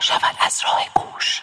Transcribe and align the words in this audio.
شود 0.00 0.36
از 0.46 0.60
راه 0.64 0.80
گوش 0.94 1.42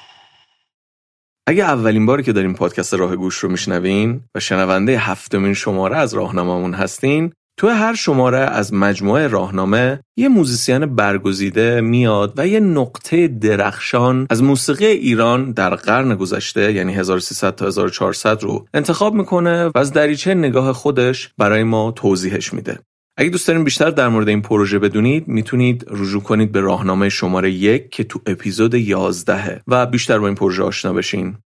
اگه 1.47 1.63
اولین 1.63 2.05
باری 2.05 2.23
که 2.23 2.33
داریم 2.33 2.53
پادکست 2.53 2.93
راه 2.93 3.15
گوش 3.15 3.35
رو 3.35 3.49
میشنوین 3.49 4.21
و 4.35 4.39
شنونده 4.39 4.97
هفتمین 4.97 5.53
شماره 5.53 5.97
از 5.97 6.13
راهنمامون 6.13 6.73
هستین 6.73 7.33
تو 7.57 7.69
هر 7.69 7.93
شماره 7.93 8.37
از 8.37 8.73
مجموعه 8.73 9.27
راهنامه 9.27 9.99
یه 10.17 10.27
موزیسین 10.27 10.95
برگزیده 10.95 11.81
میاد 11.81 12.33
و 12.37 12.47
یه 12.47 12.59
نقطه 12.59 13.27
درخشان 13.27 14.27
از 14.29 14.43
موسیقی 14.43 14.85
ایران 14.85 15.51
در 15.51 15.75
قرن 15.75 16.15
گذشته 16.15 16.73
یعنی 16.73 16.93
1300 16.93 17.55
تا 17.55 17.65
1400 17.65 18.43
رو 18.43 18.65
انتخاب 18.73 19.13
می‌کنه 19.13 19.65
و 19.65 19.71
از 19.75 19.93
دریچه 19.93 20.33
نگاه 20.33 20.73
خودش 20.73 21.29
برای 21.37 21.63
ما 21.63 21.91
توضیحش 21.91 22.53
میده. 22.53 22.79
اگه 23.17 23.29
دوست 23.29 23.47
دارین 23.47 23.63
بیشتر 23.63 23.89
در 23.89 24.07
مورد 24.07 24.29
این 24.29 24.41
پروژه 24.41 24.79
بدونید 24.79 25.27
می‌تونید 25.27 25.85
رجوع 25.87 26.21
کنید 26.21 26.51
به 26.51 26.59
راهنامه 26.59 27.09
شماره 27.09 27.51
یک 27.51 27.89
که 27.89 28.03
تو 28.03 28.19
اپیزود 28.25 28.73
11 28.73 29.61
و 29.67 29.85
بیشتر 29.85 30.19
با 30.19 30.27
این 30.27 30.35
پروژه 30.35 30.63
آشنا 30.63 30.93
بشین. 30.93 31.37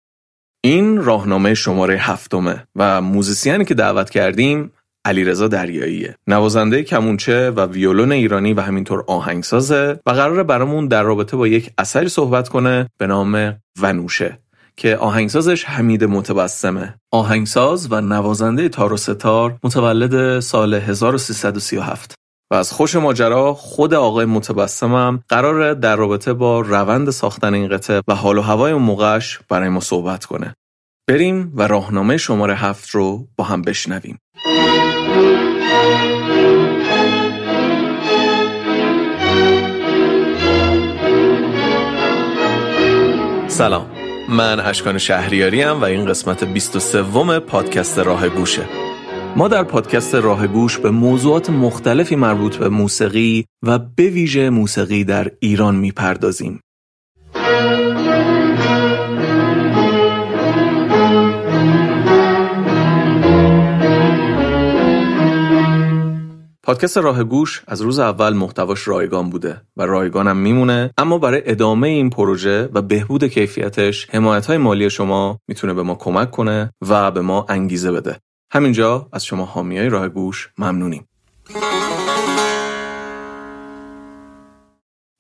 این 0.64 0.98
راهنامه 0.98 1.54
شماره 1.54 1.98
هفتمه 1.98 2.68
و 2.76 3.02
موزیسیانی 3.02 3.66
که 3.66 3.74
دعوت 3.74 4.10
کردیم 4.10 4.72
علیرضا 5.06 5.48
دریاییه 5.48 6.16
نوازنده 6.28 6.84
کمونچه 6.84 7.52
و 7.52 7.66
ویولون 7.66 8.12
ایرانی 8.12 8.54
و 8.54 8.62
همینطور 8.62 9.04
آهنگسازه 9.08 10.00
و 10.06 10.12
قراره 10.12 10.44
برامون 10.44 10.88
در 10.88 11.04
رابطه 11.04 11.38
با 11.38 11.48
یک 11.48 11.72
اثری 11.78 12.10
صحبت 12.10 12.50
کنه 12.50 12.90
به 12.98 13.08
نام 13.08 13.62
ونوشه 13.82 14.40
که 14.80 14.98
آهنگسازش 14.98 15.66
حمید 15.66 16.04
متبسمه. 16.04 16.96
آهنگساز 17.12 17.92
و 17.92 18.02
نوازنده 18.02 18.70
تار 18.70 18.94
و 18.94 18.98
ستار 18.98 19.60
متولد 19.64 20.40
سال 20.40 20.74
1337 20.74 22.14
و 22.52 22.56
از 22.56 22.72
خوش 22.72 22.96
ماجرا 22.96 23.54
خود 23.54 23.94
آقای 23.94 24.26
متبسمم 24.26 25.24
قراره 25.30 25.76
در 25.76 25.96
رابطه 25.96 26.34
با 26.34 26.62
روند 26.62 27.10
ساختن 27.10 27.54
این 27.54 27.68
قطعه 27.68 28.02
و 28.08 28.16
حال 28.16 28.38
و 28.38 28.42
هوای 28.42 28.72
اون 28.72 28.82
موقعش 28.82 29.40
برای 29.50 29.70
ما 29.70 29.80
صحبت 29.80 30.26
کنه. 30.26 30.56
بریم 31.10 31.54
و 31.56 31.68
راهنامه 31.68 32.18
شماره 32.18 32.56
هفت 32.56 32.90
رو 32.90 33.28
با 33.38 33.44
هم 33.44 33.62
بشنویم. 33.62 34.18
سلام. 43.48 43.99
من 44.32 44.60
اشکان 44.60 44.98
شهریاری 44.98 45.64
و 45.64 45.84
این 45.84 46.06
قسمت 46.06 46.44
23 46.44 47.40
پادکست 47.40 48.00
راه 48.00 48.30
گوشه 48.30 48.66
ما 49.36 49.48
در 49.48 49.64
پادکست 49.64 50.16
راه 50.16 50.48
گوش 50.48 50.78
به 50.78 50.92
موضوعات 50.92 51.50
مختلفی 51.50 52.16
مربوط 52.16 52.56
به 52.56 52.70
موسیقی 52.70 53.46
و 53.64 53.80
به 53.80 54.10
ویژه 54.10 54.50
موسیقی 54.50 55.04
در 55.04 55.32
ایران 55.40 55.76
می‌پردازیم. 55.76 56.60
پادکست 66.70 66.98
راه 66.98 67.24
گوش 67.24 67.64
از 67.68 67.82
روز 67.82 68.00
اول 68.00 68.34
محتواش 68.34 68.88
رایگان 68.88 69.30
بوده 69.30 69.62
و 69.78 69.86
رایگانم 69.86 70.38
میمونه 70.38 70.94
اما 70.98 71.18
برای 71.18 71.42
ادامه 71.46 71.88
این 71.88 72.10
پروژه 72.10 72.70
و 72.74 72.82
بهبود 72.82 73.24
کیفیتش 73.24 74.08
حمایت 74.10 74.46
های 74.46 74.58
مالی 74.58 74.90
شما 74.90 75.40
می‌تونه 75.48 75.74
به 75.74 75.84
ما 75.84 75.96
کمک 75.96 76.32
کنه 76.32 76.74
و 76.90 77.12
به 77.12 77.22
ما 77.22 77.46
انگیزه 77.50 77.92
بده. 77.92 78.20
همینجا 78.52 79.10
از 79.14 79.26
شما 79.26 79.46
حامیای 79.46 79.90
راه 79.90 80.10
گوش 80.10 80.50
ممنونیم. 80.58 81.08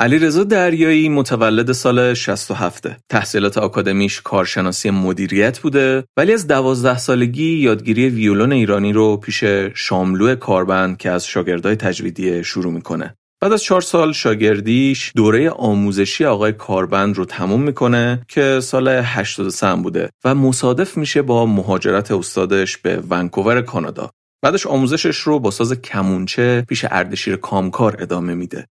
علیرضا 0.01 0.43
دریایی 0.43 1.09
متولد 1.09 1.71
سال 1.71 2.13
67 2.13 2.87
تحصیلات 3.09 3.57
آکادمیش 3.57 4.21
کارشناسی 4.21 4.89
مدیریت 4.89 5.59
بوده 5.59 6.03
ولی 6.17 6.33
از 6.33 6.47
دوازده 6.47 6.97
سالگی 6.97 7.51
یادگیری 7.51 8.09
ویولون 8.09 8.51
ایرانی 8.51 8.93
رو 8.93 9.17
پیش 9.17 9.43
شاملو 9.73 10.35
کاربند 10.35 10.97
که 10.97 11.11
از 11.11 11.25
شاگردای 11.25 11.75
تجویدی 11.75 12.43
شروع 12.43 12.73
می‌کنه. 12.73 13.15
بعد 13.41 13.53
از 13.53 13.63
چهار 13.63 13.81
سال 13.81 14.13
شاگردیش 14.13 15.11
دوره 15.15 15.49
آموزشی 15.49 16.25
آقای 16.25 16.51
کاربند 16.51 17.17
رو 17.17 17.25
تموم 17.25 17.61
می‌کنه 17.61 18.21
که 18.27 18.59
سال 18.59 18.87
83 18.87 19.75
بوده 19.75 20.09
و 20.25 20.35
مصادف 20.35 20.97
میشه 20.97 21.21
با 21.21 21.45
مهاجرت 21.45 22.11
استادش 22.11 22.77
به 22.77 23.03
ونکوور 23.09 23.61
کانادا. 23.61 24.11
بعدش 24.43 24.67
آموزشش 24.67 25.17
رو 25.17 25.39
با 25.39 25.51
ساز 25.51 25.73
کمونچه 25.73 26.65
پیش 26.69 26.85
اردشیر 26.89 27.35
کامکار 27.35 27.97
ادامه 27.99 28.33
میده. 28.33 28.65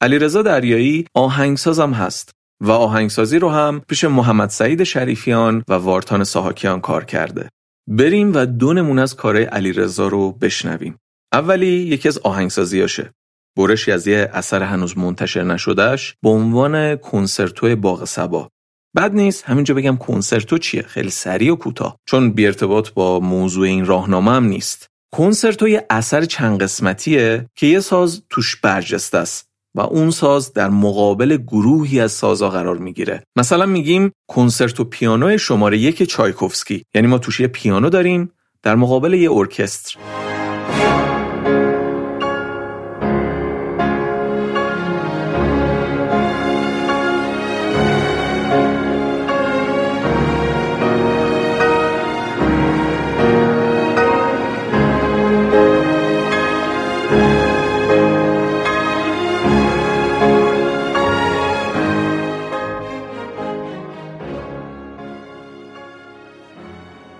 علیرضا 0.00 0.42
دریایی 0.42 1.06
آهنگسازم 1.14 1.92
هست 1.92 2.30
و 2.62 2.70
آهنگسازی 2.70 3.38
رو 3.38 3.50
هم 3.50 3.82
پیش 3.88 4.04
محمد 4.04 4.48
سعید 4.48 4.84
شریفیان 4.84 5.64
و 5.68 5.74
وارتان 5.74 6.24
ساهاکیان 6.24 6.80
کار 6.80 7.04
کرده. 7.04 7.48
بریم 7.88 8.32
و 8.34 8.46
دو 8.46 8.72
نمونه 8.72 9.02
از 9.02 9.16
کارهای 9.16 9.44
علیرضا 9.44 10.08
رو 10.08 10.32
بشنویم. 10.32 10.96
اولی 11.32 11.66
یکی 11.66 12.08
از 12.08 12.18
آهنگسازیاشه. 12.18 13.10
برشی 13.56 13.92
از 13.92 14.06
یه 14.06 14.30
اثر 14.32 14.62
هنوز 14.62 14.98
منتشر 14.98 15.42
نشدهش 15.42 16.14
به 16.22 16.28
عنوان 16.28 16.96
کنسرتو 16.96 17.76
باغ 17.76 18.04
سبا. 18.04 18.48
بد 18.96 19.12
نیست 19.14 19.44
همینجا 19.44 19.74
بگم 19.74 19.96
کنسرتو 19.96 20.58
چیه 20.58 20.82
خیلی 20.82 21.10
سریع 21.10 21.52
و 21.52 21.56
کوتاه 21.56 21.96
چون 22.08 22.30
بی 22.30 22.46
ارتباط 22.46 22.90
با 22.90 23.20
موضوع 23.20 23.66
این 23.66 23.86
راهنامه 23.86 24.30
هم 24.30 24.44
نیست 24.44 24.86
کنسرتو 25.14 25.68
یه 25.68 25.86
اثر 25.90 26.24
چند 26.24 26.62
قسمتیه 26.62 27.46
که 27.54 27.66
یه 27.66 27.80
ساز 27.80 28.22
توش 28.30 28.56
برجسته 28.56 29.18
است 29.18 29.47
و 29.78 29.80
اون 29.80 30.10
ساز 30.10 30.52
در 30.52 30.68
مقابل 30.68 31.36
گروهی 31.36 32.00
از 32.00 32.12
سازا 32.12 32.48
قرار 32.48 32.78
می‌گیره. 32.78 33.22
مثلا 33.36 33.66
میگیم 33.66 34.12
کنسرتو 34.28 34.84
پیانو 34.84 35.38
شماره 35.38 35.78
یک 35.78 36.02
چایکوفسکی. 36.02 36.84
یعنی 36.94 37.06
ما 37.08 37.18
توش 37.18 37.40
یه 37.40 37.46
پیانو 37.48 37.90
داریم 37.90 38.32
در 38.62 38.74
مقابل 38.74 39.14
یه 39.14 39.32
ارکستر. 39.32 39.98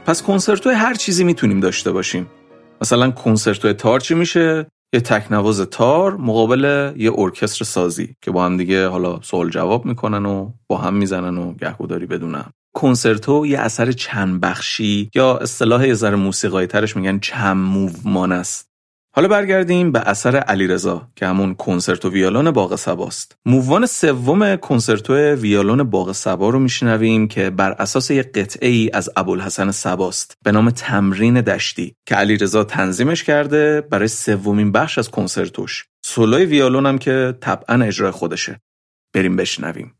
پس 0.08 0.22
کنسرتو 0.22 0.70
هر 0.70 0.94
چیزی 0.94 1.24
می‌تونیم 1.24 1.60
داشته 1.60 1.92
باشیم. 1.92 2.30
مثلا 2.82 3.10
کنسرتو 3.10 3.72
تار 3.72 4.00
چی 4.00 4.14
میشه؟ 4.14 4.66
یه 4.94 5.00
تکنواز 5.00 5.60
تار 5.60 6.16
مقابل 6.16 6.92
یه 6.96 7.12
ارکستر 7.18 7.64
سازی 7.64 8.14
که 8.22 8.30
با 8.30 8.44
هم 8.44 8.56
دیگه 8.56 8.88
حالا 8.88 9.20
سوال 9.22 9.50
جواب 9.50 9.84
می‌کنن 9.84 10.26
و 10.26 10.52
با 10.68 10.78
هم 10.78 10.94
می‌زنن 10.94 11.38
و 11.38 11.54
گهگوداری 11.54 12.06
بدونن. 12.06 12.44
کنسرتو 12.76 13.46
یه 13.46 13.58
اثر 13.58 13.92
چند 13.92 14.40
بخشی 14.40 15.10
یا 15.14 15.36
اصطلاح 15.36 15.86
یه 15.86 15.94
ذره 15.94 16.16
موسیقایی 16.16 16.66
ترش 16.66 16.96
میگن 16.96 17.18
چند 17.18 17.56
موومان 17.56 18.32
است. 18.32 18.67
حالا 19.18 19.28
برگردیم 19.28 19.92
به 19.92 20.00
اثر 20.00 20.36
علیرضا 20.36 21.08
که 21.16 21.26
همون 21.26 21.54
کنسرتو 21.54 22.10
ویولون 22.10 22.50
باغ 22.50 22.76
سباست. 22.76 23.36
مووان 23.46 23.86
سوم 23.86 24.56
کنسرتو 24.56 25.14
ویولون 25.34 25.82
باغ 25.82 26.12
سبا 26.12 26.48
رو 26.48 26.58
میشنویم 26.58 27.28
که 27.28 27.50
بر 27.50 27.72
اساس 27.72 28.10
یک 28.10 28.32
قطعه 28.32 28.68
ای 28.68 28.90
از 28.92 29.10
ابوالحسن 29.16 29.70
سباست 29.70 30.34
به 30.44 30.52
نام 30.52 30.70
تمرین 30.70 31.40
دشتی 31.40 31.94
که 32.06 32.14
علیرضا 32.14 32.64
تنظیمش 32.64 33.24
کرده 33.24 33.80
برای 33.80 34.08
سومین 34.08 34.72
بخش 34.72 34.98
از 34.98 35.10
کنسرتوش. 35.10 35.84
سولوی 36.04 36.44
ویولون 36.44 36.86
هم 36.86 36.98
که 36.98 37.34
طبعا 37.40 37.84
اجرای 37.84 38.10
خودشه. 38.10 38.60
بریم 39.14 39.36
بشنویم. 39.36 39.94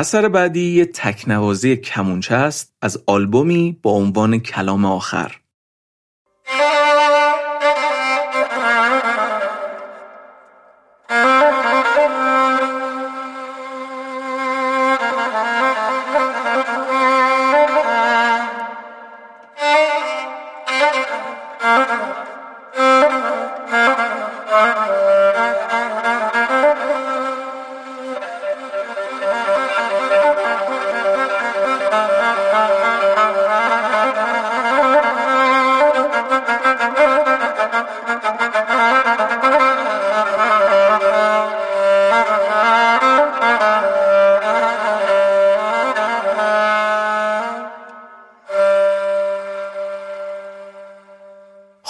اثر 0.00 0.28
بعدی 0.28 0.72
یه 0.72 0.84
تکنوازی 0.84 1.76
کمونچه 1.76 2.34
است 2.34 2.74
از 2.82 3.02
آلبومی 3.06 3.78
با 3.82 3.90
عنوان 3.90 4.38
کلام 4.38 4.84
آخر. 4.84 5.39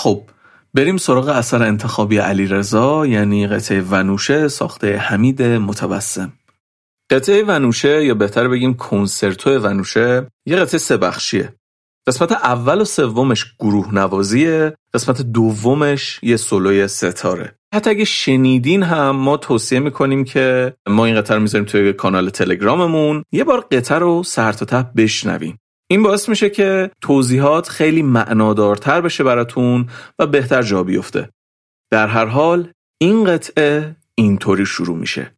خب 0.02 0.22
بریم 0.74 0.96
سراغ 0.96 1.28
اثر 1.28 1.62
انتخابی 1.62 2.18
علی 2.18 2.46
رضا 2.46 3.06
یعنی 3.06 3.46
قطعه 3.46 3.80
ونوشه 3.80 4.48
ساخته 4.48 4.96
حمید 4.96 5.42
متبسم. 5.42 6.32
قطعه 7.10 7.42
ونوشه 7.42 8.04
یا 8.04 8.14
بهتر 8.14 8.48
بگیم 8.48 8.74
کنسرتو 8.74 9.58
ونوشه 9.58 10.26
یه 10.46 10.56
قطعه 10.56 10.78
سه 10.78 10.96
بخشیه. 10.96 11.54
قسمت 12.08 12.32
اول 12.32 12.80
و 12.80 12.84
سومش 12.84 13.46
گروه 13.58 13.94
نوازیه 13.94 14.74
قسمت 14.94 15.22
دومش 15.22 16.20
یه 16.22 16.36
سولوی 16.36 16.88
ستاره. 16.88 17.54
حتی 17.74 17.90
اگه 17.90 18.04
شنیدین 18.04 18.82
هم 18.82 19.10
ما 19.10 19.36
توصیه 19.36 19.78
می‌کنیم 19.78 20.24
که 20.24 20.74
ما 20.88 21.04
این 21.04 21.16
قطعه 21.20 21.36
رو 21.36 21.42
می‌ذاریم 21.42 21.66
توی 21.66 21.92
کانال 21.92 22.30
تلگراممون. 22.30 23.24
یه 23.32 23.44
بار 23.44 23.60
قطعه 23.60 23.98
رو 23.98 24.22
سر 24.22 24.52
تا 24.52 24.82
بشنویم. 24.96 25.58
این 25.90 26.02
باعث 26.02 26.28
میشه 26.28 26.50
که 26.50 26.90
توضیحات 27.00 27.68
خیلی 27.68 28.02
معنادارتر 28.02 29.00
بشه 29.00 29.24
براتون 29.24 29.88
و 30.18 30.26
بهتر 30.26 30.62
جا 30.62 30.82
بیفته. 30.82 31.28
در 31.90 32.06
هر 32.06 32.24
حال 32.24 32.72
این 33.00 33.24
قطعه 33.24 33.96
اینطوری 34.14 34.66
شروع 34.66 34.96
میشه. 34.96 35.34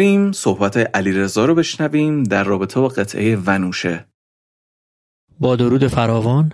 بریم 0.00 0.32
صحبت 0.32 0.76
علیرضا 0.96 1.44
رو 1.44 1.54
بشنویم 1.54 2.22
در 2.22 2.44
رابطه 2.44 2.80
با 2.80 2.88
قطعه 2.88 3.36
ونوشه. 3.36 4.06
با 5.40 5.56
درود 5.56 5.86
فراوان 5.86 6.52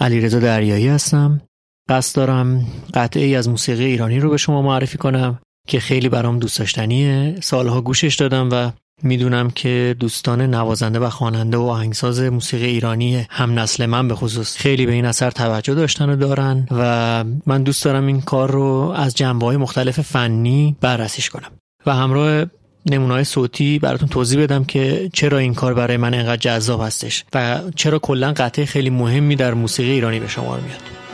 علیرضا 0.00 0.38
دریایی 0.38 0.88
هستم. 0.88 1.40
قصد 1.88 2.16
دارم 2.16 2.66
قطعه 2.94 3.24
ای 3.24 3.36
از 3.36 3.48
موسیقی 3.48 3.84
ایرانی 3.84 4.20
رو 4.20 4.30
به 4.30 4.36
شما 4.36 4.62
معرفی 4.62 4.98
کنم 4.98 5.38
که 5.68 5.80
خیلی 5.80 6.08
برام 6.08 6.38
دوست 6.38 6.58
داشتنیه. 6.58 7.36
سالها 7.40 7.80
گوشش 7.80 8.14
دادم 8.14 8.48
و 8.52 8.70
می‌دونم 9.02 9.50
که 9.50 9.96
دوستان 10.00 10.42
نوازنده 10.42 10.98
و 10.98 11.10
خواننده 11.10 11.56
و 11.56 11.62
آهنگساز 11.62 12.20
موسیقی 12.20 12.66
ایرانی 12.66 13.26
هم 13.30 13.58
نسل 13.58 13.86
من 13.86 14.08
به 14.08 14.14
خصوص 14.14 14.56
خیلی 14.56 14.86
به 14.86 14.92
این 14.92 15.04
اثر 15.04 15.30
توجه 15.30 15.74
داشتن 15.74 16.10
و 16.10 16.16
دارن 16.16 16.66
و 16.70 17.24
من 17.46 17.62
دوست 17.62 17.84
دارم 17.84 18.06
این 18.06 18.20
کار 18.20 18.50
رو 18.50 18.94
از 18.96 19.14
جنبه 19.14 19.46
های 19.46 19.56
مختلف 19.56 20.00
فنی 20.00 20.76
بررسیش 20.80 21.30
کنم 21.30 21.50
و 21.86 21.94
همراه 21.94 22.46
نمونای 22.88 23.24
صوتی 23.24 23.78
براتون 23.78 24.08
توضیح 24.08 24.42
بدم 24.42 24.64
که 24.64 25.10
چرا 25.12 25.38
این 25.38 25.54
کار 25.54 25.74
برای 25.74 25.96
من 25.96 26.14
انقدر 26.14 26.36
جذاب 26.36 26.82
هستش 26.82 27.24
و 27.34 27.60
چرا 27.76 27.98
کلا 27.98 28.32
قطعه 28.36 28.64
خیلی 28.64 28.90
مهمی 28.90 29.36
در 29.36 29.54
موسیقی 29.54 29.90
ایرانی 29.90 30.20
به 30.20 30.28
شمار 30.28 30.60
میاد. 30.60 31.07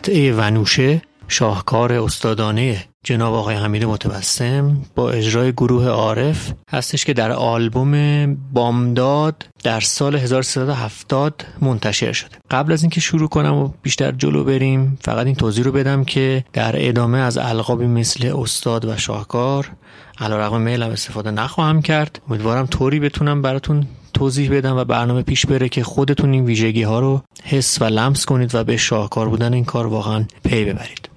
قطعه 0.00 0.32
ونوشه 0.32 1.02
شاهکار 1.28 1.92
استادانه 1.92 2.84
جناب 3.04 3.34
آقای 3.34 3.56
حمید 3.56 3.84
متبسم 3.84 4.82
با 4.94 5.10
اجرای 5.10 5.52
گروه 5.52 5.86
عارف 5.86 6.52
هستش 6.70 7.04
که 7.04 7.12
در 7.12 7.32
آلبوم 7.32 8.34
بامداد 8.52 9.46
در 9.64 9.80
سال 9.80 10.16
1370 10.16 11.44
منتشر 11.60 12.12
شده. 12.12 12.36
قبل 12.50 12.72
از 12.72 12.82
اینکه 12.82 13.00
شروع 13.00 13.28
کنم 13.28 13.54
و 13.54 13.70
بیشتر 13.82 14.12
جلو 14.12 14.44
بریم 14.44 14.98
فقط 15.02 15.26
این 15.26 15.34
توضیح 15.34 15.64
رو 15.64 15.72
بدم 15.72 16.04
که 16.04 16.44
در 16.52 16.88
ادامه 16.88 17.18
از 17.18 17.38
القابی 17.38 17.86
مثل 17.86 18.32
استاد 18.38 18.84
و 18.84 18.96
شاهکار 18.96 19.70
علیرغم 20.18 20.60
میلم 20.60 20.90
استفاده 20.90 21.30
نخواهم 21.30 21.82
کرد. 21.82 22.20
امیدوارم 22.28 22.66
طوری 22.66 23.00
بتونم 23.00 23.42
براتون 23.42 23.86
توضیح 24.14 24.56
بدم 24.56 24.76
و 24.76 24.84
برنامه 24.84 25.22
پیش 25.22 25.46
بره 25.46 25.68
که 25.68 25.84
خودتون 25.84 26.32
این 26.32 26.44
ویژگی 26.44 26.82
ها 26.82 27.00
رو 27.00 27.22
حس 27.44 27.82
و 27.82 27.84
لمس 27.84 28.24
کنید 28.24 28.54
و 28.54 28.64
به 28.64 28.76
شاهکار 28.76 29.28
بودن 29.28 29.54
این 29.54 29.64
کار 29.64 29.86
واقعا 29.86 30.24
پی 30.44 30.64
ببرید. 30.64 31.08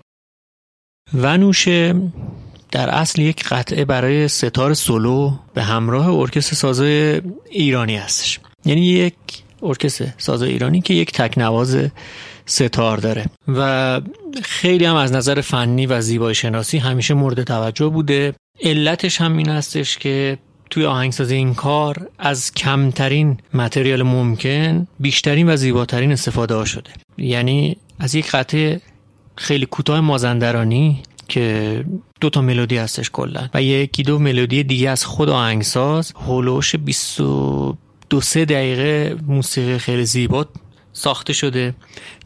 ونوشه 1.13 1.95
در 2.71 2.89
اصل 2.89 3.21
یک 3.21 3.43
قطعه 3.43 3.85
برای 3.85 4.27
ستار 4.27 4.73
سولو 4.73 5.31
به 5.53 5.63
همراه 5.63 6.09
ارکستر 6.09 6.55
سازه 6.55 7.21
ایرانی 7.50 7.95
هستش. 7.95 8.39
یعنی 8.65 8.85
یک 8.85 9.13
ارکستر 9.63 10.13
سازه 10.17 10.45
ایرانی 10.45 10.81
که 10.81 10.93
یک 10.93 11.12
تکنواز 11.12 11.77
ستار 12.45 12.97
داره. 12.97 13.25
و 13.47 14.01
خیلی 14.43 14.85
هم 14.85 14.95
از 14.95 15.12
نظر 15.12 15.41
فنی 15.41 15.85
و 15.85 16.01
زیبایی 16.01 16.35
شناسی 16.35 16.77
همیشه 16.77 17.13
مورد 17.13 17.43
توجه 17.43 17.88
بوده. 17.88 18.33
علتش 18.62 19.21
هم 19.21 19.38
این 19.38 19.50
هستش 19.50 19.97
که 19.97 20.38
توی 20.70 20.86
آهنگسازی 20.86 21.36
این 21.36 21.53
کار 21.53 22.10
از 22.20 22.53
کمترین 22.53 23.38
متریال 23.53 24.03
ممکن 24.03 24.88
بیشترین 25.00 25.50
و 25.50 25.55
زیباترین 25.55 26.12
استفاده 26.12 26.65
شده. 26.65 26.91
یعنی 27.17 27.77
از 28.00 28.15
یک 28.15 28.32
قطعه 28.32 28.82
خیلی 29.36 29.65
کوتاه 29.65 30.00
مازندرانی 30.00 31.03
که 31.27 31.86
دو 32.22 32.29
تا 32.29 32.41
ملودی 32.41 32.77
هستش 32.77 33.10
کلا 33.12 33.50
و 33.53 33.62
یکی 33.62 34.03
دو 34.03 34.20
ملودی 34.20 34.63
دیگه 34.63 34.89
از 34.89 35.05
خود 35.05 35.29
آهنگساز 35.29 36.13
هولوش 36.15 36.75
22 36.75 38.22
سه 38.22 38.46
دقیقه 38.46 39.15
موسیقی 39.27 39.77
خیلی 39.77 40.05
زیبا 40.05 40.46
ساخته 40.93 41.33
شده 41.33 41.73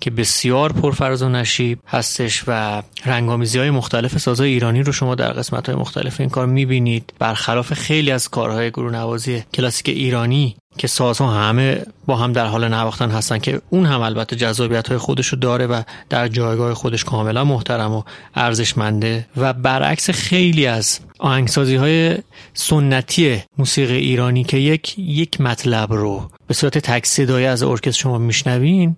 که 0.01 0.12
بسیار 0.12 0.74
پرفراز 0.74 1.21
و 1.21 1.29
نشیب 1.29 1.79
هستش 1.88 2.43
و 2.47 2.83
رنگامیزی 3.05 3.59
های 3.59 3.69
مختلف 3.69 4.17
سازهای 4.17 4.50
ایرانی 4.50 4.83
رو 4.83 4.91
شما 4.91 5.15
در 5.15 5.31
قسمت 5.31 5.69
های 5.69 5.75
مختلف 5.75 6.19
این 6.19 6.29
کار 6.29 6.45
می‌بینید. 6.45 7.13
برخلاف 7.19 7.74
خیلی 7.74 8.12
از 8.12 8.29
کارهای 8.29 8.69
گروه 8.69 8.91
نوازی 8.91 9.43
کلاسیک 9.53 9.89
ایرانی 9.89 10.55
که 10.77 10.88
سازها 10.88 11.31
همه 11.31 11.81
با 12.05 12.15
هم 12.15 12.34
در 12.34 12.46
حال 12.46 12.67
نواختن 12.67 13.12
هستن 13.12 13.38
که 13.38 13.62
اون 13.69 13.86
هم 13.86 14.01
البته 14.01 14.36
جذابیت 14.36 14.88
های 14.89 14.98
خودش 14.98 15.27
رو 15.27 15.39
داره 15.39 15.67
و 15.67 15.81
در 16.10 16.27
جایگاه 16.27 16.74
خودش 16.74 17.03
کاملا 17.03 17.43
محترم 17.43 17.91
و 17.91 18.03
ارزشمنده 18.36 19.27
و 19.38 19.53
برعکس 19.53 20.10
خیلی 20.10 20.65
از 20.65 21.00
آهنگسازی 21.19 21.75
های 21.75 22.17
سنتی 22.53 23.43
موسیقی 23.57 23.98
ایرانی 23.98 24.43
که 24.43 24.57
یک 24.57 25.00
یک 25.00 25.41
مطلب 25.41 25.93
رو 25.93 26.29
به 26.48 26.53
صورت 26.53 26.77
تک 26.77 27.05
صدایی 27.05 27.46
از 27.46 27.63
ارکستر 27.63 28.01
شما 28.01 28.17
میشنوین 28.17 28.96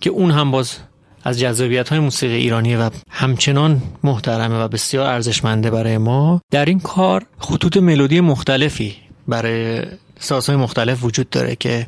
که 0.00 0.10
اون 0.10 0.30
هم 0.30 0.50
باز 0.50 0.76
از 1.24 1.38
جذابیت 1.38 1.88
های 1.88 1.98
موسیقی 1.98 2.34
ایرانی 2.34 2.76
و 2.76 2.90
همچنان 3.10 3.82
محترمه 4.04 4.64
و 4.64 4.68
بسیار 4.68 5.06
ارزشمنده 5.06 5.70
برای 5.70 5.98
ما 5.98 6.40
در 6.50 6.64
این 6.64 6.80
کار 6.80 7.26
خطوط 7.38 7.76
ملودی 7.76 8.20
مختلفی 8.20 8.96
برای 9.28 9.82
سازهای 10.22 10.56
مختلف 10.56 11.04
وجود 11.04 11.30
داره 11.30 11.56
که 11.56 11.86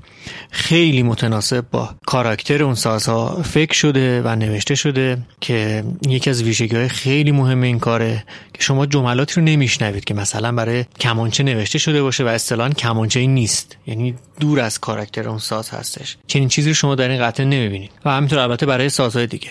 خیلی 0.51 1.03
متناسب 1.03 1.65
با 1.71 1.95
کاراکتر 2.07 2.63
اون 2.63 2.75
سازها 2.75 3.43
فکر 3.43 3.75
شده 3.75 4.23
و 4.23 4.37
نوشته 4.37 4.75
شده 4.75 5.19
که 5.41 5.85
یکی 6.09 6.31
از 6.31 6.43
ویژگی 6.43 6.77
های 6.77 6.89
خیلی 6.89 7.33
مهم 7.33 7.63
این 7.63 7.79
کاره 7.79 8.25
که 8.55 8.63
شما 8.63 8.87
جملاتی 8.87 9.35
رو 9.35 9.43
نمیشنوید 9.43 10.05
که 10.05 10.15
مثلا 10.15 10.53
برای 10.53 10.85
کمانچه 11.01 11.43
نوشته 11.43 11.79
شده 11.79 12.03
باشه 12.03 12.25
و 12.25 12.27
اصطلاحا 12.27 12.71
کمانچه 12.71 13.21
ای 13.21 13.27
نیست. 13.27 13.77
یعنی 13.87 14.15
دور 14.41 14.61
از 14.61 14.81
کاراکتر 14.81 15.29
اون 15.29 15.39
ساز 15.39 15.71
هستش. 15.71 16.17
چنین 16.27 16.49
چیزی 16.49 16.71
رو 16.71 16.75
شما 16.75 16.95
در 16.95 17.09
این 17.09 17.23
قطعه 17.23 17.47
نمی‌بینید. 17.47 17.91
و 18.05 18.11
همینطور 18.11 18.39
البته 18.39 18.67
برای 18.67 18.89
سازهای 18.89 19.27
دیگه. 19.27 19.51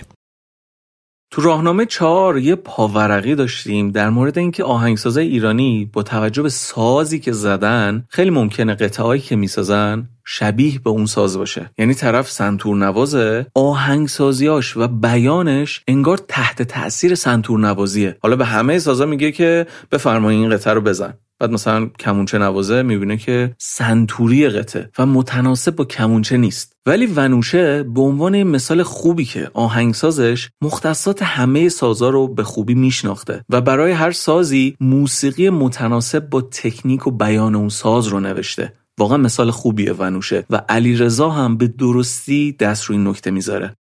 تو 1.34 1.42
راهنامه 1.42 1.86
چهار 1.86 2.38
یه 2.38 2.56
پاورقی 2.56 3.36
داشتیم 3.36 3.92
در 3.92 4.10
مورد 4.10 4.38
اینکه 4.38 4.64
آهنگسازای 4.64 5.28
ایرانی 5.28 5.90
با 5.94 6.04
توجه 6.04 6.42
به 6.42 6.50
سازی 6.50 7.20
که 7.20 7.32
زدن 7.32 8.06
خیلی 8.10 8.30
ممکنه 8.30 8.76
قطعهایی 8.76 9.22
که 9.22 9.36
می‌سازن 9.36 10.08
شبیه 10.26 10.80
به 10.80 10.90
اون 10.90 11.06
ساز 11.06 11.38
باشه. 11.38 11.72
یعنی 11.78 11.94
طرف 11.94 12.32
سنتور 12.32 12.76
نوازه 12.76 13.46
آهنگسازیاش 13.56 14.78
و 14.78 14.88
بیانش 14.88 15.84
انگار 15.88 16.18
تحت 16.18 16.62
تاثیر 16.62 17.16
سنتور 17.16 17.60
نوازیه 17.60 18.18
حالا 18.22 18.36
به 18.36 18.46
همه 18.46 18.80
سازا 18.80 19.06
میگه 19.06 19.32
که 19.32 19.68
بفرمایید 19.92 20.42
این 20.42 20.50
قطعه 20.50 20.74
رو 20.74 20.82
بزن. 20.82 21.14
بعد 21.44 21.52
مثلا 21.52 21.86
کمونچه 22.00 22.38
نوازه 22.38 22.82
می‌بینه 22.82 23.18
که 23.18 23.56
سنتوری 23.58 24.50
قطعه 24.50 24.90
و 25.00 25.06
متناسب 25.06 25.76
با 25.76 25.86
کمونچه 25.86 26.38
نیست. 26.38 26.74
ولی 26.86 27.06
ونوشه 27.06 27.84
به 27.84 28.02
عنوان 28.02 28.44
مثال 28.44 28.84
خوبی 28.84 29.26
که 29.26 29.52
آهنگسازش 29.54 30.50
مختصات 30.62 31.24
همه 31.24 31.70
سازا 31.70 32.10
رو 32.10 32.28
به 32.28 32.44
خوبی 32.44 32.74
میشناخته 32.74 33.46
و 33.50 33.62
برای 33.62 33.92
هر 33.92 34.12
سازی 34.12 34.76
موسیقی 34.80 35.50
متناسب 35.50 36.30
با 36.30 36.42
تکنیک 36.42 37.08
و 37.08 37.12
بیان 37.12 37.56
اون 37.56 37.70
ساز 37.70 38.08
رو 38.08 38.20
نوشته. 38.20 38.74
واقعا 38.98 39.18
مثال 39.18 39.52
خوبیه 39.52 39.94
ونوشه 39.94 40.46
و 40.50 40.62
علی 40.70 40.96
رضا 40.96 41.30
هم 41.30 41.58
به 41.58 41.68
درستی 41.68 42.52
دست 42.52 42.84
روی 42.84 42.98
نکته 42.98 43.32
می‌ذاره. 43.32 43.76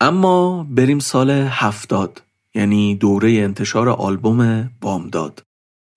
اما 0.00 0.66
بریم 0.70 0.98
سال 0.98 1.30
هفتاد 1.30 2.22
یعنی 2.54 2.94
دوره 2.94 3.30
انتشار 3.30 3.88
آلبوم 3.88 4.70
بامداد. 4.80 5.42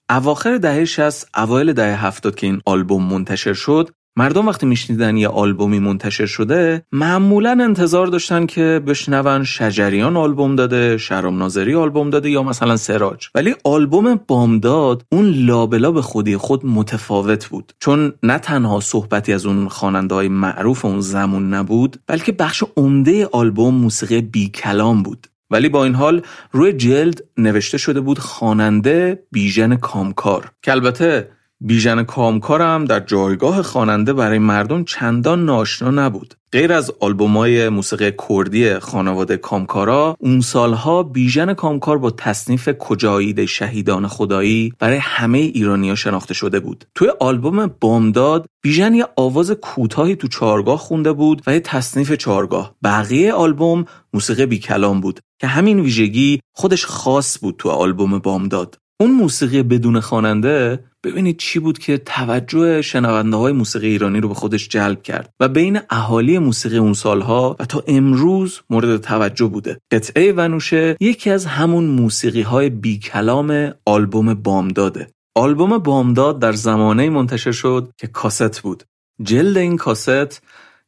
اواخر 0.09 0.57
دهه 0.57 0.85
60 0.85 1.29
اوایل 1.37 1.73
دهه 1.73 2.05
70 2.05 2.35
که 2.35 2.47
این 2.47 2.61
آلبوم 2.65 3.03
منتشر 3.03 3.53
شد 3.53 3.89
مردم 4.19 4.47
وقتی 4.47 4.65
میشنیدن 4.65 5.17
یه 5.17 5.27
آلبومی 5.27 5.79
منتشر 5.79 6.25
شده 6.25 6.83
معمولا 6.91 7.57
انتظار 7.61 8.07
داشتن 8.07 8.45
که 8.45 8.81
بشنون 8.87 9.43
شجریان 9.43 10.17
آلبوم 10.17 10.55
داده 10.55 10.97
شرم 10.97 11.37
ناظری 11.37 11.75
آلبوم 11.75 12.09
داده 12.09 12.29
یا 12.29 12.43
مثلا 12.43 12.77
سراج. 12.77 13.27
ولی 13.35 13.55
آلبوم 13.63 14.19
بامداد 14.27 15.05
اون 15.11 15.25
لابلا 15.25 15.91
به 15.91 16.01
خودی 16.01 16.37
خود 16.37 16.65
متفاوت 16.65 17.45
بود. 17.45 17.73
چون 17.79 18.13
نه 18.23 18.39
تنها 18.39 18.79
صحبتی 18.79 19.33
از 19.33 19.45
اون 19.45 19.67
خواننده 19.67 20.15
های 20.15 20.27
معروف 20.27 20.85
اون 20.85 21.01
زمون 21.01 21.53
نبود 21.53 21.97
بلکه 22.07 22.31
بخش 22.31 22.63
عمده 22.77 23.25
آلبوم 23.31 23.75
موسیقی 23.75 24.21
بی 24.21 24.49
کلام 24.49 25.03
بود. 25.03 25.27
ولی 25.49 25.69
با 25.69 25.83
این 25.83 25.95
حال 25.95 26.21
روی 26.51 26.73
جلد 26.73 27.23
نوشته 27.37 27.77
شده 27.77 28.01
بود 28.01 28.19
خواننده 28.19 29.23
بیژن 29.31 29.75
کامکار. 29.75 30.51
که 30.61 30.71
البته 30.71 31.29
بیژن 31.61 32.03
کامکار 32.03 32.61
هم 32.61 32.85
در 32.85 32.99
جایگاه 32.99 33.61
خواننده 33.61 34.13
برای 34.13 34.39
مردم 34.39 34.83
چندان 34.83 35.45
ناشنا 35.45 35.91
نبود. 35.91 36.33
غیر 36.51 36.73
از 36.73 36.91
های 37.19 37.69
موسیقی 37.69 38.13
کردی 38.29 38.79
خانواده 38.79 39.37
کامکارا 39.37 40.15
اون 40.19 40.41
سالها 40.41 41.03
بیژن 41.03 41.53
کامکار 41.53 41.97
با 41.97 42.11
تصنیف 42.11 42.69
کجایید 42.69 43.45
شهیدان 43.45 44.07
خدایی 44.07 44.73
برای 44.79 44.97
همه 44.97 45.37
ایرانیا 45.37 45.95
شناخته 45.95 46.33
شده 46.33 46.59
بود. 46.59 46.85
توی 46.95 47.09
آلبوم 47.19 47.67
بامداد 47.81 48.45
بیژن 48.61 48.93
یه 48.93 49.05
آواز 49.15 49.51
کوتاهی 49.51 50.15
تو 50.15 50.27
چارگاه 50.27 50.77
خونده 50.77 51.13
بود 51.13 51.41
و 51.47 51.53
یه 51.53 51.59
تصنیف 51.59 52.13
چارگاه 52.13 52.75
بقیه 52.83 53.33
آلبوم 53.33 53.85
موسیقی 54.13 54.45
بی 54.45 54.59
کلام 54.59 55.01
بود. 55.01 55.19
که 55.39 55.47
همین 55.47 55.79
ویژگی 55.79 56.39
خودش 56.55 56.85
خاص 56.85 57.39
بود 57.39 57.55
تو 57.57 57.69
آلبوم 57.69 58.19
بامداد. 58.19 58.77
اون 59.01 59.11
موسیقی 59.11 59.63
بدون 59.63 59.99
خواننده 59.99 60.83
ببینید 61.03 61.37
چی 61.37 61.59
بود 61.59 61.79
که 61.79 61.97
توجه 61.97 62.81
شنونده 62.81 63.37
های 63.37 63.53
موسیقی 63.53 63.87
ایرانی 63.87 64.21
رو 64.21 64.27
به 64.27 64.33
خودش 64.33 64.67
جلب 64.67 65.03
کرد 65.03 65.33
و 65.39 65.47
بین 65.47 65.79
اهالی 65.89 66.39
موسیقی 66.39 66.77
اون 66.77 66.93
سالها 66.93 67.55
و 67.59 67.65
تا 67.65 67.83
امروز 67.87 68.59
مورد 68.69 69.01
توجه 69.01 69.45
بوده. 69.45 69.79
قطعه 69.91 70.31
ونوشه 70.31 70.97
یکی 70.99 71.29
از 71.29 71.45
همون 71.45 71.83
موسیقی 71.83 72.41
های 72.41 72.69
بی 72.69 72.99
کلام 72.99 73.73
آلبوم 73.85 74.33
بامداده. 74.33 75.07
آلبوم 75.35 75.77
بامداد 75.77 76.39
در 76.39 76.51
زمانه 76.51 77.09
منتشر 77.09 77.51
شد 77.51 77.91
که 77.97 78.07
کاست 78.07 78.61
بود. 78.61 78.83
جلد 79.23 79.57
این 79.57 79.77
کاست 79.77 80.41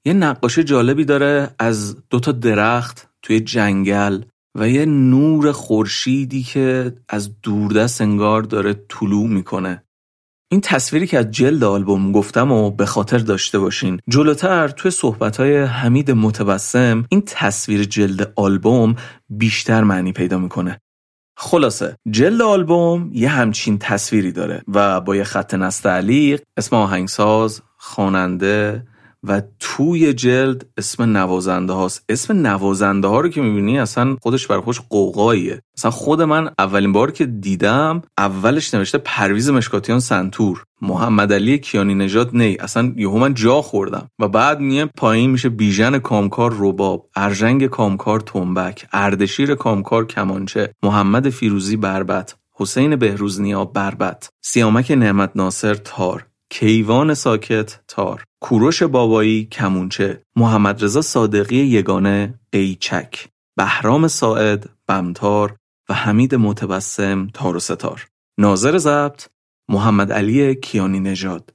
یه 0.06 0.14
نقاشی 0.14 0.64
جالبی 0.64 1.06
داره 1.06 1.56
از 1.60 1.96
دوتا 2.10 2.32
درخت 2.32 3.10
توی 3.22 3.40
جنگل. 3.40 4.22
و 4.56 4.70
یه 4.70 4.86
نور 4.86 5.52
خورشیدی 5.52 6.44
که 6.44 6.94
از 7.10 7.42
دوردست 7.42 8.02
انگار 8.02 8.42
داره 8.42 8.74
طلوع 8.90 9.28
می‌کنه. 9.28 9.84
این 10.52 10.62
تصویری 10.62 11.08
که 11.08 11.18
از 11.18 11.32
جلد 11.32 11.64
آلبوم 11.64 12.12
گفتم 12.12 12.52
و 12.52 12.72
به 12.72 12.86
خاطر 12.86 13.18
داشته 13.18 13.60
باشین. 13.60 14.00
جلوتر 14.10 14.68
توی 14.68 14.92
صحبتهای 14.92 15.58
حمید 15.58 16.12
متبسم 16.12 17.06
این 17.10 17.24
تصویر 17.26 17.84
جلد 17.84 18.34
آلبوم 18.36 18.96
بیشتر 19.30 19.84
معنی 19.84 20.12
پیدا 20.12 20.38
می‌کنه. 20.38 20.82
خلاصه 21.38 21.96
جلد 22.10 22.42
آلبوم 22.42 23.10
یه 23.14 23.30
همچین 23.30 23.78
تصویری 23.78 24.32
داره 24.32 24.64
و 24.68 25.02
با 25.02 25.16
یه 25.16 25.24
خط 25.24 25.54
نستعلیق 25.54 26.42
اسم 26.58 26.76
آهنگساز 26.76 27.62
خواننده 27.78 28.88
و 29.28 29.42
توی 29.60 30.14
جلد 30.14 30.66
اسم 30.78 31.18
نوازنده 31.18 31.74
هاست. 31.74 32.06
اسم 32.10 32.48
نوازنده 32.48 33.08
ها 33.08 33.20
رو 33.20 33.30
که 33.30 33.42
می‌بینی 33.42 33.80
اصلا 33.80 34.18
خودش 34.22 34.48
بر 34.48 34.60
خوش 34.60 34.82
قوقاییه. 34.90 35.62
اصلا 35.78 35.92
خود 35.92 36.22
من 36.22 36.52
اولین 36.60 36.92
بار 36.92 37.12
که 37.12 37.26
دیدم 37.26 38.02
اولش 38.18 38.74
نوشته 38.74 38.98
پرویز 38.98 39.50
مشکاتیان 39.50 40.00
سنتور. 40.00 40.64
محمد 40.82 41.34
علی 41.34 41.58
کیانی 41.58 41.96
نژاد 41.96 42.30
نی. 42.34 42.58
اصلا 42.60 42.94
یهو 42.96 43.20
من 43.20 43.34
جا 43.34 43.62
خوردم. 43.62 44.08
و 44.20 44.28
بعد 44.28 44.60
میه 44.60 44.86
پایین 44.86 45.30
میشه 45.30 45.50
بیژن 45.50 46.00
کامکار 46.00 46.56
رباب 46.60 47.10
ارژنگ 47.16 47.68
کامکار 47.68 48.20
تنبک 48.20 48.88
اردشیر 48.94 49.56
کامکار 49.56 50.08
کمانچه 50.08 50.74
محمد 50.84 51.30
فیروزی 51.30 51.78
بربت 51.78 52.36
حسین 52.54 52.96
بهروزنیا 52.96 53.66
بربت 53.66 54.30
سیامک 54.42 54.92
نعمت 54.92 55.32
ناصر 55.36 55.74
تار 55.74 56.26
کیوان 56.50 57.14
ساکت 57.14 57.80
تار. 57.88 58.24
کوروش 58.44 58.84
بابایی 58.84 59.46
کمونچه 59.46 60.24
محمد 60.36 60.84
رضا 60.84 61.02
صادقی 61.02 61.56
یگانه 61.56 62.40
قیچک 62.52 63.28
بهرام 63.58 64.08
ساعد 64.08 64.70
بمتار 64.88 65.56
و 65.90 65.94
حمید 65.94 66.36
متبسم 66.36 67.28
تار 67.34 67.56
و 67.56 67.60
ستار. 67.60 68.08
ناظر 68.40 68.78
ضبط 68.78 69.28
محمد 69.70 70.12
علی 70.12 70.56
کیانی 70.56 71.00
نژاد. 71.00 71.54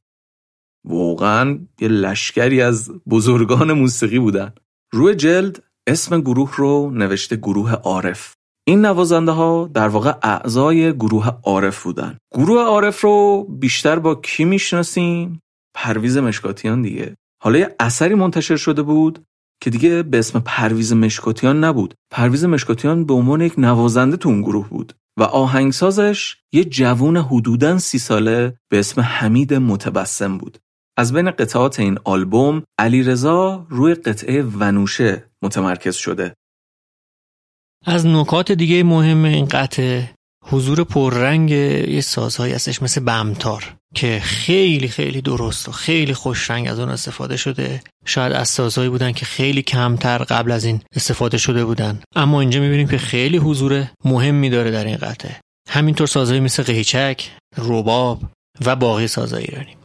واقعا 0.85 1.59
یه 1.81 1.89
لشکری 1.89 2.63
از 2.63 2.91
بزرگان 3.11 3.73
موسیقی 3.73 4.19
بودن. 4.19 4.53
روی 4.93 5.15
جلد 5.15 5.63
اسم 5.87 6.21
گروه 6.21 6.57
رو 6.57 6.91
نوشته 6.91 7.37
گروه 7.37 7.73
عارف. 7.73 8.35
این 8.69 8.87
نوازنده 8.87 9.33
ها 9.33 9.71
در 9.75 9.89
واقع 9.89 10.13
اعضای 10.23 10.93
گروه 10.93 11.41
عارف 11.43 11.83
بودن. 11.83 12.19
گروه 12.35 12.61
عارف 12.61 13.01
رو 13.01 13.45
بیشتر 13.45 13.99
با 13.99 14.15
کی 14.15 14.45
می‌شناسیم؟ 14.45 15.41
پرویز 15.77 16.17
مشکاتیان 16.17 16.83
دیگه. 16.83 17.17
حالا 17.43 17.59
یه 17.59 17.75
اثری 17.81 18.15
منتشر 18.15 18.57
شده 18.57 18.83
بود 18.83 19.27
که 19.63 19.71
دیگه 19.71 20.03
به 20.03 20.19
اسم 20.19 20.41
پرویز 20.41 20.93
مشکاتیان 20.93 21.65
نبود. 21.65 21.95
پرویز 22.11 22.45
مشکاتیان 22.45 23.05
به 23.05 23.15
عنوان 23.15 23.41
یک 23.41 23.55
نوازنده 23.59 24.17
تو 24.17 24.29
اون 24.29 24.43
گروه 24.43 24.69
بود 24.69 24.93
و 25.19 25.23
آهنگسازش 25.23 26.37
یه 26.53 26.65
جوون 26.65 27.17
حدوداً 27.17 27.79
سی 27.79 27.99
ساله 27.99 28.59
به 28.71 28.79
اسم 28.79 29.01
حمید 29.01 29.55
متبسم 29.55 30.39
بود. 30.39 30.59
از 30.99 31.13
بین 31.13 31.31
قطعات 31.31 31.81
این 31.81 31.99
آلبوم 32.05 32.63
علیرضا 32.79 33.67
روی 33.71 33.95
قطعه 33.95 34.43
ونوشه 34.43 35.31
متمرکز 35.43 35.95
شده. 35.95 36.35
از 37.87 38.07
نکات 38.07 38.53
دیگه 38.53 38.83
مهم 38.83 39.25
این 39.25 39.45
قطعه 39.45 40.16
حضور 40.49 40.85
پررنگ 40.85 41.51
یه 41.51 42.01
سازهایی 42.01 42.53
هستش 42.53 42.83
مثل 42.83 43.01
بمتار 43.01 43.77
که 43.95 44.21
خیلی 44.21 44.89
خیلی 44.89 45.21
درست 45.21 45.69
و 45.69 45.73
خیلی 45.73 46.15
خوش 46.15 46.51
رنگ 46.51 46.69
از 46.69 46.79
اون 46.79 46.89
استفاده 46.89 47.37
شده. 47.37 47.83
شاید 48.05 48.33
از 48.33 48.49
سازهایی 48.49 48.91
بودن 48.91 49.13
که 49.13 49.25
خیلی 49.25 49.63
کمتر 49.63 50.19
قبل 50.19 50.53
از 50.53 50.65
این 50.65 50.81
استفاده 50.97 51.39
شده 51.39 51.65
بودن. 51.65 52.03
اما 52.17 52.41
اینجا 52.41 52.61
می‌بینیم 52.61 52.89
که 52.89 52.99
خیلی 52.99 53.37
حضور 53.37 53.87
مهمی 54.05 54.51
داره 54.51 54.71
در 54.71 54.85
این 54.85 54.97
قطعه. 54.97 55.41
همینطور 55.69 56.07
سازهایی 56.07 56.41
مثل 56.41 56.63
قیچک، 56.63 57.31
رباب 57.59 58.23
و 58.67 58.77
باقی 58.77 59.07
سازهای 59.07 59.45
ایرانی. 59.45 59.77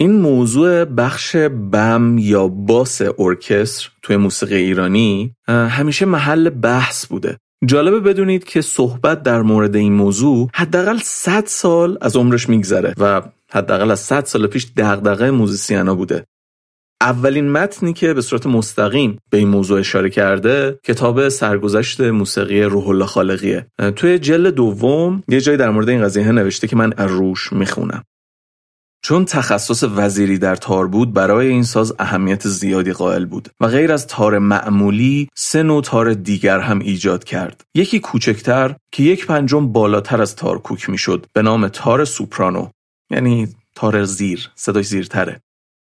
این 0.00 0.12
موضوع 0.12 0.84
بخش 0.84 1.36
بم 1.72 2.18
یا 2.18 2.48
باس 2.48 3.00
ارکستر 3.18 3.90
توی 4.02 4.16
موسیقی 4.16 4.54
ایرانی 4.56 5.34
همیشه 5.48 6.06
محل 6.06 6.50
بحث 6.50 7.06
بوده. 7.06 7.38
جالبه 7.66 8.00
بدونید 8.00 8.44
که 8.44 8.60
صحبت 8.60 9.22
در 9.22 9.42
مورد 9.42 9.76
این 9.76 9.92
موضوع 9.92 10.50
حداقل 10.54 10.98
100 10.98 11.44
سال 11.46 11.98
از 12.00 12.16
عمرش 12.16 12.48
میگذره 12.48 12.94
و 12.98 13.22
حداقل 13.50 13.90
از 13.90 14.00
100 14.00 14.24
سال 14.24 14.46
پیش 14.46 14.66
دغدغه 14.76 15.30
موزیسینا 15.30 15.94
بوده. 15.94 16.24
اولین 17.00 17.52
متنی 17.52 17.92
که 17.92 18.14
به 18.14 18.20
صورت 18.22 18.46
مستقیم 18.46 19.18
به 19.30 19.38
این 19.38 19.48
موضوع 19.48 19.80
اشاره 19.80 20.10
کرده 20.10 20.78
کتاب 20.84 21.28
سرگذشت 21.28 22.00
موسیقی 22.00 22.62
روح 22.62 22.88
الله 22.88 23.06
خالقیه. 23.06 23.66
توی 23.96 24.18
جلد 24.18 24.54
دوم 24.54 25.22
یه 25.28 25.40
جایی 25.40 25.58
در 25.58 25.70
مورد 25.70 25.88
این 25.88 26.02
قضیه 26.02 26.32
نوشته 26.32 26.66
که 26.66 26.76
من 26.76 26.92
از 26.96 27.10
روش 27.10 27.52
می‌خونم. 27.52 28.04
چون 29.02 29.24
تخصص 29.24 29.84
وزیری 29.96 30.38
در 30.38 30.56
تار 30.56 30.86
بود 30.86 31.12
برای 31.12 31.48
این 31.48 31.62
ساز 31.62 31.94
اهمیت 31.98 32.48
زیادی 32.48 32.92
قائل 32.92 33.24
بود 33.24 33.48
و 33.60 33.66
غیر 33.66 33.92
از 33.92 34.06
تار 34.06 34.38
معمولی 34.38 35.28
سه 35.34 35.62
نوع 35.62 35.82
تار 35.82 36.14
دیگر 36.14 36.60
هم 36.60 36.78
ایجاد 36.78 37.24
کرد. 37.24 37.64
یکی 37.74 38.00
کوچکتر 38.00 38.76
که 38.92 39.02
یک 39.02 39.26
پنجم 39.26 39.72
بالاتر 39.72 40.22
از 40.22 40.36
تار 40.36 40.58
کوک 40.58 40.90
می‌شد 40.90 41.26
به 41.32 41.42
نام 41.42 41.68
تار 41.68 42.04
سوپرانو. 42.04 42.68
یعنی 43.10 43.48
تار 43.74 44.04
زیر 44.04 44.50
صدای 44.54 44.82
زیرتره. 44.82 45.40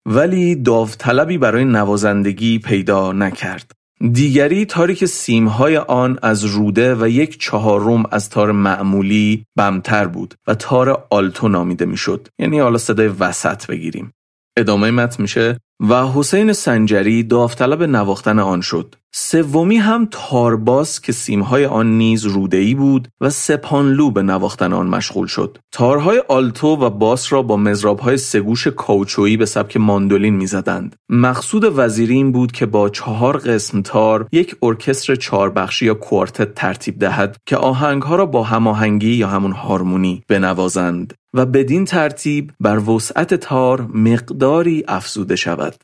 ولی 0.07 0.55
داوطلبی 0.55 1.39
برای 1.39 1.65
نوازندگی 1.65 2.59
پیدا 2.59 3.13
نکرد. 3.13 3.73
دیگری 4.13 4.65
تاری 4.67 4.95
که 4.95 5.07
سیمهای 5.07 5.77
آن 5.77 6.19
از 6.23 6.45
روده 6.45 6.95
و 6.95 7.09
یک 7.09 7.41
چهارم 7.41 8.05
از 8.11 8.31
تار 8.31 8.53
معمولی 8.53 9.45
بمتر 9.57 10.07
بود 10.07 10.35
و 10.47 10.55
تار 10.55 11.07
آلتو 11.11 11.49
نامیده 11.49 11.85
می‌شد. 11.85 12.29
یعنی 12.39 12.59
حالا 12.59 12.79
صدای 12.79 13.09
وسط 13.09 13.67
بگیریم. 13.67 14.13
ادامه 14.57 14.91
متن 14.91 15.23
میشه 15.23 15.59
و 15.89 16.07
حسین 16.07 16.53
سنجری 16.53 17.23
داوطلب 17.23 17.83
نواختن 17.83 18.39
آن 18.39 18.61
شد. 18.61 18.95
سومی 19.19 19.77
هم 19.77 20.09
تارباس 20.11 21.01
که 21.01 21.13
سیمهای 21.13 21.67
آن 21.67 21.99
نیز 21.99 22.27
رودهی 22.27 22.75
بود 22.75 23.09
و 23.21 23.31
سپانلو 23.31 24.11
به 24.11 24.23
نواختن 24.23 24.73
آن 24.73 24.87
مشغول 24.87 25.27
شد. 25.27 25.59
تارهای 25.73 26.23
آلتو 26.29 26.69
و 26.69 26.91
باس 26.91 27.33
را 27.33 27.43
با 27.43 27.57
مزرابهای 27.57 28.17
سگوش 28.17 28.67
کاوچویی 28.67 29.37
به 29.37 29.47
سبک 29.47 29.77
ماندولین 29.77 30.35
می‌زدند. 30.35 30.97
مقصود 31.09 31.65
وزیری 31.79 32.15
این 32.15 32.33
بود 32.33 32.53
که 32.53 32.67
با 32.67 32.89
چهار 32.89 33.37
قسم 33.37 33.83
تار 33.83 34.27
یک 34.33 34.57
ارکستر 34.63 35.15
چهار 35.15 35.51
بخشی 35.51 35.87
یا 35.87 35.95
کوارتت 35.95 36.55
ترتیب 36.55 36.99
دهد 36.99 37.37
که 37.47 37.57
آهنگها 37.57 38.17
را 38.17 38.27
با 38.27 38.43
هماهنگی 38.43 39.15
یا 39.15 39.29
همون 39.29 39.53
هارمونی 39.53 40.23
بنوازند 40.29 41.15
و 41.35 41.47
بدین 41.47 41.85
ترتیب 41.85 42.53
بر 42.61 42.91
وسعت 42.91 43.35
تار 43.35 43.81
مقداری 43.83 44.85
افزوده 44.89 45.37
شود. 45.37 45.75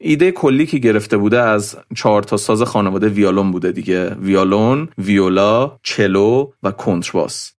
ایده 0.00 0.30
کلی 0.30 0.66
که 0.66 0.78
گرفته 0.78 1.16
بوده 1.16 1.40
از 1.40 1.76
چهار 1.96 2.22
تا 2.22 2.36
ساز 2.36 2.62
خانواده 2.62 3.08
ویالون 3.08 3.50
بوده 3.50 3.72
دیگه. 3.72 4.14
ویالون، 4.14 4.88
ویولا، 4.98 5.78
چلو 5.82 6.50
و 6.62 6.70
کنترباس. 6.70 7.52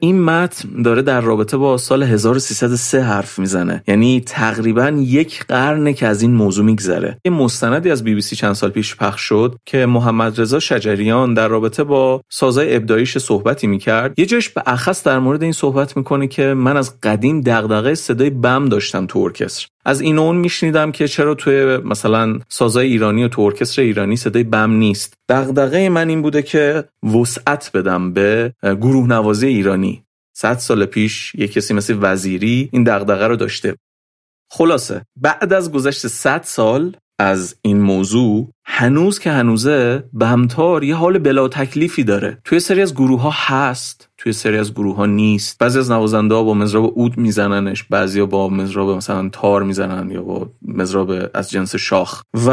این 0.00 0.22
متن 0.22 0.82
داره 0.82 1.02
در 1.02 1.20
رابطه 1.20 1.56
با 1.56 1.76
سال 1.76 2.02
1303 2.02 3.02
حرف 3.02 3.38
می‌زنه. 3.38 3.82
یعنی 3.88 4.22
تقریبا 4.26 4.88
یک 4.88 5.44
قرنه 5.44 5.92
که 5.92 6.06
از 6.06 6.22
این 6.22 6.34
موضوع 6.34 6.64
میگذره. 6.64 7.18
یه 7.24 7.32
مستندی 7.32 7.90
از 7.90 8.04
بی 8.04 8.14
بی 8.14 8.20
سی 8.20 8.36
چند 8.36 8.52
سال 8.52 8.70
پیش 8.70 8.96
پخش 8.96 9.20
شد 9.20 9.56
که 9.66 9.86
محمد 9.86 10.40
رضا 10.40 10.58
شجریان 10.58 11.34
در 11.34 11.48
رابطه 11.48 11.84
با 11.84 12.20
سازای 12.30 12.76
ابداعیش 12.76 13.18
صحبتی 13.18 13.66
می‌کرد. 13.66 14.18
یه 14.18 14.26
جاش 14.26 14.48
به 14.48 14.62
اخص 14.66 15.04
در 15.04 15.18
مورد 15.18 15.42
این 15.42 15.52
صحبت 15.52 15.96
می‌کنه 15.96 16.26
که 16.26 16.54
من 16.54 16.76
از 16.76 17.00
قدیم 17.00 17.40
دغدغه 17.40 17.94
صدای 17.94 18.30
بم 18.30 18.68
داشتم 18.68 19.06
تو 19.06 19.18
ارکستر. 19.18 19.66
از 19.84 20.00
این 20.00 20.18
اون 20.18 20.36
میشنیدم 20.36 20.92
که 20.92 21.08
چرا 21.08 21.34
توی 21.34 21.76
مثلا 21.76 22.38
سازای 22.48 22.86
ایرانی 22.86 23.24
و 23.24 23.28
تو 23.28 23.42
ارکستر 23.42 23.82
ایرانی 23.82 24.16
صدای 24.16 24.42
بم 24.42 24.72
نیست. 24.72 25.14
دغدغه 25.28 25.88
من 25.88 26.08
این 26.08 26.22
بوده 26.22 26.42
که 26.42 26.84
وسعت 27.14 27.70
بدم 27.74 28.12
به 28.12 28.52
گروه 28.62 29.08
نوازی 29.08 29.46
ایرانی. 29.46 30.04
صد 30.36 30.58
سال 30.58 30.86
پیش 30.86 31.34
یه 31.34 31.48
کسی 31.48 31.74
مثل 31.74 31.98
وزیری 32.00 32.68
این 32.72 32.84
دغدغه 32.84 33.26
رو 33.26 33.36
داشته. 33.36 33.76
خلاصه 34.50 35.02
بعد 35.16 35.52
از 35.52 35.72
گذشت 35.72 36.06
100 36.06 36.42
سال 36.42 36.96
از 37.18 37.56
این 37.62 37.80
موضوع 37.80 38.50
هنوز 38.64 39.18
که 39.18 39.30
هنوزه 39.30 40.04
بمتار 40.12 40.84
یه 40.84 40.94
حال 40.94 41.18
بلا 41.18 41.48
تکلیفی 41.48 42.04
داره. 42.04 42.38
توی 42.44 42.60
سری 42.60 42.82
از 42.82 42.94
گروه 42.94 43.20
ها 43.22 43.32
هست. 43.34 44.08
توی 44.24 44.32
سری 44.32 44.58
از 44.58 44.74
گروه 44.74 44.96
ها 44.96 45.06
نیست. 45.06 45.58
بعضی 45.58 45.78
از 45.78 45.90
نوازنده 45.90 46.34
ها 46.34 46.42
با 46.42 46.54
مزراب 46.54 46.92
اود 46.94 47.18
میزننش 47.18 47.82
بعضی 47.82 48.22
با 48.22 48.48
مزراب 48.48 48.96
مثلا 48.96 49.28
تار 49.32 49.62
می‌زنن 49.62 50.10
یا 50.10 50.22
با 50.22 50.50
مزراب 50.68 51.12
از 51.34 51.50
جنس 51.50 51.76
شاخ. 51.76 52.22
و 52.46 52.50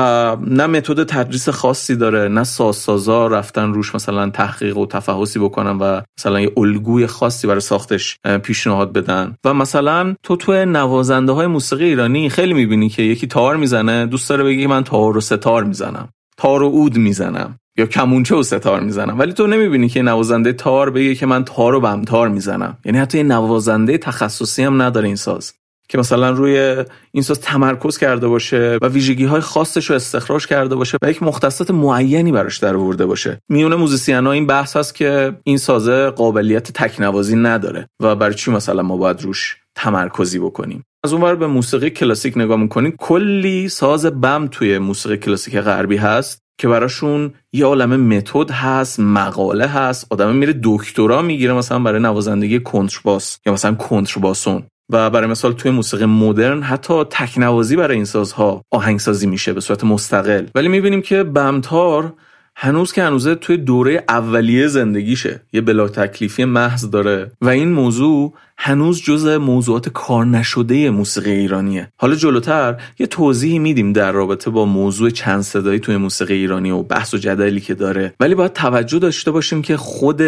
نه 0.47 0.67
متد 0.67 1.03
تدریس 1.03 1.49
خاصی 1.49 1.95
داره 1.95 2.27
نه 2.27 2.43
سازسازا 2.43 3.27
رفتن 3.27 3.73
روش 3.73 3.95
مثلا 3.95 4.29
تحقیق 4.29 4.77
و 4.77 4.85
تفحصی 4.85 5.39
بکنن 5.39 5.77
و 5.77 6.01
مثلا 6.19 6.41
یه 6.41 6.51
الگوی 6.57 7.07
خاصی 7.07 7.47
برای 7.47 7.59
ساختش 7.59 8.17
پیشنهاد 8.43 8.93
بدن. 8.93 9.35
و 9.45 9.53
مثلا 9.53 10.15
تو 10.23 10.35
توی 10.35 10.65
نوازنده 10.65 11.31
های 11.31 11.47
موسیقی 11.47 11.85
ایرانی 11.85 12.29
خیلی 12.29 12.53
می‌بینی 12.53 12.89
که 12.89 13.03
یکی 13.03 13.27
تار 13.27 13.57
می‌زنه 13.57 14.05
دوست 14.05 14.29
داره 14.29 14.43
بگی 14.43 14.67
من 14.67 14.83
تار 14.83 15.17
و 15.17 15.21
ستار 15.21 15.63
می‌زنم 15.63 16.09
تار 16.37 16.63
و 16.63 16.65
اود 16.65 16.97
می‌زنم. 16.97 17.57
یا 17.77 17.85
کمونچه 17.85 18.35
و 18.35 18.43
ستار 18.43 18.79
می‌زنم. 18.79 19.19
ولی 19.19 19.33
تو 19.33 19.47
نمی‌بینی 19.47 19.89
که 19.89 20.01
نوازنده 20.01 20.53
تار 20.53 20.89
بگه 20.89 21.15
که 21.15 21.25
من 21.25 21.45
تار 21.45 21.75
و 21.75 21.79
بمتار 21.79 22.29
می‌زنم. 22.29 22.77
یعنی 22.85 22.97
حتی 22.97 23.17
یه 23.17 23.23
نوازنده 23.23 23.97
تخصصی 23.97 24.63
هم 24.63 24.81
نداره 24.81 25.07
این 25.07 25.15
ساز. 25.15 25.53
که 25.89 25.97
مثلا 25.97 26.29
روی 26.29 26.85
این 27.11 27.23
ساز 27.23 27.41
تمرکز 27.41 27.97
کرده 27.97 28.27
باشه 28.27 28.77
و 28.81 28.87
ویژگی 28.87 29.25
های 29.25 29.41
خاصش 29.41 29.89
رو 29.89 29.95
استخراج 29.95 30.47
کرده 30.47 30.75
باشه 30.75 30.97
و 31.01 31.09
یک 31.09 31.23
مختصات 31.23 31.71
معینی 31.71 32.31
براش 32.31 32.57
در 32.57 32.75
آورده 32.75 33.05
باشه. 33.05 33.41
میونه 33.49 33.75
موزیسین 33.75 34.25
ها 34.25 34.31
این 34.31 34.47
بحث 34.47 34.75
هست 34.75 34.95
که 34.95 35.35
این 35.43 35.57
سازه 35.57 36.09
قابلیت 36.09 36.71
تکنوازی 36.71 37.35
نداره 37.35 37.87
و 38.01 38.15
برای 38.15 38.33
چی 38.33 38.51
مثلا 38.51 38.81
ما 38.81 38.97
باید 38.97 39.21
روش 39.21 39.57
تمرکزی 39.75 40.39
بکنیم؟ 40.39 40.83
از 41.03 41.13
اونور 41.13 41.35
به 41.35 41.47
موسیقی 41.47 41.89
کلاسیک 41.89 42.37
نگاه 42.37 42.57
می‌کنیم 42.57 42.95
کلی 42.99 43.69
ساز 43.69 44.05
بم 44.05 44.47
توی 44.51 44.79
موسیقی 44.79 45.17
کلاسیک 45.17 45.57
غربی 45.57 45.97
هست. 45.97 46.41
که 46.61 46.67
براشون 46.67 47.33
یه 47.53 47.65
عالم 47.65 47.95
متد 47.95 48.51
هست 48.51 48.99
مقاله 48.99 49.67
هست 49.67 50.07
آدم 50.09 50.35
میره 50.35 50.59
دکترا 50.63 51.21
می‌گیره 51.21 51.53
مثلا 51.53 51.79
برای 51.79 52.01
نوازندگی 52.01 52.59
کنترباس 52.59 53.39
یا 53.45 53.53
مثلا 53.53 53.75
کنترباسون. 53.75 54.63
و 54.89 55.09
برای 55.09 55.27
مثال 55.27 55.53
توی 55.53 55.71
موسیقی 55.71 56.05
مدرن 56.05 56.61
حتی 56.61 57.03
تکنوازی 57.09 57.75
برای 57.75 57.95
این 57.95 58.05
سازها 58.05 58.61
آهنگسازی 58.71 59.27
میشه 59.27 59.53
به 59.53 59.61
صورت 59.61 59.83
مستقل. 59.83 60.45
ولی 60.55 60.67
می‌بینیم 60.67 61.01
که 61.01 61.23
بمتار 61.23 62.13
هنوز 62.55 62.93
که 62.93 63.03
هنوزه 63.03 63.35
توی 63.35 63.57
دوره 63.57 64.03
اولیه 64.09 64.67
زندگیشه. 64.67 65.41
یه 65.53 65.61
بلا 65.61 65.87
تکلیفی 65.87 66.45
محض 66.45 66.89
داره. 66.89 67.31
و 67.41 67.49
این 67.49 67.71
موضوع 67.71 68.33
هنوز 68.63 69.01
جزء 69.01 69.37
موضوعات 69.37 69.89
کار 69.89 70.25
نشده 70.25 70.89
موسیقی 70.89 71.31
ایرانیه. 71.31 71.91
حالا 71.97 72.15
جلوتر 72.15 72.81
یه 72.99 73.07
توضیحی 73.07 73.59
میدیم 73.59 73.93
در 73.93 74.11
رابطه 74.11 74.49
با 74.49 74.65
موضوع 74.65 75.09
چند 75.09 75.41
صدایی 75.41 75.79
توی 75.79 75.97
موسیقی 75.97 76.33
ایرانی 76.33 76.71
و 76.71 76.83
بحث 76.83 77.13
و 77.13 77.17
جدلی 77.17 77.59
که 77.59 77.73
داره. 77.73 78.13
ولی 78.19 78.35
باید 78.35 78.53
توجه 78.53 78.99
داشته 78.99 79.31
باشیم 79.31 79.61
که 79.61 79.77
خود 79.77 80.21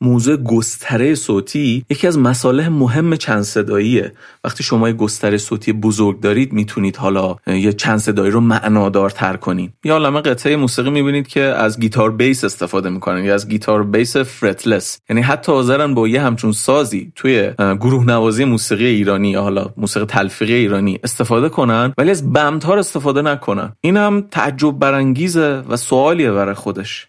موضوع 0.00 0.36
گستره 0.36 1.14
صوتی 1.14 1.84
یکی 1.90 2.06
از 2.06 2.18
مصالح 2.18 2.68
مهم 2.68 3.16
چند 3.16 3.42
صداییه. 3.42 4.12
وقتی 4.44 4.62
شما 4.62 4.88
یه 4.88 4.94
گستره 4.94 5.38
صوتی 5.38 5.72
بزرگ 5.72 6.20
دارید 6.20 6.52
می‌تونید 6.52 6.96
حالا 6.96 7.36
یه 7.46 7.72
چند 7.72 7.98
صدایی 7.98 8.30
رو 8.30 8.40
معنادارتر 8.40 9.36
کنید 9.36 9.72
یا 9.84 9.92
عالمه 9.92 10.20
قطعه 10.20 10.56
موسیقی 10.56 10.90
می‌بینید 10.90 11.28
که 11.28 11.40
از 11.40 11.80
گیتار 11.80 12.10
بیس 12.12 12.44
استفاده 12.44 12.90
می‌کنن 12.90 13.24
یا 13.24 13.34
از 13.34 13.48
گیتار 13.48 13.84
بیس 13.84 14.16
فرتلس. 14.16 14.98
یعنی 15.10 15.22
حتی 15.22 15.52
حاضرن 15.52 15.94
با 15.94 16.08
یه 16.08 16.22
همچون 16.22 16.52
سازی 16.52 17.12
توی 17.14 17.52
گروه 17.76 18.04
نوازی 18.04 18.44
موسیقی 18.44 18.86
ایرانی 18.86 19.34
حالا 19.34 19.70
موسیقی 19.76 20.06
تلفیقی 20.06 20.54
ایرانی 20.54 20.98
استفاده 21.04 21.48
کنن 21.48 21.94
ولی 21.98 22.10
از 22.10 22.32
بمتار 22.32 22.78
استفاده 22.78 23.22
نکنن. 23.22 23.72
این 23.80 23.96
هم 23.96 24.26
تعجب 24.30 24.78
برانگیزه 24.78 25.62
و 25.68 25.76
سوالیه 25.76 26.32
برای 26.32 26.54
خودش. 26.54 27.08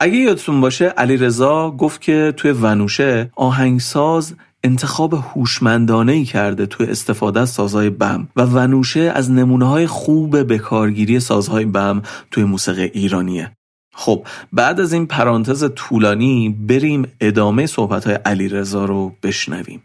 اگه 0.00 0.16
یادتون 0.16 0.60
باشه 0.60 0.84
علی 0.84 1.16
رضا 1.16 1.70
گفت 1.70 2.00
که 2.00 2.34
توی 2.36 2.50
ونوشه 2.50 3.30
آهنگساز 3.36 4.34
انتخاب 4.64 5.14
هوشمندانه 5.14 6.12
ای 6.12 6.24
کرده 6.24 6.66
توی 6.66 6.86
استفاده 6.86 7.40
از 7.40 7.50
سازهای 7.50 7.90
بم 7.90 8.28
و 8.36 8.42
ونوشه 8.42 9.00
از 9.00 9.30
نمونه 9.30 9.68
های 9.68 9.86
خوب 9.86 10.52
بکارگیری 10.52 11.20
سازهای 11.20 11.64
بم 11.64 12.02
توی 12.30 12.44
موسیقی 12.44 12.82
ایرانیه. 12.82 13.56
خب 13.94 14.26
بعد 14.52 14.80
از 14.80 14.92
این 14.92 15.06
پرانتز 15.06 15.64
طولانی 15.74 16.48
بریم 16.48 17.12
ادامه 17.20 17.66
صحبت 17.66 18.06
های 18.06 18.14
علی 18.14 18.48
رضا 18.48 18.84
رو 18.84 19.12
بشنویم. 19.22 19.82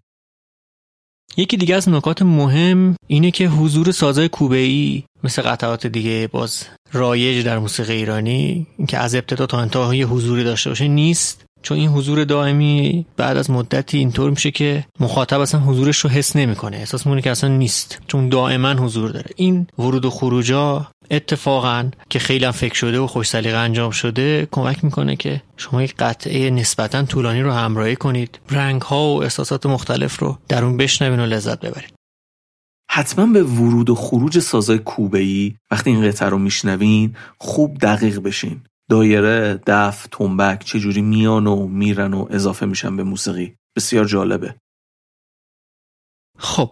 یکی 1.38 1.58
دیگه 1.58 1.76
از 1.76 1.90
نکات 1.90 2.22
مهم 2.22 2.96
اینه 3.08 3.32
که 3.32 3.48
حضور 3.48 3.92
سازای 3.92 4.30
کوبه 4.30 4.58
ای 4.58 5.04
مثل 5.24 5.42
قطعات 5.42 5.88
دیگه 5.88 6.30
باز 6.32 6.64
رایج 6.94 7.46
در 7.46 7.60
موسیقی 7.60 7.94
ایرانی 7.94 8.68
که 8.88 8.98
از 8.98 9.16
ابتدا 9.16 9.46
تا 9.46 9.60
انتهای 9.60 10.04
حضوری 10.04 10.44
داشته 10.44 10.70
باشه 10.70 10.88
نیست. 10.88 11.46
چون 11.62 11.78
این 11.78 11.90
حضور 11.90 12.24
دائمی 12.24 13.06
بعد 13.18 13.38
از 13.38 13.52
مدتی 13.52 13.98
اینطور 13.98 14.30
میشه 14.30 14.52
که 14.52 14.86
مخاطب 15.00 15.40
اصلا 15.40 15.60
حضورش 15.62 15.98
رو 15.98 16.10
حس 16.10 16.36
نمی‌کنه. 16.36 16.78
احساس 16.78 17.06
می‌کنه 17.06 17.22
که 17.22 17.32
اصلا 17.32 17.50
نیست 17.50 18.02
چون 18.08 18.30
دائما 18.30 18.74
حضور 18.74 19.12
داره. 19.12 19.30
این 19.36 19.68
ورود 19.80 20.06
و 20.06 20.10
خروجا 20.10 20.88
اتفاقا 21.12 21.90
که 22.10 22.20
خیلی 22.20 22.46
هم 22.46 22.52
فکر 22.52 22.76
شده 22.76 23.00
و 23.00 23.08
خوش 23.08 23.28
سلیقه 23.28 23.58
انجام 23.58 23.92
شده 23.92 24.48
کمک 24.52 24.84
می‌کنه 24.84 25.16
که 25.16 25.42
شما 25.58 25.84
یک 25.84 25.96
قطعه 26.00 26.50
نسبتا 26.50 27.04
طولانی 27.04 27.42
رو 27.42 27.52
همراهی 27.52 27.96
کنید. 27.96 28.40
رنگ 28.52 28.82
ها 28.82 29.16
و 29.16 29.24
احساسات 29.24 29.66
مختلف 29.66 30.20
رو 30.20 30.38
در 30.48 30.64
اون 30.64 30.78
بشنوین 30.78 31.20
و 31.20 31.26
لذت 31.26 31.60
ببرید. 31.60 31.94
حتما 32.92 33.26
به 33.26 33.44
ورود 33.44 33.90
و 33.90 33.96
خروج 33.96 34.40
سازای 34.40 34.78
کوبه 34.78 35.20
ای 35.20 35.56
وقتی 35.72 35.90
این 35.90 36.08
قطعه 36.08 36.30
رو 36.30 36.38
میشنوین 36.38 37.16
خوب 37.38 37.78
دقیق 37.78 38.20
بشین. 38.20 38.62
دایره، 38.90 39.60
دف، 39.68 40.08
تنبک 40.12 40.64
چجوری 40.66 41.02
میان 41.02 41.48
و 41.48 41.68
میرن 41.68 42.14
و 42.14 42.28
اضافه 42.30 42.66
میشن 42.66 42.98
به 42.98 43.04
موسیقی؟ 43.04 43.56
بسیار 43.76 44.06
جالبه. 44.06 44.56
خب 46.38 46.72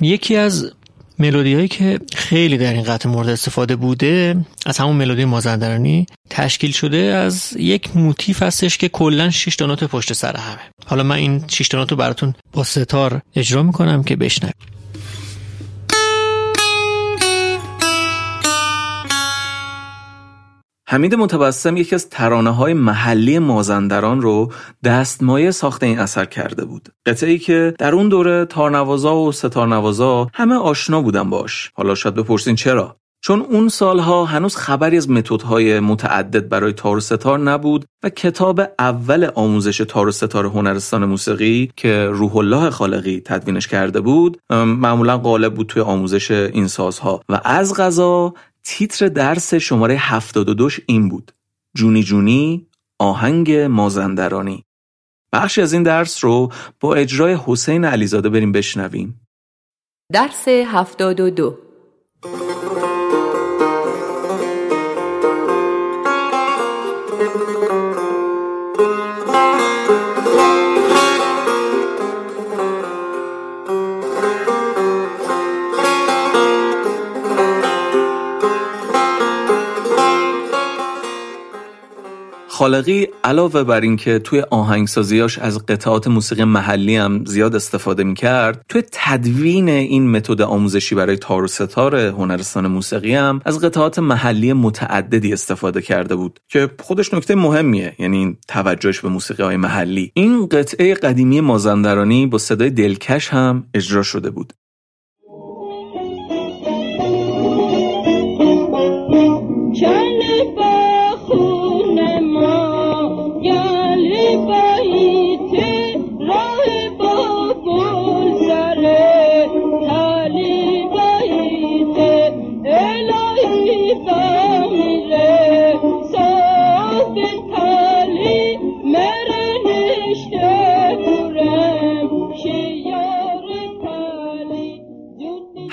یکی 0.00 0.36
از 0.36 0.72
ملودی 1.18 1.54
هایی 1.54 1.68
که 1.68 2.00
خیلی 2.14 2.58
در 2.58 2.72
این 2.72 2.82
قطع 2.82 3.08
مورد 3.08 3.28
استفاده 3.28 3.76
بوده 3.76 4.44
از 4.66 4.78
همون 4.78 4.96
ملودی 4.96 5.24
مازندرانی 5.24 6.06
تشکیل 6.30 6.72
شده 6.72 6.96
از 6.96 7.52
یک 7.58 7.96
موتیف 7.96 8.42
هستش 8.42 8.78
که 8.78 8.88
کلا 8.88 9.30
6 9.30 9.60
نوت 9.60 9.84
پشت 9.84 10.12
سر 10.12 10.36
همه. 10.36 10.60
حالا 10.86 11.02
من 11.02 11.16
این 11.16 11.44
6 11.48 11.74
نوت 11.74 11.90
رو 11.90 11.96
براتون 11.96 12.34
با 12.52 12.64
ستار 12.64 13.20
اجرا 13.34 13.62
می‌کنم 13.62 14.02
که 14.02 14.16
بشنوید 14.16 14.75
حمید 20.88 21.14
متبسم 21.14 21.76
یکی 21.76 21.94
از 21.94 22.08
ترانه 22.08 22.50
های 22.50 22.74
محلی 22.74 23.38
مازندران 23.38 24.22
رو 24.22 24.52
دستمایه 24.84 25.50
ساخت 25.50 25.82
این 25.82 25.98
اثر 25.98 26.24
کرده 26.24 26.64
بود. 26.64 26.88
قطعه 27.06 27.30
ای 27.30 27.38
که 27.38 27.74
در 27.78 27.94
اون 27.94 28.08
دوره 28.08 28.44
تارنوازا 28.44 29.16
و 29.16 29.32
ستارنوازا 29.32 30.28
همه 30.34 30.54
آشنا 30.54 31.02
بودن 31.02 31.30
باش. 31.30 31.70
حالا 31.74 31.94
شاید 31.94 32.14
بپرسین 32.14 32.54
چرا؟ 32.54 32.96
چون 33.20 33.40
اون 33.40 33.68
سالها 33.68 34.24
هنوز 34.24 34.56
خبری 34.56 34.96
از 34.96 35.10
متدهای 35.10 35.80
متعدد 35.80 36.48
برای 36.48 36.72
تار 36.72 36.96
و 36.96 37.00
ستار 37.00 37.38
نبود 37.38 37.84
و 38.02 38.08
کتاب 38.08 38.60
اول 38.78 39.30
آموزش 39.34 39.78
تار 39.88 40.08
و 40.08 40.12
ستار 40.12 40.46
هنرستان 40.46 41.04
موسیقی 41.04 41.70
که 41.76 42.08
روح 42.12 42.36
الله 42.36 42.70
خالقی 42.70 43.22
تدوینش 43.24 43.68
کرده 43.68 44.00
بود 44.00 44.38
معمولا 44.50 45.18
غالب 45.18 45.54
بود 45.54 45.66
توی 45.66 45.82
آموزش 45.82 46.30
این 46.30 46.68
سازها 46.68 47.20
و 47.28 47.40
از 47.44 47.74
غذا 47.74 48.34
تیتر 48.68 49.08
درس 49.08 49.54
شماره 49.54 49.94
72 49.94 50.68
این 50.86 51.08
بود. 51.08 51.32
جونی 51.76 52.02
جونی 52.02 52.66
آهنگ 52.98 53.52
مازندرانی. 53.52 54.64
بخشی 55.32 55.62
از 55.62 55.72
این 55.72 55.82
درس 55.82 56.24
رو 56.24 56.52
با 56.80 56.94
اجرای 56.94 57.38
حسین 57.46 57.84
علیزاده 57.84 58.28
بریم 58.28 58.52
بشنویم. 58.52 59.20
درس 60.12 60.48
72 60.48 61.58
خالقی 82.56 83.08
علاوه 83.24 83.62
بر 83.62 83.80
اینکه 83.80 84.18
توی 84.18 84.40
آهنگسازیاش 84.40 85.38
از 85.38 85.66
قطعات 85.66 86.08
موسیقی 86.08 86.44
محلی 86.44 86.96
هم 86.96 87.24
زیاد 87.24 87.54
استفاده 87.54 88.04
می‌کرد 88.04 88.64
توی 88.68 88.82
تدوین 88.92 89.68
این 89.68 90.10
متد 90.10 90.40
آموزشی 90.40 90.94
برای 90.94 91.16
تار 91.16 91.44
و 91.44 91.48
ستار 91.48 91.96
هنرستان 91.96 92.66
موسیقی 92.66 93.14
هم 93.14 93.40
از 93.44 93.60
قطعات 93.60 93.98
محلی 93.98 94.52
متعددی 94.52 95.32
استفاده 95.32 95.82
کرده 95.82 96.16
بود 96.16 96.40
که 96.48 96.70
خودش 96.80 97.14
نکته 97.14 97.34
مهمیه 97.34 97.94
یعنی 97.98 98.36
توجهش 98.48 99.00
به 99.00 99.08
موسیقی 99.08 99.42
های 99.42 99.56
محلی. 99.56 100.10
این 100.14 100.46
قطعه 100.46 100.94
قدیمی 100.94 101.40
مازندرانی 101.40 102.26
با 102.26 102.38
صدای 102.38 102.70
دلکش 102.70 103.28
هم 103.28 103.66
اجرا 103.74 104.02
شده 104.02 104.30
بود. 104.30 104.52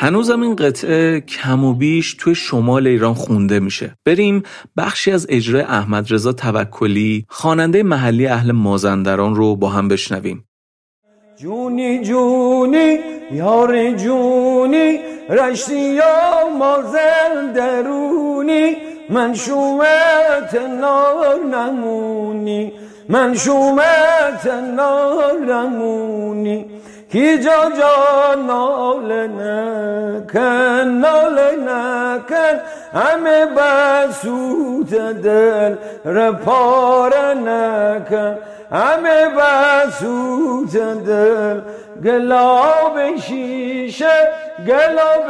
هنوزم 0.04 0.42
این 0.42 0.56
قطعه 0.56 1.22
کم 1.22 1.63
و 1.63 1.74
بیش 1.74 2.16
توی 2.20 2.36
شمال 2.36 2.88
ایران 2.88 3.13
خونده 3.13 3.60
میشه. 3.60 3.96
بریم 4.06 4.44
بخشی 4.78 5.12
از 5.12 5.28
اجرای 5.30 5.62
احمد 5.62 6.13
رضا 6.13 6.34
توکلی 6.34 7.26
خواننده 7.30 7.84
محلی 7.84 8.28
اهل 8.28 8.52
مازندران 8.52 9.36
رو 9.36 9.56
با 9.56 9.70
هم 9.70 9.88
بشنویم. 9.88 10.44
جونی 11.38 12.04
جونی 12.04 13.00
یار 13.32 13.92
جونی 13.92 15.00
رشتی 15.30 15.80
یا 15.80 16.48
مازندرونی 16.60 18.76
من 19.10 19.34
شومت 19.34 20.56
نار 20.80 21.39
نمونی 21.52 22.72
من 23.10 23.36
شومت 23.36 24.48
نار 24.76 25.39
نمونی. 25.39 26.66
کی 27.13 27.38
جا 27.38 28.36
ناله 28.47 29.28
نکن 29.28 30.88
ناله 31.02 31.49
نکن. 31.67 32.56
همه 32.93 33.45
بسوت 33.56 34.93
دل 35.26 35.76
رپاره 36.06 37.34
نکن. 37.34 38.38
همه 38.71 39.19
بسوت 39.38 40.76
دل 41.08 41.62
گلاب 42.06 43.15
شیشه 43.15 44.17
گلاب 44.67 45.30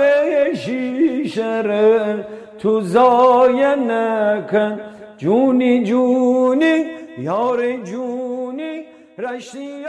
شیشه 0.54 1.62
ره 1.62 2.26
تو 2.60 2.82
زای 2.82 3.76
نکن. 3.76 4.80
جونی 5.18 5.84
جونی 5.84 6.86
یار 7.18 7.78
جونی 7.78 8.86
رشتی 9.18 9.86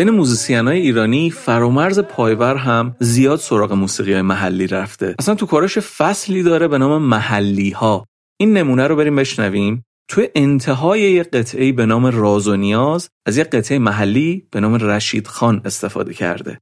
بین 0.00 0.10
موزیسین 0.10 0.66
های 0.68 0.80
ایرانی 0.80 1.30
فرامرز 1.30 1.98
پایور 1.98 2.56
هم 2.56 2.96
زیاد 3.00 3.38
سراغ 3.38 3.72
موسیقی 3.72 4.12
های 4.12 4.22
محلی 4.22 4.66
رفته. 4.66 5.14
اصلا 5.18 5.34
تو 5.34 5.46
کارش 5.46 5.78
فصلی 5.78 6.42
داره 6.42 6.68
به 6.68 6.78
نام 6.78 7.02
محلی 7.02 7.70
ها 7.70 8.06
این 8.40 8.52
نمونه 8.52 8.86
رو 8.86 8.96
بریم 8.96 9.16
بشنویم. 9.16 9.84
توی 10.08 10.28
انتهای 10.34 11.00
یک 11.00 11.30
قطعه 11.30 11.72
به 11.72 11.86
نام 11.86 12.06
راز 12.06 12.48
و 12.48 12.56
نیاز 12.56 13.08
از 13.26 13.36
یک 13.36 13.46
قطعه 13.46 13.78
محلی 13.78 14.46
به 14.50 14.60
نام 14.60 14.74
رشید 14.74 15.26
خان 15.26 15.62
استفاده 15.64 16.14
کرده. 16.14 16.58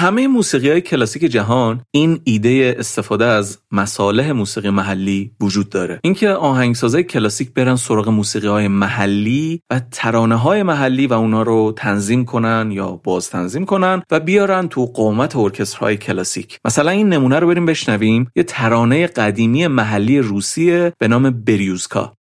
همه 0.00 0.28
موسیقی 0.28 0.70
های 0.70 0.80
کلاسیک 0.80 1.22
جهان 1.22 1.82
این 1.90 2.20
ایده 2.24 2.76
استفاده 2.78 3.24
از 3.24 3.58
مصالح 3.72 4.32
موسیقی 4.32 4.70
محلی 4.70 5.32
وجود 5.40 5.68
داره. 5.68 6.00
اینکه 6.04 6.28
آهنگسازای 6.28 7.02
کلاسیک 7.02 7.54
برن 7.54 7.76
سراغ 7.76 8.08
موسیقی 8.08 8.46
های 8.46 8.68
محلی 8.68 9.62
و 9.70 9.80
ترانه 9.90 10.34
های 10.34 10.62
محلی 10.62 11.06
و 11.06 11.12
اونا 11.12 11.42
رو 11.42 11.74
تنظیم 11.76 12.24
کنن 12.24 12.70
یا 12.72 13.00
باز 13.04 13.30
تنظیم 13.30 13.64
کنن 13.64 14.02
و 14.10 14.20
بیارن 14.20 14.68
تو 14.68 14.86
قومت 14.86 15.36
ارکسترهای 15.36 15.96
کلاسیک. 15.96 16.58
مثلا 16.64 16.90
این 16.90 17.08
نمونه 17.08 17.38
رو 17.38 17.46
بریم 17.46 17.66
بشنویم. 17.66 18.30
یه 18.36 18.42
ترانه 18.42 19.06
قدیمی 19.06 19.66
محلی 19.66 20.18
روسیه 20.18 20.92
به 20.98 21.08
نام 21.08 21.30
بریوزکا. 21.30 22.19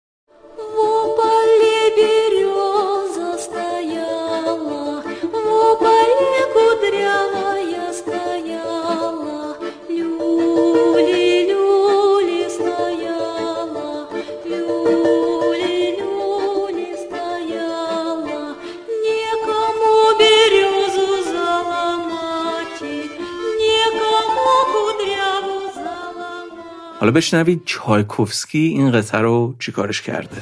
حالا 26.99 27.11
بشنوید 27.11 27.61
چایکوفسکی 27.65 28.59
این 28.59 28.91
قطعه 28.91 29.21
رو 29.21 29.55
چیکارش 29.59 30.01
کرده. 30.01 30.41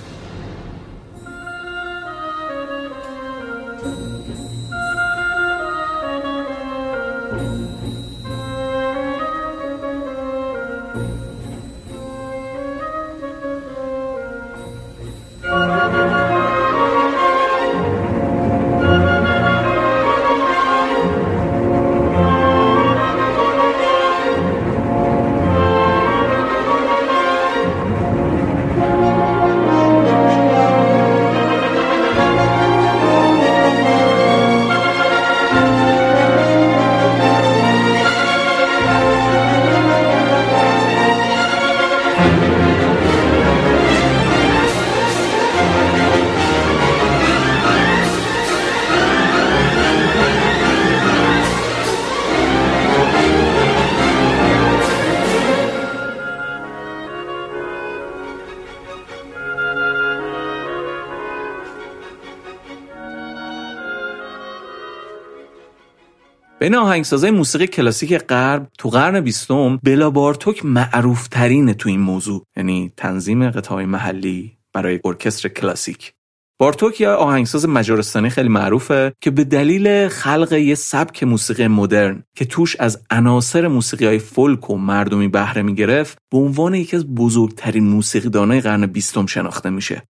بین 66.67 66.75
آهنگسازای 66.75 67.31
موسیقی 67.31 67.67
کلاسیک 67.67 68.17
غرب 68.17 68.67
تو 68.77 68.89
قرن 68.89 69.19
بیستم 69.19 69.79
بلا 69.83 70.09
بارتوک 70.09 70.65
معروف 70.65 71.27
ترینه 71.27 71.73
تو 71.73 71.89
این 71.89 71.99
موضوع. 71.99 72.43
یعنی 72.57 72.91
تنظیم 72.97 73.49
قطعه 73.49 73.85
محلی 73.85 74.57
برای 74.73 74.99
ارکستر 75.05 75.49
کلاسیک. 75.49 76.13
بارتوک 76.59 77.01
یا 77.01 77.15
آهنگساز 77.15 77.69
مجارستانی 77.69 78.29
خیلی 78.29 78.49
معروفه 78.49 79.13
که 79.21 79.31
به 79.31 79.43
دلیل 79.43 80.07
خلق 80.07 80.53
یه 80.53 80.75
سبک 80.75 81.23
موسیقی 81.23 81.67
مدرن 81.67 82.23
که 82.37 82.45
توش 82.45 82.75
از 82.75 83.01
عناصر 83.09 83.67
موسیقی 83.67 84.05
های 84.05 84.19
فولک 84.19 84.69
و 84.69 84.77
مردمی 84.77 85.27
بهره 85.27 85.61
می 85.61 85.75
گرفت 85.75 86.17
به 86.31 86.37
عنوان 86.37 86.75
یکی 86.75 86.95
از 86.95 87.15
بزرگترین 87.15 87.83
موسیقیدانای 87.83 88.61
قرن 88.61 88.85
بیستم 88.85 89.25
شناخته 89.25 89.69
میشه. 89.69 90.03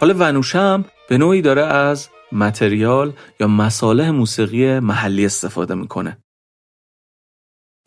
حالا 0.00 0.14
ونوشم 0.14 0.84
به 1.08 1.18
نوعی 1.18 1.42
داره 1.42 1.62
از 1.62 2.08
متریال 2.32 3.12
یا 3.40 3.46
مصالح 3.46 4.10
موسیقی 4.10 4.78
محلی 4.78 5.26
استفاده 5.26 5.74
می‌کنه. 5.74 6.18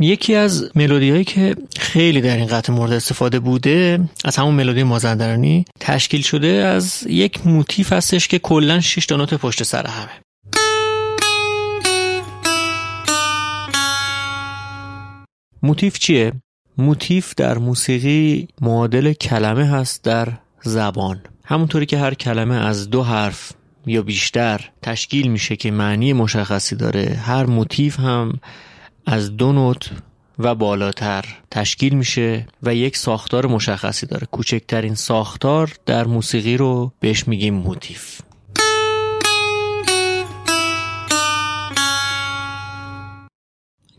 یکی 0.02 0.36
از 0.36 0.72
ملودی 0.76 1.10
هایی 1.10 1.24
که 1.24 1.56
خیلی 1.80 2.22
در 2.22 2.38
این 2.38 2.48
قطع 2.48 2.74
مورد 2.74 2.92
استفاده 2.92 3.40
بوده 3.40 4.10
از 4.26 4.36
همون 4.36 4.54
ملودی 4.54 4.84
مازندرانی 4.84 5.66
تشکیل 5.80 6.22
شده 6.22 6.48
از 6.48 7.04
یک 7.08 7.48
موتیف 7.48 7.94
هستش 7.94 8.28
که 8.28 8.40
کلا 8.40 8.80
6 8.80 9.06
تا 9.06 9.16
نوت 9.16 9.34
پشت 9.34 9.64
سر 9.64 9.88
همه. 9.88 10.22
موتیف 15.64 16.00
چیه؟ 16.00 16.34
موتیف 16.78 17.36
در 17.36 17.58
موسیقی 17.58 18.48
معادل 18.62 19.14
کلمه 19.14 19.66
هست 19.66 20.04
در 20.04 20.28
زبان. 20.64 21.22
همونطوری 21.46 21.86
که 21.86 21.98
هر 21.98 22.14
کلمه 22.14 22.56
از 22.56 22.90
دو 22.90 23.04
حرف 23.04 23.52
یا 23.86 24.02
بیشتر 24.02 24.70
تشکیل 24.82 25.28
میشه 25.28 25.56
که 25.56 25.72
معنی 25.72 26.14
مشخصی 26.14 26.76
داره 26.76 27.22
هر 27.26 27.46
موتیف 27.46 28.00
هم 28.00 28.40
از 29.06 29.38
دو 29.38 29.52
نوت 29.52 29.90
و 30.40 30.56
بالاتر 30.56 31.26
تشکیل 31.52 31.94
میشه 31.94 32.48
و 32.64 32.76
یک 32.76 32.98
ساختار 32.98 33.46
مشخصی 33.46 34.06
داره. 34.06 34.28
کوچکترین 34.32 34.96
ساختار 34.96 35.74
در 35.86 36.08
موسیقی 36.08 36.58
رو 36.58 36.92
بهش 37.00 37.28
میگیم 37.28 37.54
موتیف. 37.54 38.22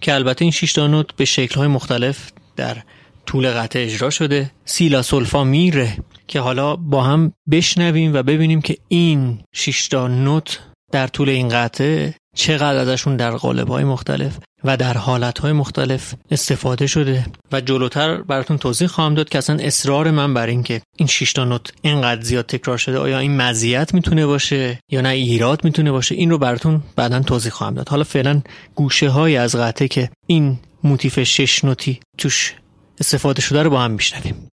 که 0.01 0.15
البته 0.15 0.45
این 0.45 0.53
شش 0.53 0.79
نوت 0.79 1.17
به 1.17 1.25
شکل‌های 1.25 1.69
مختلف 1.69 2.33
در 2.57 2.83
طول 3.27 3.51
قطع 3.51 3.79
اجرا 3.79 4.11
شده. 4.11 4.51
سیلا 4.65 5.03
سولفا 5.03 5.45
میره 5.45 5.97
که 6.27 6.41
حالا 6.41 6.77
با 6.77 7.03
هم 7.03 7.33
بشنویم 7.51 8.15
و 8.15 8.23
ببینیم 8.23 8.61
که 8.61 8.77
این 8.89 9.39
شیشتا 9.53 10.09
نوت 10.09 10.61
در 10.93 11.07
طول 11.07 11.29
این 11.29 11.49
قطعه 11.49 12.15
چقدر 12.37 12.79
ازشون 12.79 13.17
در 13.17 13.31
قالب 13.31 13.69
های 13.69 13.85
مختلف 13.85 14.39
و 14.65 14.77
در 14.77 14.97
حالت 14.97 15.39
های 15.39 15.53
مختلف 15.53 16.15
استفاده 16.31 16.87
شده. 16.87 17.27
و 17.53 17.61
جلوتر 17.61 18.23
براتون 18.23 18.59
توضیح 18.59 18.89
خواهم 18.89 19.15
داد 19.15 19.29
که 19.29 19.39
اصلا 19.39 19.57
اصرار 19.61 20.11
من 20.11 20.35
بر 20.35 20.47
این 20.47 20.63
که 20.63 20.83
این 20.97 21.09
شیشتا 21.09 21.45
نوت 21.45 21.73
اینقدر 21.83 22.21
زیاد 22.21 22.47
تکرار 22.47 22.79
شده 22.79 22.99
آیا 22.99 23.19
این 23.19 23.37
مزیت 23.37 23.95
می‌تونه 23.95 24.27
باشه 24.27 24.79
یا 24.91 25.01
نه 25.01 25.09
ایراد 25.09 25.65
می‌تونه 25.65 25.93
باشه؟ 25.93 26.15
این 26.15 26.31
رو 26.31 26.39
براتون 26.39 26.83
بعدا 26.97 27.21
توضیح 27.21 27.53
خواهم 27.53 27.75
داد. 27.75 27.89
حالا 27.89 28.05
فعلا 28.05 28.43
گوشه 28.75 29.09
های 29.09 29.37
از 29.37 29.57
قطعه 29.57 29.89
که 29.89 30.11
این 30.27 30.59
موتیف 30.85 31.23
شش 31.23 31.65
نوتی 31.65 32.01
توش 32.19 32.55
استفاده 33.01 33.43
شده 33.43 33.63
رو 33.63 33.71
با 33.71 33.81
هم 33.81 33.91
میشنویم. 33.91 34.49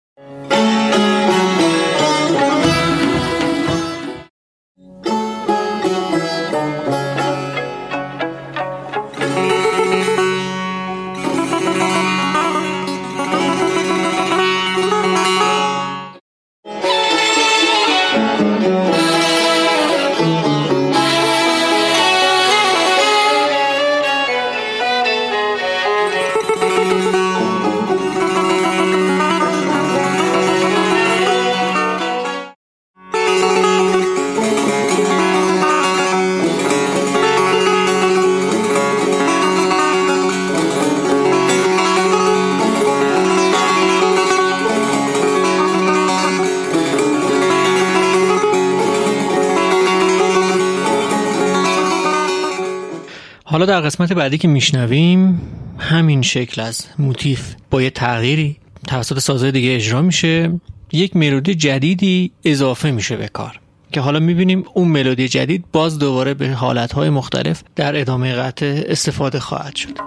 حالا 53.51 53.65
در 53.65 53.81
قسمت 53.81 54.13
بعدی 54.13 54.37
که 54.37 54.47
میشنویم 54.47 55.41
همین 55.77 56.21
شکل 56.21 56.61
از 56.61 56.85
موتیف 56.99 57.55
با 57.71 57.81
یه 57.81 57.89
تغییری 57.89 58.57
توسط 58.87 59.19
سازهای 59.19 59.51
دیگه 59.51 59.75
اجرا 59.75 60.01
میشه. 60.01 60.59
یک 60.91 61.15
ملودی 61.15 61.55
جدیدی 61.55 62.31
اضافه 62.45 62.91
میشه 62.91 63.15
به 63.15 63.27
کار 63.27 63.59
که 63.91 64.01
حالا 64.01 64.19
می‌بینیم 64.19 64.63
اون 64.73 64.87
ملودی 64.87 65.27
جدید 65.27 65.65
باز 65.71 65.99
دوباره 65.99 66.33
به 66.33 66.49
حالتهای 66.49 67.09
مختلف 67.09 67.63
در 67.75 67.99
ادامه 67.99 68.33
قطع 68.33 68.83
استفاده 68.85 69.39
خواهد 69.39 69.75
شد. 69.75 69.97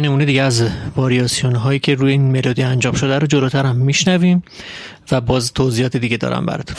نمونه 0.00 0.24
دیگه 0.24 0.42
از 0.42 0.64
واریاسیون 0.96 1.54
هایی 1.54 1.78
که 1.78 1.94
روی 1.94 2.12
این 2.12 2.32
ملودی 2.32 2.62
انجام 2.62 2.94
شده 2.94 3.18
رو 3.18 3.26
جلوتر 3.26 3.66
هم 3.66 3.76
میشنویم 3.76 4.42
و 5.12 5.20
باز 5.20 5.52
توضیحات 5.52 5.96
دیگه 5.96 6.16
دارم 6.16 6.46
براتون. 6.46 6.76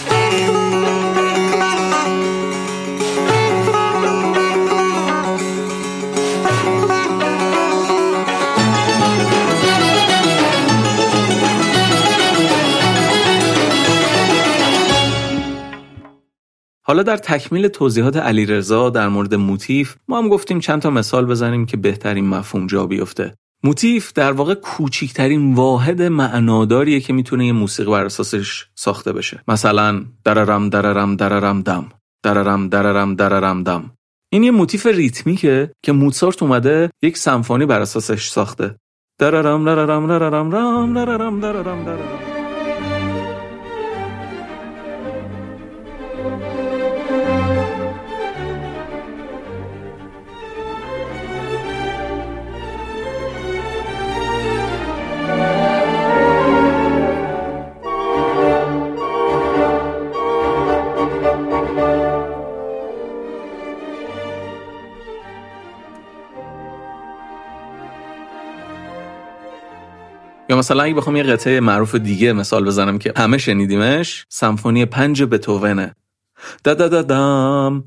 حالا 16.92 17.04
در 17.04 17.18
تکمیل 17.18 17.68
توضیحات 17.68 18.18
علیرضا 18.18 18.90
در 18.90 19.08
مورد 19.08 19.36
موتیف 19.36 19.96
ما 20.08 20.18
هم 20.18 20.30
گفتیم 20.30 20.60
چند 20.60 20.82
تا 20.82 20.90
مثال 20.90 21.26
بزنیم 21.26 21.66
که 21.66 21.78
بهترین 21.78 22.28
مفهوم 22.28 22.68
جا 22.68 22.88
بیفته. 22.88 23.34
موتیف 23.64 24.14
در 24.14 24.32
واقع 24.32 24.54
کوچیکترین 24.54 25.54
واحد 25.54 26.02
معناداریه 26.02 27.00
که 27.00 27.14
می‌تونه 27.14 27.46
یه 27.46 27.52
موسیقی 27.52 27.92
بر 27.92 28.06
اساسش 28.06 28.68
ساخته 28.76 29.14
بشه. 29.14 29.44
مثلا 29.48 30.06
دررم 30.24 30.70
دررم 30.70 31.16
دررم 31.16 31.62
دم. 31.62 31.90
دررم 32.24 32.70
دررم 32.70 33.16
دررم 33.16 33.64
دم. 33.64 33.92
این 34.32 34.44
یه 34.44 34.52
موتیف 34.52 34.86
ریتمیکه 34.86 35.72
که 35.84 35.92
موتسارت 35.92 36.44
اومده 36.44 36.90
یک 37.02 37.18
سمفونی 37.18 37.66
بر 37.66 37.82
اساسش 37.82 38.28
ساخته. 38.28 38.76
دررم 39.20 39.66
دررم 39.66 40.08
دررم 40.08 40.50
دررم 40.50 40.94
دررم 40.94 41.40
دررم 41.40 41.86
دررم 41.86 42.31
یا 70.52 70.58
مثلا 70.58 70.84
اگه 70.84 70.94
بخوام 70.94 71.16
یه 71.16 71.24
قطعه 71.24 71.60
معروف 71.60 71.96
دیگه 71.96 72.34
مثال 72.34 72.66
بزنم 72.66 73.00
که 73.00 73.14
همه 73.18 73.38
شنیدیمش 73.38 74.26
سمفونی 74.30 74.86
پنج 74.86 75.24
بتوونه 75.24 75.96
دا 76.64 76.74
دا 76.74 76.88
دا 76.88 77.02
دام 77.02 77.84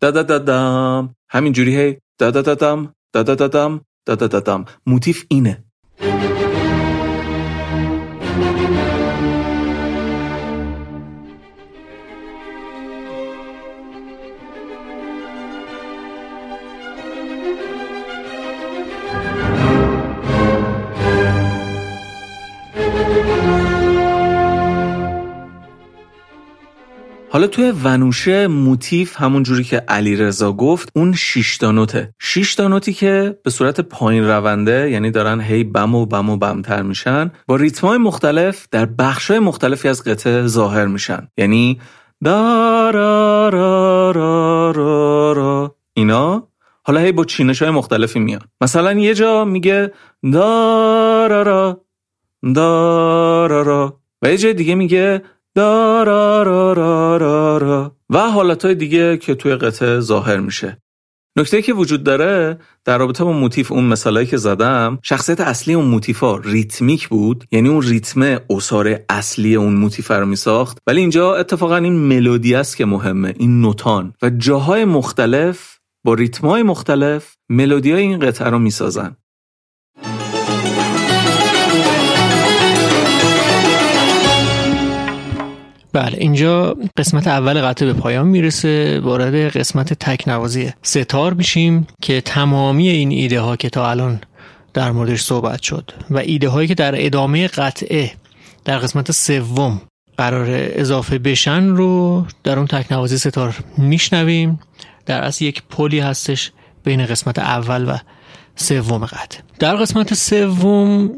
دا 0.00 0.10
دا 0.10 0.22
دا 0.22 0.38
دام 0.38 1.14
همین 1.30 1.52
جوری 1.52 1.76
هی 1.76 1.98
دا 2.18 2.30
دا 2.30 2.42
دا 2.42 2.54
دام 2.54 2.94
دا 3.12 3.22
دا 3.22 3.34
دا 3.34 3.48
دام 3.48 3.80
دا 4.06 4.14
دا 4.14 4.26
دا 4.26 4.40
دام 4.40 4.64
موتیف 4.86 5.24
اینه 5.28 5.64
حالا 27.42 27.50
توی 27.50 27.72
ونوشه 27.84 28.46
موتیف 28.46 29.20
همون 29.20 29.42
جوری 29.42 29.64
که 29.64 29.76
علی 29.76 30.16
رضا 30.16 30.52
گفت 30.52 30.88
اون 30.94 31.12
شش 31.12 31.56
تا 31.56 31.72
نوته. 31.72 32.14
شش 32.18 32.54
تا 32.54 32.68
نوتی 32.68 32.92
که 32.92 33.38
به 33.44 33.50
صورت 33.50 33.80
پایین 33.80 34.24
رونده 34.24 34.90
یعنی 34.90 35.10
دارن 35.10 35.40
هی 35.40 35.64
بم 35.64 35.94
و 35.94 36.06
بم 36.06 36.30
و 36.30 36.36
بمتر 36.36 36.82
میشن 36.82 37.30
با 37.46 37.56
ریتمای 37.56 37.98
مختلف 37.98 38.66
در 38.70 38.86
بخشای 38.86 39.38
مختلفی 39.38 39.88
از 39.88 40.04
قطعه 40.04 40.46
ظاهر 40.46 40.86
میشن. 40.86 41.28
یعنی 41.36 41.80
دا 42.24 42.90
را 42.90 43.48
را 43.48 44.10
را 44.10 44.70
را 44.70 45.32
را. 45.32 45.76
اینا 45.94 46.48
حالا 46.82 47.00
هی 47.00 47.12
با 47.12 47.24
چینش 47.24 47.62
های 47.62 47.70
مختلفی 47.70 48.18
میان. 48.18 48.42
مثلا 48.60 48.92
یه 48.92 49.14
جا 49.14 49.44
میگه 49.44 49.92
دا 50.32 51.26
را 51.26 51.42
را 51.42 51.84
دا 52.54 53.46
را 53.46 53.62
را. 53.62 54.00
و 54.22 54.30
یه 54.30 54.36
جای 54.36 54.54
دیگه 54.54 54.74
میگه 54.74 55.22
و 58.10 58.18
حالتهای 58.18 58.74
دیگه 58.74 59.16
که 59.16 59.34
توی 59.34 59.56
قطعه 59.56 60.00
ظاهر 60.00 60.40
میشه. 60.40 60.78
نکته 61.38 61.62
که 61.62 61.72
وجود 61.72 62.04
داره 62.04 62.58
در 62.84 62.98
رابطه 62.98 63.24
با 63.24 63.32
موتیف 63.32 63.72
اون 63.72 63.84
مثالایی 63.84 64.26
که 64.26 64.36
زدم 64.36 64.98
شخصیت 65.02 65.40
اصلی 65.40 65.74
اون 65.74 65.84
موتیفا 65.84 66.36
ریتمیک 66.36 67.08
بود 67.08 67.44
یعنی 67.52 67.68
اون 67.68 67.82
ریتم 67.82 68.40
اصار 68.50 69.00
اصلی 69.08 69.54
اون 69.54 69.72
موتیف 69.72 70.10
رو 70.10 70.26
میساخت. 70.26 70.78
ولی 70.86 71.00
اینجا 71.00 71.34
اتفاقا 71.36 71.76
این 71.76 71.92
ملودی 71.92 72.54
است 72.54 72.76
که 72.76 72.84
مهمه 72.84 73.34
این 73.38 73.60
نوتان. 73.60 74.14
و 74.22 74.30
جاهای 74.30 74.84
مختلف 74.84 75.78
با 76.04 76.14
ریتمای 76.14 76.62
مختلف 76.62 77.34
ملودی 77.48 77.92
های 77.92 78.02
این 78.02 78.18
قطعه 78.18 78.50
رو 78.50 78.58
می‌سازن. 78.58 79.16
بله 85.92 86.18
اینجا 86.18 86.76
قسمت 86.96 87.26
اول 87.26 87.60
قطعه 87.60 87.92
به 87.92 88.00
پایان 88.00 88.26
می‌رسه 88.26 89.00
وارد 89.00 89.34
قسمت 89.34 89.92
تکنوازی 89.92 90.72
ستار 90.82 91.34
میشیم 91.34 91.86
که 92.02 92.20
تمامی 92.20 92.88
این 92.88 93.10
ایده 93.10 93.40
ها 93.40 93.56
که 93.56 93.70
تا 93.70 93.90
الان 93.90 94.20
در 94.74 94.92
موردش 94.92 95.22
صحبت 95.22 95.62
شد 95.62 95.90
و 96.10 96.18
ایده 96.18 96.48
هایی 96.48 96.68
که 96.68 96.74
در 96.74 97.06
ادامه 97.06 97.48
قطعه 97.48 98.12
در 98.64 98.78
قسمت 98.78 99.12
سوم 99.12 99.80
قرار 100.16 100.46
اضافه 100.50 101.18
بشن 101.18 101.64
رو 101.64 102.26
در 102.44 102.58
اون 102.58 102.66
تکنوازی 102.66 103.18
ستار 103.18 103.54
میشنویم. 103.78 104.60
در 105.06 105.22
اصل 105.22 105.44
یک 105.44 105.62
پلی 105.70 106.00
هستش 106.00 106.52
بین 106.84 107.06
قسمت 107.06 107.38
اول 107.38 107.88
و 107.88 107.96
سوم 108.56 109.06
قطعه 109.06 109.40
در 109.58 109.76
قسمت 109.76 110.14
سوم 110.14 111.10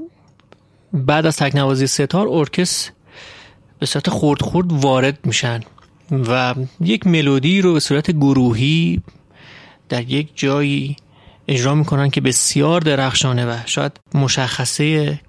بعد 0.93 1.27
از 1.27 1.37
تکنوازی 1.37 1.87
ستار 1.87 2.29
ارکستر 2.31 2.93
به 3.79 3.87
صورت 3.87 4.11
خورد 4.11 4.43
خورد 4.43 4.73
وارد 4.73 5.19
میشن 5.25 5.61
و 6.11 6.55
یک 6.81 7.07
ملودی 7.07 7.61
رو 7.61 7.73
به 7.73 7.81
صورت 7.81 8.11
گروهی 8.11 9.01
در 9.89 10.03
یک 10.11 10.29
جایی 10.35 10.97
اجرا 11.49 11.75
می‌کنن 11.75 12.11
که 12.11 12.21
بسیار 12.21 12.81
درخشانه 12.81 13.47
و 13.47 13.57
شاید 13.67 13.93
مشخصه 14.15 15.21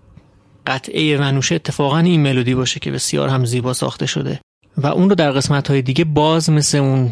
قطعه 0.68 1.18
ونوشه 1.18 1.56
اتفاقا 1.56 1.98
این 1.98 2.22
ملودی 2.22 2.56
باشه 2.56 2.80
که 2.80 2.92
بسیار 2.92 3.30
هم 3.30 3.46
زیبا 3.46 3.74
ساخته 3.74 4.06
شده. 4.06 4.40
و 4.78 4.88
اون 4.88 5.10
رو 5.10 5.16
در 5.16 5.32
قسمت 5.32 5.68
های 5.68 5.82
دیگه 5.82 6.04
باز 6.04 6.50
مثل 6.50 6.78
اون 6.78 7.12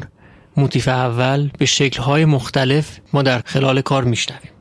موتیف 0.58 0.88
اول 0.88 1.50
به 1.58 1.66
شکل 1.66 2.02
های 2.02 2.26
مختلف 2.26 3.00
ما 3.14 3.22
در 3.22 3.42
خلال 3.46 3.82
کار 3.82 4.04
میشنویم. 4.04 4.52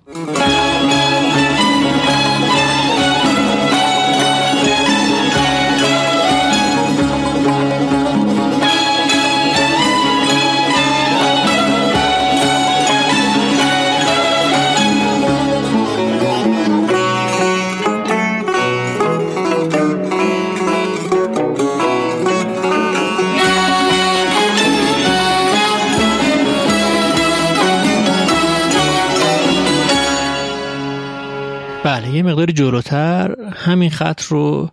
مقداری 32.20 32.52
جلوتر 32.52 33.34
همین 33.54 33.90
خط 33.90 34.22
رو 34.22 34.70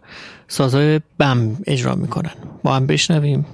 سازای 0.48 1.00
بم 1.20 1.58
اجرا 1.68 1.96
می‌کنن. 1.96 2.32
با 2.64 2.76
هم 2.76 2.88
بشنویم. 2.88 3.46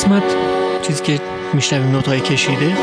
قسمت 0.00 0.22
چیزی 0.82 1.02
که 1.02 1.20
میشنویم 1.54 1.90
نوتای 1.90 2.20
کشیده. 2.20 2.76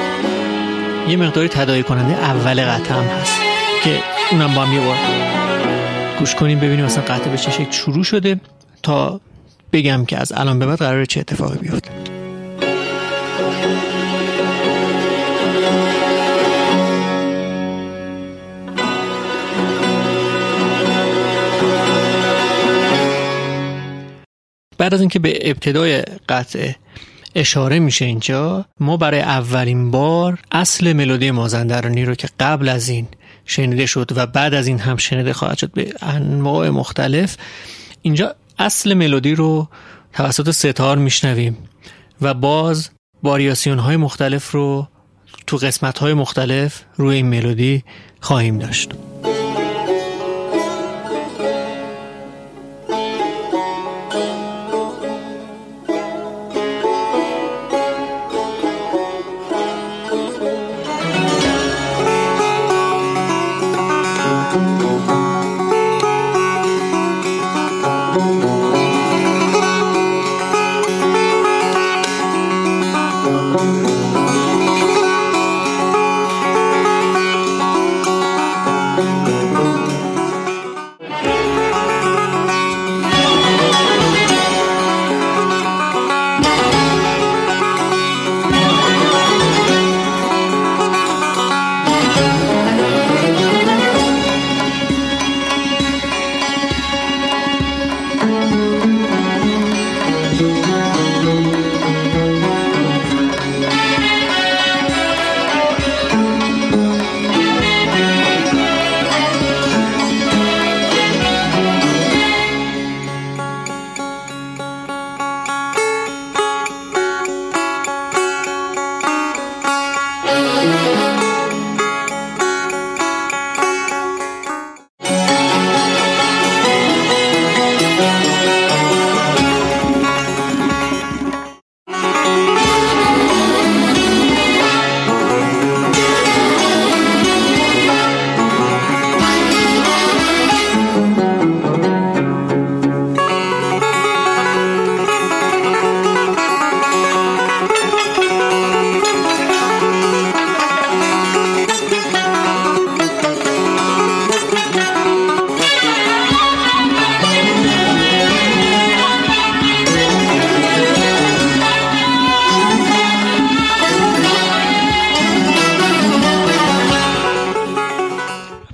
یه 1.09 1.17
مقداری 1.17 1.47
تدایی 1.47 1.83
کننده 1.83 2.13
اول 2.13 2.61
قطعه 2.61 2.97
هم 2.97 3.03
هست 3.03 3.41
که 3.83 4.03
اونم 4.31 4.55
با 4.55 4.61
هم 4.61 4.73
یه 4.73 4.79
بار 4.79 4.97
گوش 6.19 6.35
کنیم 6.35 6.59
ببینیم 6.59 6.85
مثلا 6.85 7.03
قطعه 7.03 7.31
به 7.31 7.37
چه 7.37 7.51
شکل 7.51 7.71
شروع 7.71 8.03
شده 8.03 8.39
تا 8.83 9.21
بگم 9.73 10.05
که 10.05 10.17
از 10.17 10.31
الان 10.31 10.59
به 10.59 10.65
بعد 10.65 10.79
قراره 10.79 11.05
چه 11.05 11.19
اتفاقی 11.19 11.57
بیفته. 11.57 11.91
بعد 24.77 24.93
از 24.93 24.99
اینکه 24.99 25.19
به 25.19 25.49
ابتدای 25.49 26.03
قطعه 26.29 26.75
اشاره 27.37 27.79
میشه 27.79 28.05
اینجا 28.05 28.65
ما 28.79 28.97
برای 28.97 29.19
اولین 29.19 29.91
بار 29.91 30.39
اصل 30.51 30.93
ملودی 30.93 31.31
مازندرانی 31.31 32.05
رو 32.05 32.15
که 32.15 32.27
قبل 32.39 32.69
از 32.69 32.89
این 32.89 33.07
شنیده 33.45 33.85
شد 33.85 34.11
و 34.15 34.25
بعد 34.25 34.53
از 34.53 34.67
این 34.67 34.79
هم 34.79 34.97
شنیده 34.97 35.33
خواهد 35.33 35.57
شد 35.57 35.71
به 35.71 35.93
انواع 36.01 36.69
مختلف 36.69 37.37
اینجا 38.01 38.35
اصل 38.59 38.93
ملودی 38.93 39.35
رو 39.35 39.67
توسط 40.13 40.51
ستار 40.51 40.97
میشنویم 40.97 41.57
و 42.21 42.33
باز 42.33 42.89
واریاسیون 43.23 43.79
های 43.79 43.97
مختلف 43.97 44.51
رو 44.51 44.87
تو 45.47 45.57
قسمت 45.57 45.97
های 45.97 46.13
مختلف 46.13 46.83
روی 46.95 47.15
این 47.15 47.25
ملودی 47.25 47.83
خواهیم 48.21 48.59
داشت. 48.59 48.91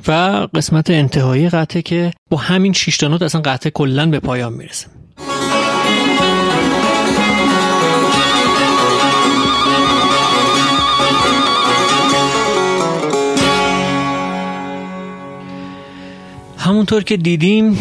و 0.08 0.12
قسمت 0.56 0.90
انتهایی 0.90 1.50
قطعه 1.50 1.82
که 1.82 2.12
با 2.30 2.38
همین 2.38 2.74
شش 2.74 2.98
تا 2.98 3.08
نوت 3.08 3.22
اصلا 3.22 3.42
قطعه 3.42 3.72
کلا 3.72 4.06
به 4.06 4.20
پایان 4.20 4.54
می‌رسه. 4.54 4.88
همونطور 16.58 17.04
که 17.04 17.18
دیدیم 17.18 17.78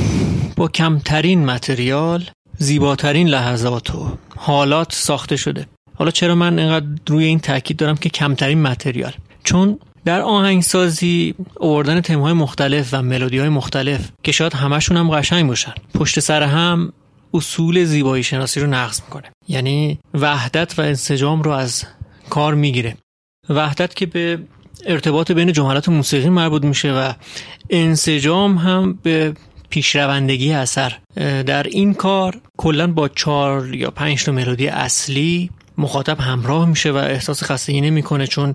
با 0.57 0.69
کمترین 0.69 1.45
متریال 1.45 2.25
زیباترین 2.59 3.29
لحظات 3.29 3.95
و 3.95 4.19
حالات 4.37 4.93
ساخته 4.93 5.37
شده. 5.37 5.67
حالا 5.95 6.11
چرا 6.11 6.35
من 6.35 6.59
اینقدر 6.59 6.87
روی 7.07 7.25
این 7.25 7.39
تاکید 7.39 7.77
دارم 7.77 7.97
که 7.97 8.09
کمترین 8.09 8.63
متریال؟ 8.63 9.13
چون 9.45 9.79
در 10.05 10.21
آهنگسازی 10.21 11.35
آوردن 11.61 12.01
تمهای 12.01 12.33
مختلف 12.33 12.89
و 12.93 13.03
ملودی 13.03 13.39
های 13.39 13.49
مختلف 13.49 14.09
که 14.23 14.33
شاید 14.33 14.55
همشون 14.55 14.97
هم 14.97 15.11
قشنگ 15.11 15.49
باشن. 15.49 15.73
پشت 15.95 16.21
سر 16.21 16.43
هم 16.43 16.93
اصول 17.35 17.85
زیبایی 17.85 18.23
شناسی 18.23 18.61
رو 18.61 18.67
نقض 18.67 19.01
می‌کنه. 19.01 19.31
یعنی 19.49 19.99
وحدت 20.15 20.79
و 20.79 20.83
انسجام 20.83 21.43
رو 21.43 21.51
از 21.51 21.85
کار 22.31 22.55
می‌گیره. 22.55 22.97
وحدت 23.49 23.95
که 23.95 24.07
به 24.07 24.39
ارتباط 24.87 25.33
بین 25.33 25.53
جملات 25.53 25.89
موسیقی 25.89 26.29
مربوط 26.29 26.65
میشه 26.65 26.93
و 26.93 27.13
انسجام 27.71 28.57
هم 28.57 28.99
به 29.03 29.35
پیشروندگی 29.71 30.53
اثر. 30.53 30.99
در 31.47 31.63
این 31.63 31.95
کار 31.95 32.41
کلا 32.57 32.93
با 32.93 33.09
چهار 33.09 33.75
یا 33.75 33.91
پنج 33.91 34.25
تا 34.25 34.33
ملودی 34.33 34.69
اصلی 34.69 35.51
مخاطب 35.79 36.21
همراه 36.21 36.69
میشه 36.69 36.93
و 36.93 36.97
احساس 36.97 37.43
خستگی 37.43 37.81
نمی‌کنه 37.81 38.27
چون 38.27 38.55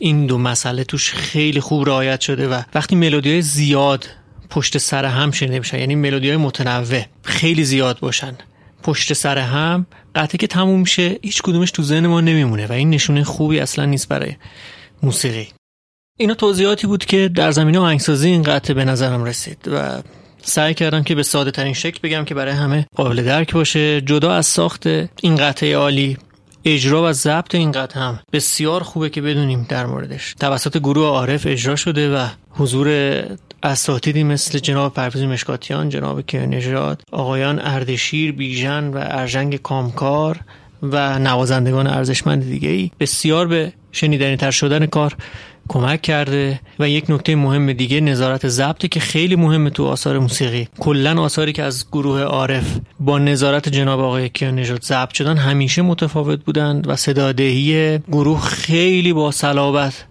این 0.00 0.26
دو 0.26 0.38
مسئله 0.38 0.84
توش 0.84 1.12
خیلی 1.12 1.60
خوب 1.60 1.88
رعایت 1.88 2.20
شده 2.20 2.48
و 2.48 2.62
وقتی 2.74 2.96
ملودی 2.96 3.42
زیاد 3.42 4.08
پشت 4.50 4.78
سر 4.78 5.04
هم 5.04 5.30
شنیده 5.30 5.58
میشن 5.58 5.78
یعنی 5.78 5.94
ملودی 5.94 6.28
های 6.28 6.36
متنوع 6.36 7.02
خیلی 7.22 7.64
زیاد 7.64 7.98
باشن 8.00 8.34
پشت 8.82 9.12
سر 9.12 9.38
هم 9.38 9.86
قطعه 10.14 10.38
که 10.38 10.46
تموم 10.46 10.80
میشه 10.80 11.18
هیچ 11.22 11.42
کدومش 11.42 11.70
تو 11.70 11.82
ذهن 11.82 12.06
ما 12.06 12.20
نمیمونه 12.20 12.66
و 12.66 12.72
این 12.72 12.90
نشونه 12.90 13.24
خوبی 13.24 13.60
اصلا 13.60 13.84
نیست 13.84 14.08
برای 14.08 14.36
موسیقی. 15.02 15.48
اینا 16.18 16.34
توضیحاتی 16.34 16.86
بود 16.86 17.04
که 17.04 17.28
در 17.28 17.50
زمینه 17.50 17.78
آهنگسازی 17.78 18.28
این 18.28 18.42
قطعه 18.42 18.74
به 18.74 18.84
نظرم 18.84 19.24
رسید 19.24 19.68
و 19.72 20.02
سعی 20.42 20.74
کردم 20.74 21.02
که 21.02 21.14
به 21.14 21.22
ساده 21.22 21.50
ترین 21.50 21.74
شکل 21.74 21.98
بگم 22.02 22.24
که 22.24 22.34
برای 22.34 22.52
همه 22.52 22.86
قابل 22.96 23.22
درک 23.22 23.52
باشه. 23.52 24.00
جدا 24.00 24.32
از 24.32 24.46
ساخت 24.46 24.86
این 25.22 25.36
قطعه 25.36 25.76
عالی 25.76 26.16
اجرا 26.64 27.10
و 27.10 27.12
ضبط 27.12 27.54
این 27.54 27.72
قطعه 27.72 28.02
هم 28.02 28.20
بسیار 28.32 28.82
خوبه 28.82 29.10
که 29.10 29.22
بدونیم 29.22 29.66
در 29.68 29.86
موردش. 29.86 30.34
توسط 30.40 30.78
گروه 30.78 31.06
عارف 31.06 31.46
اجرا 31.46 31.76
شده 31.76 32.16
و 32.16 32.28
حضور 32.50 32.88
اساتیدی 33.62 34.24
مثل 34.24 34.58
جناب 34.58 34.94
پرویز 34.94 35.24
مشکاتیان 35.24 35.88
جناب 35.88 36.20
کیانژاد 36.20 37.02
آقایان 37.12 37.58
اردشیر 37.58 38.32
بیژن 38.32 38.84
و 38.84 38.98
ارژنگ 39.00 39.56
کامکار 39.56 40.40
و 40.82 41.18
نوازندگان 41.18 41.86
ارزشمند 41.86 42.42
دیگه 42.42 42.68
ای 42.68 42.90
بسیار 43.00 43.46
به 43.46 43.72
شنیدنی 43.92 44.36
تر 44.36 44.50
شدن 44.50 44.86
کار 44.86 45.16
کمک 45.70 46.02
کرده 46.02 46.60
و 46.78 46.88
یک 46.88 47.10
نکته 47.10 47.36
مهم 47.36 47.72
دیگه 47.72 48.00
نظارت 48.00 48.48
ضبطی 48.48 48.88
که 48.88 49.00
خیلی 49.00 49.36
مهمه 49.36 49.70
تو 49.70 49.86
آثار 49.86 50.18
موسیقی. 50.18 50.68
کلا 50.80 51.22
آثاری 51.22 51.52
که 51.52 51.62
از 51.62 51.86
گروه 51.92 52.20
عارف 52.20 52.78
با 53.00 53.18
نظارت 53.18 53.68
جناب 53.68 54.00
آقای 54.00 54.28
کیانژاد 54.28 54.82
ضبط 54.82 55.12
شدن 55.12 55.36
همیشه 55.36 55.82
متفاوت 55.82 56.44
بودند 56.44 56.88
و 56.88 56.96
صدادهی 56.96 57.98
گروه 57.98 58.40
خیلی 58.40 59.12
با 59.12 59.30
صلابت 59.30 60.04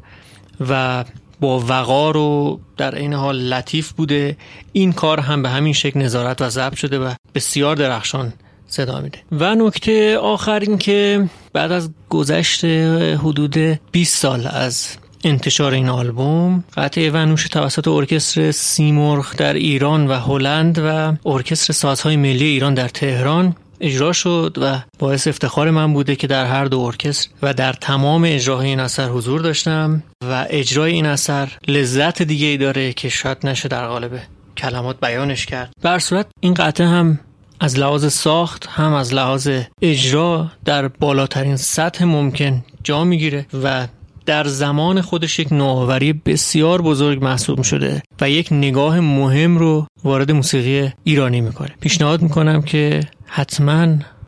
و 0.69 1.05
با 1.39 1.59
وقار 1.59 2.17
و 2.17 2.59
در 2.77 2.95
این 2.95 3.13
حال 3.13 3.53
لطیف 3.53 3.91
بوده. 3.91 4.37
این 4.73 4.93
کار 4.93 5.19
هم 5.19 5.41
به 5.41 5.49
همین 5.49 5.73
شکل 5.73 5.99
نظارت 5.99 6.41
و 6.41 6.49
ضبط 6.49 6.75
شده 6.75 6.99
و 6.99 7.13
بسیار 7.35 7.75
درخشان 7.75 8.33
صدا 8.67 9.01
میده. 9.01 9.19
و 9.31 9.55
نکته 9.55 10.17
آخر 10.17 10.59
این 10.59 10.77
که 10.77 11.29
بعد 11.53 11.71
از 11.71 11.89
گذشت 12.09 12.65
حدود 12.65 13.57
20 13.91 14.17
سال 14.17 14.47
از 14.47 14.97
انتشار 15.23 15.73
این 15.73 15.89
آلبوم 15.89 16.63
قطعه 16.77 17.11
ونوش 17.11 17.47
توسط 17.47 17.87
ارکستر 17.87 18.51
سیمرغ 18.51 19.35
در 19.35 19.53
ایران 19.53 20.07
و 20.07 20.13
هلند 20.13 20.79
و 20.85 21.13
ارکستر 21.29 21.73
سازهای 21.73 22.15
ملی 22.15 22.45
ایران 22.45 22.73
در 22.73 22.87
تهران 22.87 23.55
اجرا 23.81 24.13
شد 24.13 24.57
و 24.61 24.79
باعث 24.99 25.27
افتخار 25.27 25.71
من 25.71 25.93
بوده 25.93 26.15
که 26.15 26.27
در 26.27 26.45
هر 26.45 26.65
دو 26.65 26.79
ارکستر 26.79 27.29
و 27.41 27.53
در 27.53 27.73
تمام 27.73 28.23
اجراهای 28.25 28.67
این 28.67 28.79
اثر 28.79 29.07
حضور 29.07 29.41
داشتم 29.41 30.03
و 30.29 30.45
اجرای 30.49 30.91
این 30.91 31.05
اثر 31.05 31.49
لذت 31.67 32.21
دیگه 32.21 32.47
ای 32.47 32.57
داره 32.57 32.93
که 32.93 33.09
شاید 33.09 33.37
نشه 33.43 33.69
در 33.69 33.87
قالب 33.87 34.19
کلمات 34.57 34.99
بیانش 34.99 35.45
کرد. 35.45 35.71
بر 35.81 35.99
صورت 35.99 36.25
این 36.39 36.53
قطعه 36.53 36.87
هم 36.87 37.19
از 37.59 37.79
لحاظ 37.79 38.13
ساخت 38.13 38.67
هم 38.67 38.93
از 38.93 39.13
لحاظ 39.13 39.49
اجرا 39.81 40.51
در 40.65 40.87
بالاترین 40.87 41.55
سطح 41.55 42.05
ممکن 42.05 42.63
جا 42.83 43.03
می‌گیره 43.03 43.45
و 43.63 43.87
در 44.29 44.43
زمان 44.43 45.01
خودش 45.01 45.39
یک 45.39 45.53
نوآوری 45.53 46.13
بسیار 46.13 46.81
بزرگ 46.81 47.23
محسوب 47.23 47.61
شده 47.61 48.01
و 48.21 48.29
یک 48.29 48.47
نگاه 48.51 48.99
مهم 48.99 49.57
رو 49.57 49.87
وارد 50.03 50.31
موسیقی 50.31 50.91
ایرانی 51.03 51.41
می‌کنه. 51.41 51.69
پیشنهاد 51.81 52.21
می‌کنم 52.21 52.61
که 52.61 52.99
حتما 53.25 53.87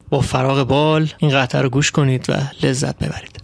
با 0.09 0.19
فراغ 0.19 0.63
بال 0.67 1.09
این 1.17 1.31
قطعه 1.31 1.61
رو 1.61 1.69
گوش 1.69 1.91
کنید 1.91 2.25
و 2.29 2.33
لذت 2.63 2.97
ببرید. 2.97 3.41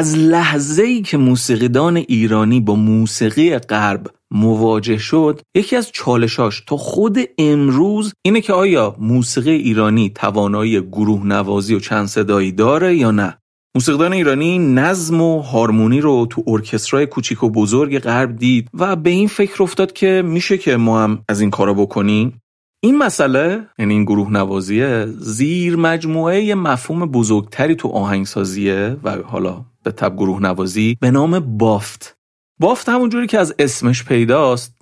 از 0.00 0.18
لحظه 0.18 0.82
ای 0.82 1.02
که 1.02 1.16
موسیقیدان 1.16 1.96
ایرانی 1.96 2.60
با 2.60 2.74
موسیقی 2.74 3.58
غرب 3.58 4.06
مواجه 4.30 4.98
شد 4.98 5.40
یکی 5.54 5.76
از 5.76 5.90
چالشاش 5.92 6.62
تا 6.66 6.76
خود 6.76 7.18
امروز 7.38 8.14
اینه 8.22 8.40
که 8.40 8.52
آیا 8.52 8.96
موسیقی 8.98 9.50
ایرانی 9.50 10.10
توانایی 10.10 10.80
گروه 10.80 11.26
نوازی 11.26 11.74
و 11.74 11.78
چند 11.78 12.06
صدایی 12.06 12.52
داره 12.52 12.96
یا 12.96 13.10
نه؟ 13.10 13.38
موسیقیدان 13.74 14.12
ایرانی 14.12 14.58
نظم 14.58 15.20
و 15.20 15.40
هارمونی 15.40 16.00
رو 16.00 16.26
تو 16.30 16.44
ارکسترای 16.46 17.06
کوچیک 17.06 17.42
و 17.42 17.50
بزرگ 17.50 17.98
غرب 17.98 18.36
دید 18.36 18.68
و 18.74 18.96
به 18.96 19.10
این 19.10 19.28
فکر 19.28 19.62
افتاد 19.62 19.92
که 19.92 20.22
میشه 20.26 20.58
که 20.58 20.76
ما 20.76 21.02
هم 21.02 21.24
از 21.28 21.40
این 21.40 21.50
کارا 21.50 21.74
بکنیم. 21.74 22.40
این 22.82 22.98
مسئله 22.98 23.66
یعنی 23.78 23.94
این 23.94 24.04
گروه 24.04 24.32
نوازیه 24.32 25.06
زیر 25.18 25.76
مجموعه 25.76 26.54
مفهوم 26.54 27.06
بزرگتری 27.06 27.74
تو 27.74 27.88
آهنگسازیه 27.88 28.96
و 29.04 29.16
حالا 29.22 29.64
به 29.84 29.90
تب 29.90 30.16
گروه 30.16 30.42
نوازی 30.42 30.96
به 31.00 31.10
نام 31.10 31.40
بافت. 31.40 32.16
بافت 32.60 32.88
همونجوری 32.88 33.26
که 33.26 33.38
از 33.38 33.54
اسمش 33.58 34.04
پیداست. 34.04 34.76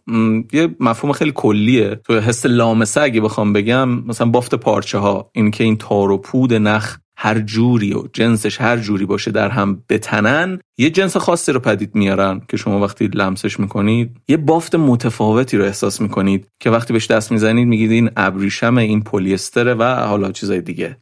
یه 0.53 0.77
مفهوم 0.81 1.13
خیلی 1.13 1.33
کلیه. 1.35 1.95
تو 1.95 2.21
حس 2.21 2.47
لامسه 2.47 3.01
اگه 3.01 3.21
بخوام 3.21 3.53
بگم 3.53 3.89
مثلا 3.89 4.31
بافت 4.31 4.55
پارچه 4.55 4.99
ها 4.99 5.31
این 5.33 5.51
که 5.51 5.65
این 5.65 5.77
تار 5.77 6.11
و 6.11 6.19
پود 6.19 6.55
نخ 6.55 6.99
هر 7.21 7.41
جوری 7.41 7.95
و 7.95 8.03
جنسش 8.13 8.61
هر 8.61 8.77
جوری 8.77 9.07
باشه 9.07 9.31
در 9.31 9.49
هم 9.49 9.83
بتنن 9.89 10.59
یه 10.79 10.91
جنس 10.91 11.17
خاصی 11.17 11.53
رو 11.53 11.61
پدید 11.61 11.95
میارن 11.95 12.41
که 12.49 12.57
شما 12.57 12.81
وقتی 12.81 13.07
لمسش 13.07 13.61
می‌کنید 13.61 14.17
یه 14.29 14.37
بافت 14.37 14.75
متفاوتی 14.75 15.57
رو 15.57 15.65
احساس 15.65 16.01
می‌کنید 16.01 16.49
که 16.61 16.71
وقتی 16.71 16.93
بهش 16.93 17.07
دست 17.07 17.33
می‌زنید 17.33 17.69
میگید 17.69 17.91
این 17.91 18.11
ابریشم 18.17 18.77
این 18.77 19.03
پلیستره 19.03 19.75
و 19.75 19.83
حالا 19.83 20.33
چیزای 20.33 20.61
دیگه. 20.61 20.97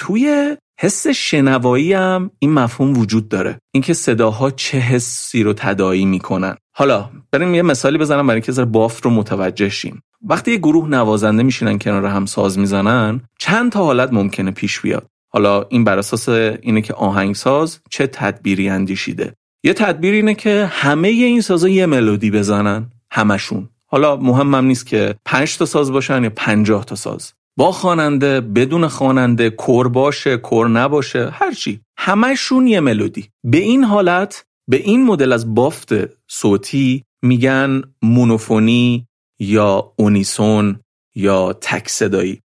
توی 0.00 0.56
حس 0.78 1.06
شنوایی 1.06 1.92
هم 1.92 2.30
این 2.38 2.52
مفهوم 2.52 2.98
وجود 2.98 3.28
داره. 3.28 3.58
اینکه 3.74 3.92
صداها 3.92 4.50
چه 4.50 4.78
حسی 4.78 5.42
رو 5.42 5.52
تدایی 5.52 6.04
می‌کنن. 6.04 6.56
حالا 6.76 7.10
بریم 7.32 7.54
یه 7.54 7.62
مثالی 7.62 7.98
بزنم 7.98 8.26
برای 8.26 8.42
اینکه 8.46 8.64
بافت 8.64 9.04
رو 9.04 9.10
متوجه 9.10 9.68
شیم. 9.68 10.02
وقتی 10.22 10.50
یه 10.50 10.56
گروه 10.56 10.88
نوازنده 10.88 11.42
میشینن 11.42 11.78
کنار 11.78 12.06
هم 12.06 12.26
ساز 12.26 12.58
می‌زنن 12.58 13.20
چند 13.38 13.72
تا 13.72 13.84
حالت 13.84 14.12
ممکنه 14.12 14.50
پیش 14.50 14.80
بیاد؟ 14.80 15.06
حالا 15.32 15.64
این 15.68 15.84
بر 15.84 15.98
اساس 15.98 16.28
اینه 16.28 16.82
که 16.82 16.94
آهنگساز 16.94 17.78
چه 17.90 18.06
تدبیری 18.06 18.68
اندیشیده؟ 18.68 19.34
یه 19.64 19.74
تدبیر 19.74 20.14
اینه 20.14 20.34
که 20.34 20.68
همه 20.72 21.08
این 21.08 21.40
سازا 21.40 21.68
یه 21.68 21.86
ملودی 21.86 22.30
بزنن. 22.30 22.90
همشون. 23.10 23.68
حالا 23.86 24.16
مهمم 24.16 24.64
نیست 24.64 24.86
که 24.86 25.14
5 25.24 25.58
تا 25.58 25.66
ساز 25.66 25.92
باشن 25.92 26.24
یا 26.24 26.30
50 26.30 26.84
تا 26.84 26.94
ساز. 26.94 27.32
با 27.56 27.72
خواننده 27.72 28.40
بدون 28.40 28.88
خواننده 28.88 29.50
کور 29.50 29.88
باشه 29.88 30.36
کور 30.36 30.68
نباشه 30.68 31.30
هرچی 31.30 31.80
همشون 31.98 32.66
یه 32.66 32.80
ملودی. 32.80 33.28
به 33.44 33.58
این 33.58 33.84
حالت 33.84 34.44
به 34.68 34.76
این 34.76 35.04
مدل 35.04 35.32
از 35.32 35.54
بافت 35.54 35.92
صوتی 36.28 37.04
میگن 37.22 37.82
مونوفونی 38.02 39.06
یا 39.40 39.92
اونیسون 39.96 40.80
یا 41.14 41.52
تک 41.52 41.88
صدایی 41.88 42.42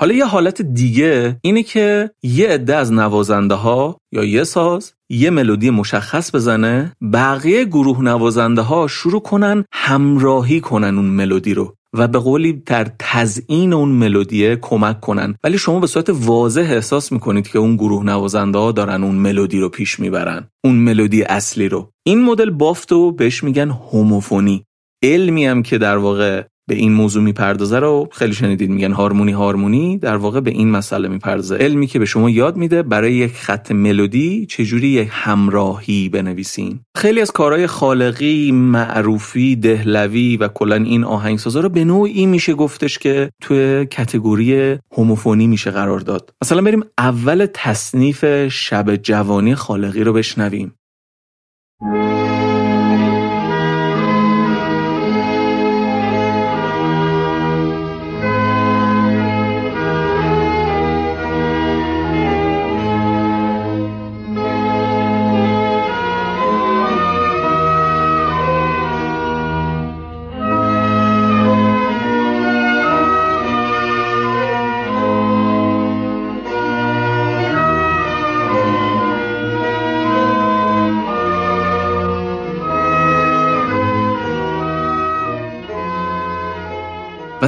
حالا 0.00 0.14
یه 0.14 0.24
حالت 0.24 0.62
دیگه 0.62 1.38
اینه 1.42 1.62
که 1.62 2.10
یه 2.22 2.48
عده 2.48 2.76
از 2.76 2.92
نوازنده 2.92 3.54
ها 3.54 3.98
یا 4.12 4.24
یه 4.24 4.44
ساز 4.44 4.92
یه 5.10 5.30
ملودی 5.30 5.70
مشخص 5.70 6.34
بزنه 6.34 6.92
بقیه 7.12 7.64
گروه 7.64 8.02
نوازنده 8.02 8.62
ها 8.62 8.86
شروع 8.86 9.20
کنن 9.20 9.64
همراهی 9.72 10.60
کنن 10.60 10.96
اون 10.96 11.04
ملودی 11.04 11.54
رو 11.54 11.74
و 11.96 12.08
به 12.08 12.18
قولی 12.18 12.52
در 12.52 12.86
تزیین 12.98 13.72
اون 13.72 13.88
ملودیه 13.88 14.56
کمک 14.56 15.00
کنن. 15.00 15.34
ولی 15.44 15.58
شما 15.58 15.80
به 15.80 15.86
صورت 15.86 16.10
واضح 16.10 16.68
احساس 16.70 17.12
می‌کنید 17.12 17.48
که 17.48 17.58
اون 17.58 17.76
گروه 17.76 18.04
نوازنده 18.04 18.58
ها 18.58 18.72
دارن 18.72 19.04
اون 19.04 19.14
ملودی 19.14 19.60
رو 19.60 19.68
پیش 19.68 20.00
می‌برن 20.00 20.48
اون 20.64 20.74
ملودی 20.74 21.22
اصلی 21.22 21.68
رو. 21.68 21.90
این 22.06 22.24
مدل 22.24 22.50
بافت 22.50 22.92
رو 22.92 23.12
بهش 23.12 23.44
میگن 23.44 23.70
هوموفونی. 23.70 24.64
علمی 25.02 25.46
هم 25.46 25.62
که 25.62 25.78
در 25.78 25.96
واقع 25.96 26.44
به 26.70 26.76
این 26.76 26.92
موضوع 26.92 27.22
می‌پردازه 27.22 27.78
رو 27.78 28.08
خیلی 28.12 28.32
شنیدید 28.32 28.70
میگن 28.70 28.92
هارمونی 28.92 29.32
هارمونی 29.32 29.98
در 29.98 30.16
واقع 30.16 30.40
به 30.40 30.50
این 30.50 30.70
مسئله 30.70 31.08
می‌پردازه. 31.08 31.56
علمی 31.56 31.86
که 31.86 31.98
به 31.98 32.04
شما 32.04 32.30
یاد 32.30 32.56
میده 32.56 32.82
برای 32.82 33.14
یک 33.14 33.32
خط 33.32 33.72
ملودی 33.72 34.46
چجوری 34.46 34.88
یک 34.88 35.08
همراهی 35.10 36.08
بنویسین؟ 36.08 36.80
خیلی 36.96 37.20
از 37.20 37.30
کارهای 37.30 37.66
خالقی 37.66 38.52
معروفی 38.52 39.56
دهلوی 39.56 40.36
و 40.36 40.48
کلا 40.48 40.76
این 40.76 41.04
آهنگسازا 41.04 41.60
رو 41.60 41.68
به 41.68 41.84
نوعی 41.84 42.26
میشه 42.26 42.54
گفتش 42.54 42.98
که 42.98 43.30
توی 43.42 43.86
کتگوری 43.86 44.78
هوموفونی 44.92 45.46
میشه 45.46 45.70
قرار 45.70 46.00
داد. 46.00 46.30
مثلا 46.42 46.62
بریم 46.62 46.84
اول 46.98 47.46
تصنیف 47.54 48.48
شب 48.48 48.96
جوانی 48.96 49.54
خالقی 49.54 50.04
رو 50.04 50.12
بشنویم. 50.12 50.74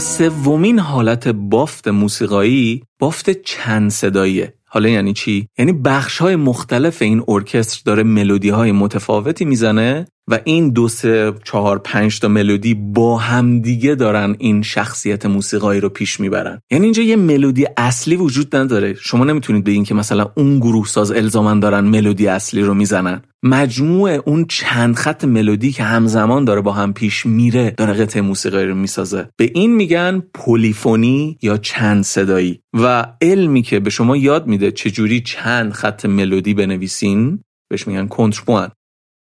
سومین 0.02 0.78
حالت 0.78 1.28
بافت 1.28 1.88
موسیقایی 1.88 2.82
بافت 2.98 3.30
چند 3.30 3.90
صداییه. 3.90 4.54
حالا 4.64 4.88
یعنی 4.88 5.12
چی؟ 5.12 5.48
یعنی 5.58 5.72
بخش 5.72 6.18
های 6.18 6.36
مختلف 6.36 7.02
این 7.02 7.22
ارکستر 7.28 7.82
داره 7.84 8.02
ملودی 8.02 8.48
های 8.48 8.72
متفاوتی 8.72 9.44
می‌زنه 9.44 10.06
و 10.30 10.38
این 10.44 10.70
دو 10.70 10.88
سه 10.88 11.32
چهار 11.44 11.78
پنج 11.78 12.20
تا 12.20 12.28
ملودی 12.28 12.74
با 12.74 13.18
همدیگه 13.18 13.94
دارن 13.94 14.36
این 14.38 14.62
شخصیت 14.62 15.26
موسیقایی 15.26 15.80
رو 15.80 15.88
پیش 15.88 16.20
می‌برن. 16.20 16.60
یعنی 16.70 16.84
اینجا 16.84 17.02
یه 17.02 17.16
ملودی 17.16 17.66
اصلی 17.76 18.16
وجود 18.16 18.56
نداره. 18.56 18.94
شما 18.94 19.24
نمی‌تونید 19.24 19.64
بگین 19.64 19.84
که 19.84 19.94
مثلا 19.94 20.30
اون 20.36 20.58
گروه 20.58 20.86
ساز 20.86 21.10
الزامن 21.10 21.60
دارن 21.60 21.84
ملودی 21.84 22.26
اصلی 22.26 22.62
رو 22.62 22.74
می‌زنن. 22.74 23.22
مجموع 23.42 24.10
اون 24.10 24.44
چند 24.44 24.94
خط 24.94 25.24
ملودی 25.24 25.72
که 25.72 25.82
همزمان 25.82 26.44
داره 26.44 26.60
با 26.60 26.72
هم 26.72 26.92
پیش 26.92 27.26
میره 27.26 27.70
داره 27.70 27.92
قطعه 27.92 28.22
موسیقایی 28.22 28.66
رو 28.66 28.74
می‌سازه. 28.74 29.28
به 29.36 29.50
این 29.54 29.74
میگن 29.74 30.22
پلیفونی 30.34 31.38
یا 31.42 31.56
چند 31.56 32.04
صدایی. 32.04 32.60
و 32.74 33.06
علمی 33.22 33.62
که 33.62 33.80
به 33.80 33.90
شما 33.90 34.16
یاد 34.16 34.46
میده 34.46 34.70
چجوری 34.70 35.20
چند 35.20 35.72
خط 35.72 36.06
ملودی 36.06 36.54
بنویسین 36.54 37.44
بهش 37.70 37.86
میگن 37.86 38.06
کنترپوان. 38.06 38.70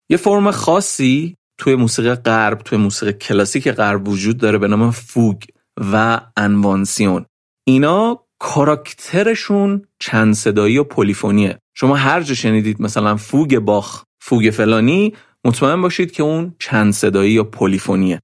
یه 0.09 0.17
فرم 0.17 0.51
خاصی 0.51 1.37
توی 1.59 1.75
موسیقی 1.75 2.15
غرب 2.15 2.59
توی 2.59 2.79
موسیقی 2.79 3.13
کلاسیک 3.13 3.69
غرب 3.69 4.09
وجود 4.09 4.39
داره 4.39 4.59
به 4.59 4.69
نام 4.69 4.91
فوگ 4.91 5.43
و 5.93 6.21
انوانسیون 6.37 7.27
اینا 7.69 8.27
کاراکترشون 8.39 9.83
چند 9.99 10.35
صدایی 10.35 10.79
و 10.79 10.85
پلیفونیه. 10.85 11.59
شما 11.75 11.97
هر 11.97 12.21
جا 12.21 12.35
شنیدید 12.35 12.83
مثلا 12.83 13.17
فوگ 13.17 13.59
باخ 13.59 14.05
فوگ 14.21 14.51
فلانی 14.51 15.15
مطمئن 15.45 15.83
باشید 15.83 16.13
که 16.13 16.23
اون 16.23 16.55
چند 16.59 16.93
صدایی 16.93 17.33
یا 17.33 17.45
پلیفونیه. 17.45 18.21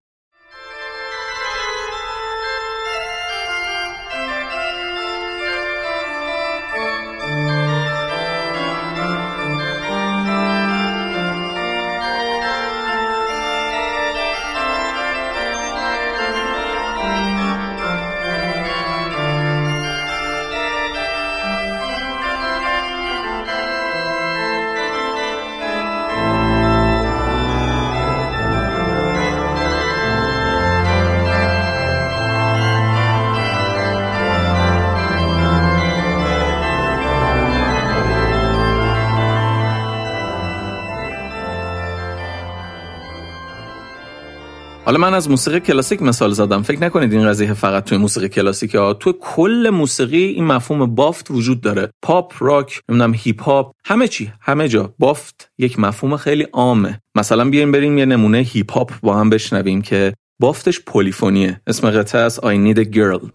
حالا 44.93 45.01
من 45.01 45.15
از 45.15 45.31
موسیقی 45.31 45.61
کلاسیک 45.61 46.03
مثال 46.03 46.33
زدم. 46.33 46.63
فکر 46.63 46.81
نکنید 46.81 47.13
این 47.13 47.29
قضیه 47.29 47.55
فقط 47.55 47.85
توی 47.85 47.99
موسیقی 47.99 48.29
کلاسیک 48.29 48.75
ها. 48.75 48.95
تو 48.95 49.13
کل 49.13 49.71
موسیقی 49.71 50.25
این 50.25 50.45
مفهوم 50.45 50.95
بافت 50.95 51.31
وجود 51.31 51.61
داره. 51.61 51.91
پاپ 52.03 52.33
راک 52.39 52.81
نمی‌دونم 52.89 53.15
هیپ 53.17 53.43
هاپ 53.43 53.73
همه 53.85 54.09
چی 54.09 54.33
همه 54.41 54.69
جا. 54.69 54.95
بافت 54.99 55.51
یک 55.59 55.79
مفهوم 55.79 56.17
خیلی 56.17 56.43
عامه. 56.43 57.01
مثلا 57.15 57.45
بیایم 57.45 57.73
بریم 57.73 57.99
یه 57.99 58.05
نمونه 58.05 58.39
هیپ 58.39 58.73
هاپ 58.73 58.93
با 59.03 59.17
هم 59.17 59.31
بشنویم 59.31 59.83
که 59.83 60.15
بافتش 60.41 60.81
پلیفونیه 60.81 61.61
اسم 61.67 61.91
قطعه 61.91 62.21
از 62.21 62.41
I 62.43 62.43
need 62.43 62.79
a 62.79 62.85
girl. 62.85 63.27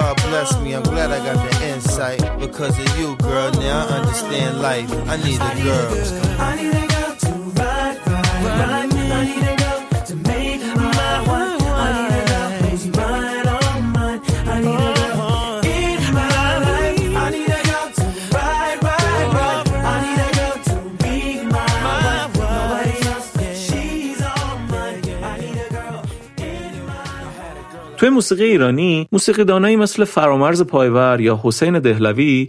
God 0.00 0.16
bless 0.28 0.50
me, 0.62 0.70
I'm 0.78 0.86
glad 0.92 1.10
I 1.16 1.20
got 1.28 1.38
the 1.46 1.52
insight. 1.72 2.20
Because 2.44 2.74
of 2.84 2.90
you, 2.98 3.08
girl, 3.28 3.50
now 3.66 3.80
I 3.84 3.98
understand 3.98 4.52
life. 4.68 4.90
I 5.12 5.16
need 5.26 5.40
a 5.50 5.52
girl. 5.66 7.01
توی 28.02 28.10
موسیقی 28.10 28.44
ایرانی 28.44 29.08
موسیقی 29.12 29.44
دانایی 29.44 29.76
مثل 29.76 30.04
فرامرز 30.04 30.62
پایور 30.62 31.20
یا 31.20 31.40
حسین 31.42 31.78
دهلوی 31.78 32.48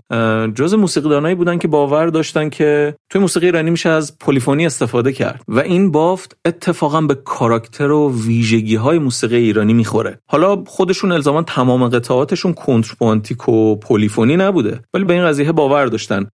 جز 0.55 0.73
موسیقی 0.73 1.09
دانایی 1.09 1.35
بودن 1.35 1.57
که 1.57 1.67
باور 1.67 2.07
داشتن 2.07 2.49
که 2.49 2.95
توی 3.09 3.21
موسیقی 3.21 3.45
ایرانی 3.45 3.69
میشه 3.69 3.89
از 3.89 4.17
پلیفونی 4.19 4.65
استفاده 4.65 5.13
کرد 5.13 5.41
و 5.47 5.59
این 5.59 5.91
بافت 5.91 6.37
اتفاقا 6.45 7.01
به 7.01 7.15
کاراکتر 7.15 7.91
و 7.91 8.13
ویژگی 8.25 8.75
های 8.75 8.99
موسیقی 8.99 9.35
ایرانی 9.35 9.73
می‌خوره. 9.73 10.19
حالا 10.27 10.63
خودشون 10.67 11.11
الزاما 11.11 11.43
تمام 11.43 11.87
قطعاتشون 11.87 12.53
کنترپوانتیک 12.53 13.49
و 13.49 13.75
پلیفونی 13.75 14.37
نبوده 14.37 14.79
ولی 14.93 15.03
به 15.03 15.13
این 15.13 15.25
قضیه 15.25 15.51
باور 15.51 15.85
داشتن. 15.85 16.27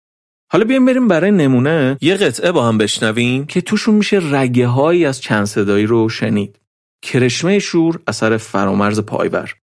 حالا 0.51 0.65
بیایم 0.65 0.85
بریم 0.85 1.07
برای 1.07 1.31
نمونه. 1.31 1.97
یه 2.01 2.15
قطعه 2.15 2.51
با 2.51 2.67
هم 2.67 2.77
بشنویم 2.77 3.45
که 3.45 3.61
توشون 3.61 3.95
میشه 3.95 4.21
رگه 4.31 4.67
هایی 4.67 5.05
از 5.05 5.21
چند 5.21 5.45
صدایی 5.45 5.85
رو 5.85 6.09
شنید. 6.09 6.59
کرشمه 7.01 7.59
شور 7.59 7.99
اثر 8.07 8.37
فرامرز 8.37 8.99
پایور. 8.99 9.55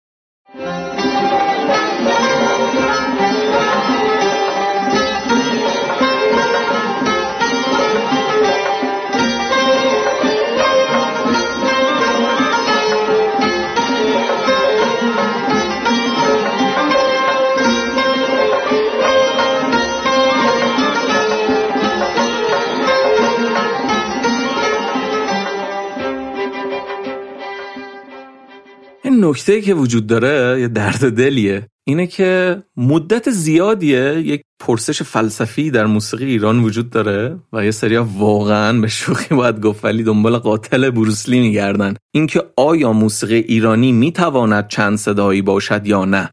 نکته 29.25 29.61
که 29.61 29.73
وجود 29.73 30.07
داره 30.07 30.61
یه 30.61 30.67
درد 30.67 31.09
دلیه 31.17 31.67
اینه 31.87 32.07
که 32.07 32.63
مدت 32.77 33.29
زیادیه 33.29 34.21
یک 34.25 34.41
پرسش 34.59 35.03
فلسفی 35.03 35.71
در 35.71 35.85
موسیقی 35.85 36.25
ایران 36.25 36.63
وجود 36.63 36.89
داره 36.89 37.39
و 37.53 37.65
یه 37.65 37.71
سری 37.71 37.97
واقعا 37.97 38.81
به 38.81 38.87
شوخی 38.87 39.35
باید 39.35 39.61
گفت 39.61 39.85
ولی 39.85 40.03
دنبال 40.03 40.37
قاتل 40.37 40.89
بروسلی 40.89 41.39
میگردن. 41.39 41.93
اینکه 42.13 42.43
آیا 42.57 42.93
موسیقی 42.93 43.35
ایرانی 43.35 43.91
می‌تواند 43.91 44.67
چند 44.67 44.97
صدایی 44.97 45.41
باشد 45.41 45.87
یا 45.87 46.05
نه. 46.05 46.29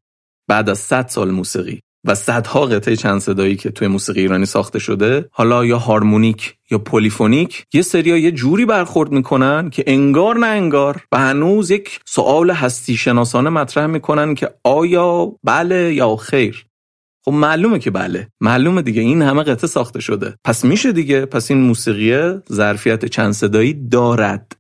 بعد 0.48 0.70
از 0.70 0.78
100 0.78 1.08
سال 1.08 1.30
موسیقی. 1.30 1.80
و 2.04 2.14
صدها 2.14 2.66
قطعه 2.66 2.96
چند 2.96 3.20
صدایی 3.20 3.56
که 3.56 3.70
توی 3.70 3.88
موسیقی 3.88 4.20
ایرانی 4.20 4.46
ساخته 4.46 4.78
شده 4.78 5.28
حالا 5.32 5.64
یا 5.64 5.78
هارمونیک 5.78 6.54
یا 6.70 6.78
پلیفونیک 6.78 7.66
یه 7.72 7.82
سریا 7.82 8.18
یه 8.18 8.32
جوری 8.32 8.66
برخورد 8.66 9.12
می‌کنن 9.12 9.70
که 9.70 9.84
انگار 9.86 10.38
نه 10.38 10.46
انگار 10.46 11.04
و 11.12 11.18
هنوز 11.18 11.70
یک 11.70 12.00
سوال 12.06 12.50
هستی 12.50 12.96
شناسانه 12.96 13.50
مطرح 13.50 13.86
می‌کنن 13.86 14.34
که 14.34 14.50
آیا 14.64 15.32
بله 15.44 15.94
یا 15.94 16.16
خیر. 16.16 16.66
خب 17.24 17.32
معلومه 17.32 17.78
که 17.78 17.90
بله. 17.90 18.28
معلومه 18.40 18.82
دیگه 18.82 19.02
این 19.02 19.22
همه 19.22 19.42
قطعه 19.42 19.68
ساخته 19.68 20.00
شده. 20.00 20.34
پس 20.44 20.64
میشه 20.64 20.92
دیگه. 20.92 21.26
پس 21.26 21.50
این 21.50 21.60
موسیقی 21.60 22.38
ظرفیت 22.52 23.04
چند 23.04 23.32
صدایی 23.32 23.88
دارد. 23.88 24.56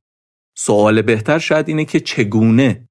سوال 0.58 1.02
بهتر 1.02 1.38
شاید 1.38 1.68
اینه 1.68 1.84
که 1.84 2.00
چگونه؟ 2.00 2.88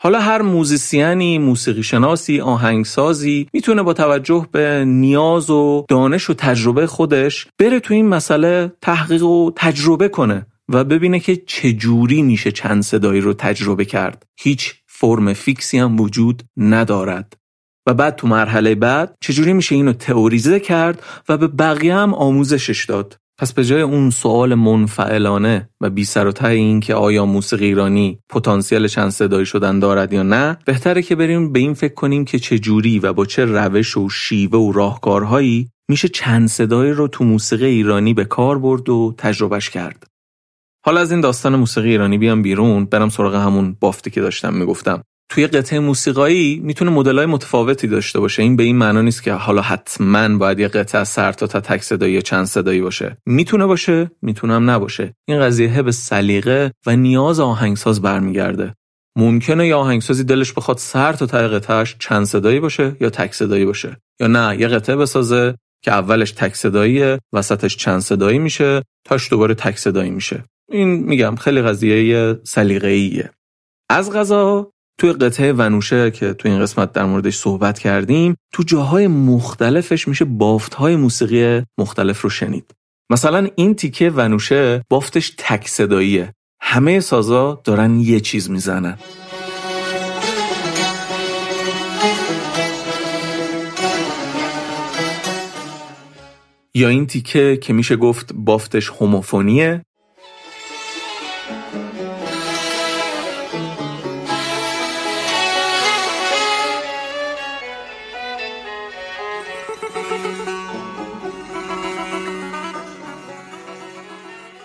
حالا 0.00 0.20
هر 0.20 0.42
موزیسیانی، 0.42 1.38
موسیقی 1.38 1.82
شناسی، 1.82 2.40
آهنگسازی 2.40 3.46
می‌تونه 3.52 3.82
با 3.82 3.92
توجه 3.92 4.48
به 4.52 4.84
نیاز 4.86 5.50
و 5.50 5.84
دانش 5.88 6.30
و 6.30 6.34
تجربه 6.34 6.86
خودش 6.86 7.46
بره 7.58 7.80
تو 7.80 7.94
این 7.94 8.08
مسئله 8.08 8.72
تحقیق 8.82 9.22
و 9.22 9.50
تجربه 9.56 10.08
کنه 10.08 10.46
و 10.68 10.84
ببینه 10.84 11.20
که 11.20 11.36
چجوری 11.36 12.22
میشه 12.22 12.52
چند 12.52 12.82
صدایی 12.82 13.20
رو 13.20 13.34
تجربه 13.34 13.84
کرد. 13.84 14.22
هیچ 14.40 14.74
فرم 14.86 15.32
فیکسی 15.32 15.78
هم 15.78 16.00
وجود 16.00 16.42
ندارد. 16.56 17.36
و 17.86 17.94
بعد 17.94 18.16
تو 18.16 18.26
مرحله 18.26 18.74
بعد 18.74 19.16
چجوری 19.20 19.52
میشه 19.52 19.74
اینو 19.74 19.92
تئوریزه 19.92 20.60
کرد 20.60 21.02
و 21.28 21.36
به 21.36 21.46
بقیه 21.46 21.94
هم 21.94 22.14
آموزشش 22.14 22.84
داد. 22.84 23.16
پس 23.38 23.52
به 23.52 23.64
جای 23.64 23.82
اون 23.82 24.10
سوال 24.10 24.54
منفعلانه 24.54 25.68
و 25.80 25.90
بی 25.90 26.04
سر 26.04 26.26
و 26.28 26.46
این 26.46 26.80
که 26.80 26.94
آیا 26.94 27.26
موسیقی 27.26 27.64
ایرانی 27.64 28.18
پتانسیل 28.28 28.86
چند 28.86 29.10
صدایی 29.10 29.46
شدن 29.46 29.78
دارد 29.78 30.12
یا 30.12 30.22
نه 30.22 30.58
بهتره 30.64 31.02
که 31.02 31.16
بریم 31.16 31.52
به 31.52 31.58
این 31.58 31.74
فکر 31.74 31.94
کنیم 31.94 32.24
که 32.24 32.38
چه 32.38 32.58
جوری 32.58 32.98
و 32.98 33.12
با 33.12 33.24
چه 33.24 33.44
روش 33.44 33.96
و 33.96 34.08
شیوه 34.08 34.58
و 34.58 34.72
راهکارهایی 34.72 35.70
میشه 35.88 36.08
چند 36.08 36.48
صدایی 36.48 36.92
رو 36.92 37.08
تو 37.08 37.24
موسیقی 37.24 37.66
ایرانی 37.66 38.14
به 38.14 38.24
کار 38.24 38.58
برد 38.58 38.88
و 38.88 39.14
تجربهش 39.18 39.70
کرد. 39.70 40.06
حالا 40.84 41.00
از 41.00 41.10
این 41.10 41.20
داستان 41.20 41.56
موسیقی 41.56 41.90
ایرانی 41.90 42.18
بیام 42.18 42.42
بیرون 42.42 42.84
برم 42.84 43.08
سراغ 43.08 43.34
همون 43.34 43.76
بافتی 43.80 44.10
که 44.10 44.20
داشتم 44.20 44.54
می‌گفتم. 44.54 45.02
توی 45.34 45.46
قطعه 45.46 45.78
موسیقایی 45.78 46.60
می‌تونه 46.64 46.90
مدلای 46.90 47.26
متفاوتی 47.26 47.86
داشته 47.86 48.20
باشه. 48.20 48.42
این 48.42 48.56
به 48.56 48.62
این 48.62 48.76
معنا 48.76 49.02
نیست 49.02 49.22
که 49.22 49.32
حالا 49.32 49.62
حتما 49.62 50.38
باید 50.38 50.58
یه 50.58 50.68
قطعه 50.68 51.04
سر 51.04 51.32
تا 51.32 51.46
تک 51.46 51.82
صدایی 51.82 52.14
یا 52.14 52.20
چند 52.20 52.46
صدایی 52.46 52.80
باشه. 52.80 53.16
می‌تونه 53.26 53.66
باشه 53.66 54.10
می‌تونه 54.22 54.54
هم 54.54 54.70
نباشه. 54.70 55.14
این 55.28 55.40
قضیه 55.40 55.82
به 55.82 55.92
سلیقه 55.92 56.72
و 56.86 56.96
نیاز 56.96 57.40
آهنگساز 57.40 58.02
برمیگرده. 58.02 58.74
ممکنه 59.16 59.66
یه 59.66 59.74
آهنگسازی 59.74 60.24
دلش 60.24 60.52
بخواد 60.52 60.78
سر 60.78 61.12
تا 61.12 61.26
ته 61.58 61.84
چند 61.98 62.24
صدایی 62.24 62.60
باشه 62.60 62.96
یا 63.00 63.10
تک 63.10 63.34
صدایی 63.34 63.64
باشه. 63.64 63.96
یا 64.20 64.26
نه 64.26 64.60
یه 64.60 64.68
قطعه 64.68 64.96
بسازه 64.96 65.54
که 65.84 65.92
اولش 65.92 66.30
تک 66.30 66.54
صداییه 66.54 67.18
وسطش 67.32 67.76
چند 67.76 68.00
صدایی 68.00 68.38
میشه 68.38 68.82
تاش 69.04 69.30
دوباره 69.30 69.54
تک 69.54 69.78
صدایی 69.78 70.10
میشه. 70.10 70.44
این 70.70 70.88
میگم 70.88 71.36
خیلی 71.36 71.62
قضیه 71.62 72.38
سلیقه‌ایه. 72.44 73.30
از 73.90 74.12
غذا 74.12 74.70
توی 74.98 75.12
قطعه 75.12 75.52
ونوشه 75.52 76.10
که 76.10 76.32
توی 76.32 76.50
این 76.50 76.60
قسمت 76.60 76.92
در 76.92 77.04
موردش 77.04 77.36
صحبت 77.36 77.78
کردیم 77.78 78.36
تو 78.52 78.62
جاهای 78.62 79.06
مختلفش 79.06 80.08
میشه 80.08 80.24
بافتهای 80.24 80.96
موسیقی 80.96 81.62
مختلف 81.78 82.20
رو 82.20 82.30
شنید. 82.30 82.70
مثلا 83.10 83.48
این 83.56 83.74
تیکه 83.74 84.10
ونوشه 84.10 84.82
بافتش 84.90 85.34
تک 85.38 85.68
صداییه. 85.68 86.32
همه 86.60 87.00
سازا 87.00 87.60
دارن 87.64 88.00
یه 88.00 88.20
چیز 88.20 88.50
می‌زنن. 88.50 88.98
یا 96.74 96.88
این 96.88 97.06
تیکه 97.06 97.56
که 97.56 97.72
میشه 97.72 97.96
گفت 97.96 98.32
بافتش 98.34 98.88
هوموفونیه 98.88 99.84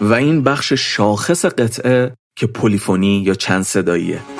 و 0.10 0.14
این 0.14 0.44
بخش 0.44 0.74
شاخص 0.74 1.46
قطعه 1.46 2.14
که 2.36 2.48
پلیفونی 2.48 3.24
یا 3.26 3.34
چند 3.34 3.64
صداییه. 3.64 4.39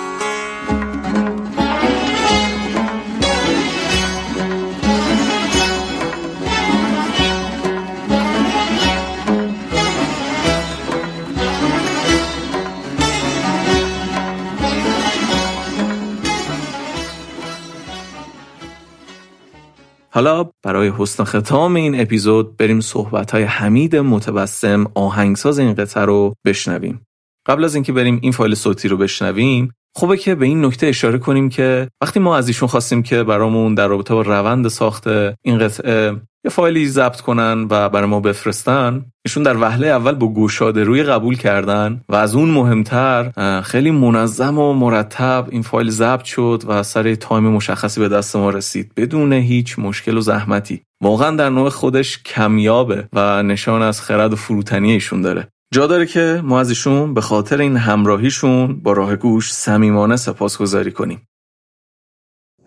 حالا 20.12 20.50
برای 20.64 20.92
حسن 20.98 21.24
ختام 21.24 21.76
این 21.76 22.02
اپیزود 22.02 22.58
بریم 22.58 22.80
صحبت 22.80 23.32
های 23.32 23.44
حمید 23.44 23.96
متبسم 23.96 24.92
آهنگساز 24.96 25.60
این 25.60 25.74
قطعه 25.74 26.06
رو 26.06 26.36
بشنویم. 26.46 27.06
قبل 27.46 27.64
از 27.64 27.76
اینکه 27.76 27.94
بریم 27.94 28.20
این 28.22 28.32
فایل 28.32 28.56
صوتی 28.56 28.88
رو 28.88 28.98
بشنویم 28.98 29.74
خوبه 29.96 30.18
که 30.18 30.36
به 30.36 30.46
این 30.46 30.66
نکته 30.66 30.88
اشاره 30.88 31.18
کنیم 31.18 31.50
که 31.50 31.88
وقتی 32.02 32.20
ما 32.20 32.38
از 32.38 32.48
ایشون 32.48 32.68
خواستیم 32.68 33.04
که 33.04 33.24
برامون 33.24 33.76
در 33.76 33.88
رابطه 33.88 34.14
با 34.14 34.22
روند 34.22 34.68
ساخت 34.68 35.08
این 35.42 35.58
قطعه 35.60 36.16
یه 36.46 36.52
فایلی 36.52 36.88
ضبط 36.88 37.22
کنن 37.22 37.68
و 37.70 37.90
برای 37.90 38.10
ما 38.10 38.20
بفرستن 38.20 39.06
ایشون 39.26 39.44
در 39.44 39.58
وهله 39.58 39.88
اول 39.88 40.16
با 40.16 40.28
گشاده 40.28 40.84
رویی 40.84 41.04
قبول 41.04 41.36
کردن 41.38 42.02
و 42.10 42.16
از 42.16 42.36
اون 42.36 42.50
مهمتر 42.50 43.62
خیلی 43.62 43.92
منظم 43.92 44.58
و 44.58 44.74
مرتب 44.74 45.48
این 45.52 45.62
فایل 45.62 45.90
ضبط 45.90 46.24
شد 46.24 46.64
و 46.68 46.84
سر 46.84 47.16
time 47.16 47.44
مشخصی 47.44 48.00
به 48.00 48.10
دست 48.10 48.36
ما 48.36 48.50
رسید 48.50 48.92
بدون 48.98 49.34
هیچ 49.34 49.80
مشکل 49.80 50.18
و 50.18 50.22
زحمتی. 50.22 50.82
واقعا 51.02 51.36
در 51.36 51.50
نوع 51.50 51.70
خودش 51.70 52.24
کمیابه 52.24 53.08
و 53.14 53.44
نشان 53.44 53.82
از 53.82 54.02
خرد 54.02 54.34
و 54.34 54.36
فروتنی 54.36 54.92
ایشون 54.92 55.22
داره. 55.22 55.48
جا 55.74 55.88
داره 55.88 56.06
که 56.06 56.42
ما 56.44 56.60
از 56.60 56.70
ایشون 56.70 57.14
به 57.14 57.22
خاطر 57.22 57.62
این 57.62 57.78
همراهیشون 57.78 58.80
با 58.84 58.94
راه 58.94 59.16
گوش 59.16 59.54
صمیمانه 59.54 60.16
سپاسگزاری 60.16 60.92
کنیم. 60.92 61.28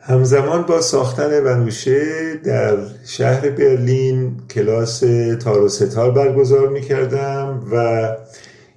همزمان 0.01 0.63
با 0.63 0.81
ساختن 0.81 1.45
ونوشه 1.45 2.35
در 2.45 2.79
شهر 3.07 3.51
برلین 3.51 4.37
کلاس 4.51 5.01
تار 5.41 5.63
و 5.63 5.69
ستار 5.69 6.11
برگزار 6.11 6.69
می 6.69 6.81
کردم 6.81 7.63
و 7.73 8.09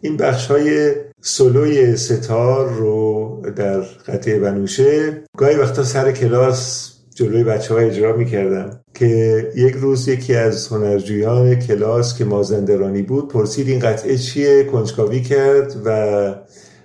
این 0.01 0.17
بخش 0.17 0.47
های 0.47 0.95
سولوی 1.21 1.95
ستار 1.95 2.69
رو 2.69 3.41
در 3.55 3.79
قطعه 3.79 4.39
ونوشه 4.39 5.23
گاهی 5.37 5.55
وقتا 5.55 5.83
سر 5.83 6.11
کلاس 6.11 6.91
جلوی 7.15 7.43
بچه 7.43 7.73
ها 7.73 7.79
اجرا 7.79 8.15
می 8.15 8.25
کردم 8.25 8.84
که 8.95 9.51
یک 9.55 9.73
روز 9.73 10.07
یکی 10.07 10.35
از 10.35 10.67
هنرجویان 10.67 11.55
کلاس 11.55 12.17
که 12.17 12.25
مازندرانی 12.25 13.01
بود 13.01 13.27
پرسید 13.27 13.67
این 13.67 13.79
قطعه 13.79 14.17
چیه؟ 14.17 14.63
کنجکاوی 14.63 15.21
کرد 15.21 15.75
و 15.85 16.35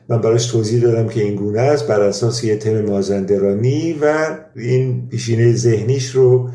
من 0.08 0.20
براش 0.20 0.46
توضیح 0.46 0.82
دادم 0.82 1.08
که 1.08 1.22
این 1.22 1.34
گونه 1.34 1.60
است 1.60 1.86
بر 1.86 2.00
اساس 2.00 2.44
یه 2.44 2.56
تم 2.56 2.80
مازندرانی 2.80 3.98
و 4.02 4.36
این 4.56 5.08
پیشینه 5.08 5.52
ذهنیش 5.56 6.10
رو 6.10 6.48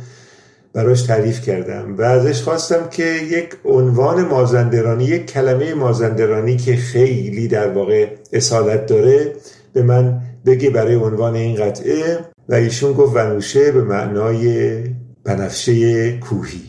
براش 0.73 1.01
تعریف 1.01 1.41
کردم 1.41 1.97
و 1.97 2.01
ازش 2.01 2.41
خواستم 2.41 2.89
که 2.91 3.05
یک 3.05 3.49
عنوان 3.65 4.25
مازندرانی 4.25 5.05
یک 5.05 5.25
کلمه 5.25 5.73
مازندرانی 5.73 6.57
که 6.57 6.75
خیلی 6.75 7.47
در 7.47 7.69
واقع 7.69 8.07
اصالت 8.33 8.85
داره 8.85 9.33
به 9.73 9.83
من 9.83 10.21
بگه 10.45 10.69
برای 10.69 10.95
عنوان 10.95 11.35
این 11.35 11.55
قطعه 11.55 12.19
و 12.49 12.53
ایشون 12.53 12.93
گفت 12.93 13.15
ونوشه 13.15 13.71
به 13.71 13.81
معنای 13.81 14.77
بنفشه 15.25 16.17
کوهی. 16.17 16.61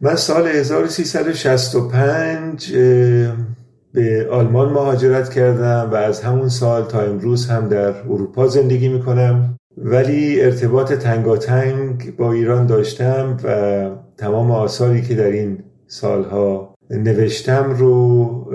من 0.00 0.14
سال 0.14 0.46
1365 0.46 2.72
به 3.92 4.28
آلمان 4.30 4.68
مهاجرت 4.68 5.30
کردم 5.30 5.88
و 5.92 5.94
از 5.94 6.20
همون 6.20 6.48
سال 6.48 6.84
تا 6.84 7.00
امروز 7.00 7.46
هم 7.46 7.68
در 7.68 8.02
اروپا 8.02 8.46
زندگی 8.46 8.88
می‌کنم. 8.88 9.58
ولی 9.76 10.40
ارتباط 10.40 10.92
تنگاتنگ 10.92 12.16
با 12.16 12.32
ایران 12.32 12.66
داشتم 12.66 13.36
و 13.44 13.90
تمام 14.16 14.50
آثاری 14.50 15.02
که 15.02 15.14
در 15.14 15.30
این 15.30 15.58
سالها 15.86 16.74
نوشتم 16.90 17.70
رو 17.70 18.52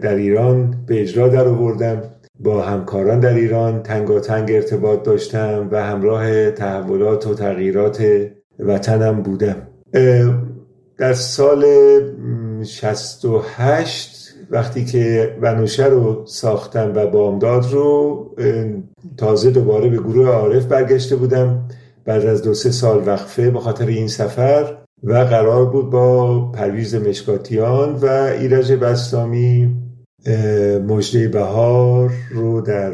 در 0.00 0.14
ایران 0.14 0.84
به 0.86 1.02
اجرا 1.02 1.28
در 1.28 1.48
آوردم. 1.48 2.02
با 2.40 2.62
همکاران 2.62 3.20
در 3.20 3.34
ایران 3.34 3.82
تنگاتنگ 3.82 4.52
ارتباط 4.52 5.02
داشتم 5.02 5.68
و 5.70 5.82
همراه 5.82 6.50
تحولات 6.50 7.26
و 7.26 7.34
تغییرات 7.34 8.04
وطنم 8.58 9.22
بودم. 9.22 9.56
در 10.98 11.12
سال 11.12 11.64
68 12.64 14.34
وقتی 14.50 14.84
که 14.84 15.36
ونوشه 15.42 15.86
رو 15.86 16.22
ساختم 16.26 16.92
و 16.94 17.06
بامداد 17.06 17.72
رو 17.72 18.26
تازه 19.16 19.50
دوباره 19.50 19.88
به 19.88 19.96
گروه 19.96 20.28
عارف 20.28 20.64
برگشته 20.64 21.16
بودم. 21.16 21.68
بعد 22.04 22.26
از 22.26 22.42
دو 22.42 22.54
سه 22.54 22.70
سال 22.70 23.02
وقفه 23.06 23.50
به 23.50 23.60
خاطر 23.60 23.86
این 23.86 24.08
سفر 24.08 24.76
و 25.02 25.14
قرار 25.14 25.66
بود 25.66 25.90
با 25.90 26.40
پرویز 26.52 26.94
مشکاتیان 26.94 27.94
و 27.94 28.06
ایرج 28.40 28.72
بستامی 28.72 29.76
مجده 30.88 31.28
بهار 31.28 32.10
رو 32.30 32.60
در 32.60 32.92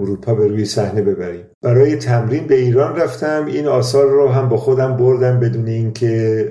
اروپا 0.00 0.34
به 0.34 0.46
روی 0.46 0.64
صحنه 0.64 1.02
ببریم. 1.02 1.44
برای 1.62 1.96
تمرین 1.96 2.46
به 2.46 2.54
ایران 2.54 2.96
رفتم. 2.96 3.46
این 3.46 3.66
آثار 3.66 4.10
رو 4.10 4.28
هم 4.28 4.48
با 4.48 4.56
خودم 4.56 4.96
بردم 4.96 5.40
بدون 5.40 5.66
اینکه 5.66 6.46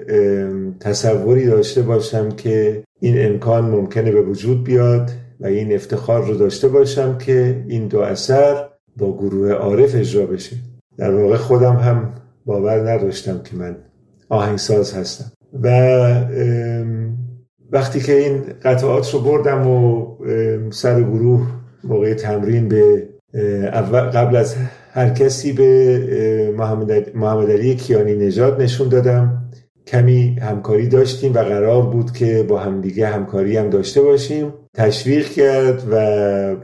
تصوری 0.79 1.45
داشته 1.45 1.81
باشم 1.81 2.29
که 2.29 2.83
این 2.99 3.25
امکان 3.25 3.65
ممکنه 3.65 4.11
به 4.11 4.21
وجود 4.21 4.63
بیاد 4.63 5.11
و 5.39 5.45
این 5.45 5.73
افتخار 5.75 6.25
رو 6.25 6.33
داشته 6.33 6.67
باشم 6.67 7.17
که 7.17 7.63
این 7.67 7.87
دو 7.87 7.99
اثر 7.99 8.65
با 8.97 9.17
گروه 9.17 9.51
عارف 9.51 9.95
اجرا 9.95 10.25
بشه. 10.25 10.55
در 10.97 11.15
واقع 11.15 11.35
خودم 11.35 11.75
هم 11.75 12.13
باور 12.45 12.91
نداشتم 12.91 13.41
که 13.43 13.55
من 13.55 13.75
آهنگساز 14.29 14.93
هستم. 14.93 15.31
و 15.63 15.69
وقتی 17.71 17.99
که 17.99 18.17
این 18.17 18.41
قطعات 18.63 19.13
رو 19.13 19.19
بردم 19.19 19.67
و 19.67 20.07
سر 20.69 21.01
گروه 21.01 21.47
موقع 21.83 22.13
تمرین 22.13 22.67
به 22.67 23.09
قبل 24.13 24.35
از 24.35 24.55
هر 24.91 25.09
کسی 25.09 25.51
به 25.53 26.53
محمد 26.57 27.51
علی 27.51 27.75
کیانی 27.75 28.15
نژاد 28.15 28.61
نشون 28.61 28.89
دادم. 28.89 29.45
کمی 29.87 30.37
همکاری 30.41 30.87
داشتیم 30.87 31.33
و 31.33 31.37
قرار 31.37 31.81
بود 31.81 32.11
که 32.11 32.45
با 32.49 32.59
همدیگه 32.59 33.07
همکاری 33.07 33.57
هم 33.57 33.69
داشته 33.69 34.01
باشیم. 34.01 34.53
تشویق 34.73 35.29
کرد 35.29 35.83
و 35.91 36.55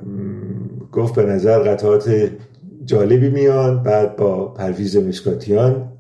گفت 0.92 1.16
به 1.16 1.24
نظر 1.24 1.60
قطعات 1.60 2.30
جالبی 2.86 3.30
میان. 3.30 3.84
بعد 3.84 4.16
با 4.16 4.54
پرویز 4.54 4.98
مشکاتیان 4.98 5.92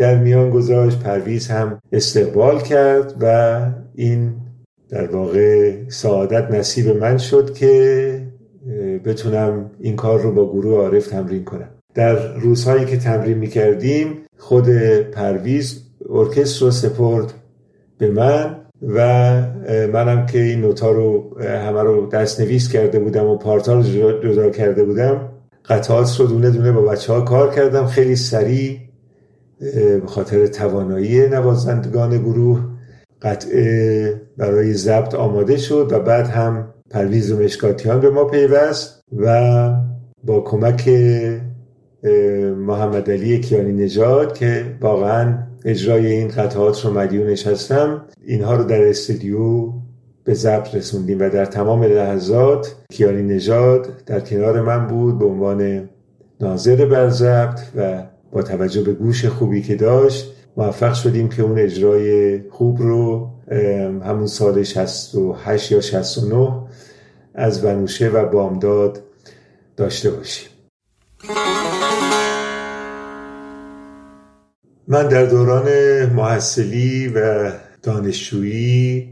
در 0.00 0.18
میان 0.18 0.50
گذاشت 0.50 0.98
پرویز 0.98 1.48
هم 1.48 1.78
استقبال 1.92 2.60
کرد 2.60 3.14
و 3.20 3.60
این 3.94 4.32
در 4.88 5.06
واقع 5.06 5.74
سعادت 5.88 6.50
نصیب 6.50 6.88
من 6.88 7.18
شد 7.18 7.54
که 7.54 8.22
بتونم 9.04 9.70
این 9.80 9.96
کار 9.96 10.20
رو 10.20 10.32
با 10.32 10.52
گروه 10.52 10.78
عارف 10.78 11.06
تمرین 11.06 11.44
کنم. 11.44 11.68
در 11.94 12.34
روزهایی 12.34 12.84
که 12.84 12.96
تمرین 12.96 13.38
می‌کردیم 13.38 14.18
خود 14.38 14.68
پرویز 15.12 15.82
ارکستر 16.10 16.64
رو 16.64 16.70
سپرد 16.70 17.32
به 17.98 18.10
من 18.10 18.56
و 18.82 19.32
منم 19.92 20.26
که 20.26 20.40
این 20.40 20.60
نوتا 20.60 20.90
رو 20.90 21.38
همه 21.40 21.82
رو 21.82 22.06
دست 22.06 22.40
نویس 22.40 22.72
کرده 22.72 22.98
بودم 22.98 23.26
و 23.26 23.36
پارتا 23.36 23.74
رو 23.74 23.82
جدا 24.22 24.50
کرده 24.50 24.84
بودم. 24.84 25.28
قطعات 25.64 26.20
رو 26.20 26.26
دونه 26.26 26.50
دونه 26.50 26.72
با 26.72 26.82
بچه 26.82 27.12
ها 27.12 27.20
کار 27.20 27.54
کردم. 27.54 27.86
خیلی 27.86 28.16
سریع 28.16 28.78
به 29.60 30.06
خاطر 30.06 30.46
توانایی 30.46 31.28
نوازندگان 31.28 32.18
گروه 32.18 32.60
قطعه 33.22 34.20
برای 34.36 34.74
ضبط 34.74 35.14
آماده 35.14 35.56
شد 35.56 35.88
و 35.92 36.00
بعد 36.00 36.26
هم 36.26 36.74
پرویز 36.90 37.32
و 37.32 37.42
مشکاتیان 37.42 38.00
به 38.00 38.10
ما 38.10 38.24
پیوست 38.24 39.00
و 39.16 39.70
با 40.24 40.40
کمک 40.40 40.88
محمد 42.56 43.10
علی 43.10 43.40
کیانی 43.40 43.72
نژاد 43.72 44.34
که 44.34 44.76
واقعا 44.80 45.38
اجرای 45.64 46.06
این 46.06 46.28
قطعات 46.28 46.84
رو 46.84 46.92
مدیونش 46.92 47.46
هستم 47.46 48.04
اینها 48.24 48.56
رو 48.56 48.64
در 48.64 48.88
استودیو 48.88 49.72
به 50.24 50.34
ضبط 50.34 50.74
رسوندیم 50.74 51.20
و 51.20 51.28
در 51.28 51.44
تمام 51.44 51.82
لحظات 51.82 52.76
کیانی 52.92 53.22
نژاد 53.22 53.88
در 54.06 54.20
کنار 54.20 54.60
من 54.60 54.86
بود 54.86 55.18
به 55.18 55.24
عنوان 55.24 55.88
ناظر 56.40 56.86
بر 56.86 57.08
ضبط 57.08 57.60
و 57.76 58.02
با 58.32 58.42
توجه 58.42 58.82
به 58.82 58.92
گوش 58.92 59.24
خوبی 59.24 59.62
که 59.62 59.76
داشت 59.76 60.32
موفق 60.56 60.94
شدیم 60.94 61.28
که 61.28 61.42
اون 61.42 61.58
اجرای 61.58 62.40
خوب 62.50 62.82
رو 62.82 63.30
همون 64.04 64.26
سال 64.26 64.62
68 64.62 65.72
یا 65.72 65.80
69 65.80 66.52
از 67.34 67.64
ونوشه 67.64 68.08
و 68.08 68.26
بامداد 68.26 69.02
داشته 69.76 70.10
باشیم. 70.10 70.48
من 74.88 75.08
در 75.08 75.24
دوران 75.24 75.68
محصلی 76.06 77.08
و 77.08 77.50
دانشجویی 77.82 79.08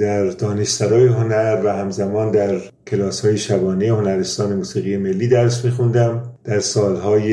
در 0.00 0.24
دانشسرای 0.24 1.06
هنر 1.06 1.60
و 1.64 1.72
همزمان 1.72 2.30
در 2.30 2.60
کلاس 2.86 3.24
های 3.24 3.38
شبانه 3.38 3.92
هنرستان 3.92 4.56
موسیقی 4.56 4.96
ملی 4.96 5.28
درس 5.28 5.64
میخوندم. 5.64 6.22
در 6.44 6.60
سالهای 6.60 7.32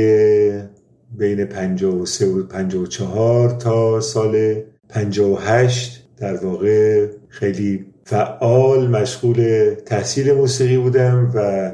بین 1.18 1.46
53 1.46 2.26
و 2.26 2.44
54 2.44 3.50
تا 3.50 4.02
سال 4.02 4.56
58 4.90 6.08
در 6.18 6.46
واقع 6.46 7.08
خیلی 7.28 7.86
فعال 8.04 8.88
مشغول 8.88 9.70
تحصیل 9.86 10.34
موسیقی 10.34 10.78
بودم 10.78 11.32
و 11.36 11.72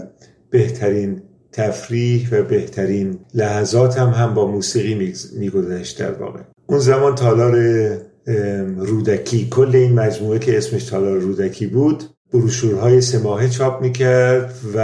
بهترین 0.50 1.22
تفریح 1.52 2.30
و 2.32 2.44
بهترین 2.44 3.20
لحظات 3.34 3.98
هم, 3.98 4.10
هم 4.10 4.34
با 4.34 4.48
موسیقی 4.52 5.14
میگذشت 5.40 6.00
در 6.00 6.12
واقع. 6.12 6.40
اون 6.66 6.80
زمان 6.80 7.16
تالار 7.16 7.56
رودکی 8.78 9.48
کل 9.52 9.76
این 9.76 9.94
مجموعه 9.94 10.40
که 10.40 10.58
اسمش 10.58 10.84
تالار 10.84 11.18
رودکی 11.18 11.68
بود 11.68 12.04
بروشورهای 12.34 13.02
سه 13.02 13.50
چاپ 13.50 13.82
می‌کرد 13.82 14.54
و 14.76 14.80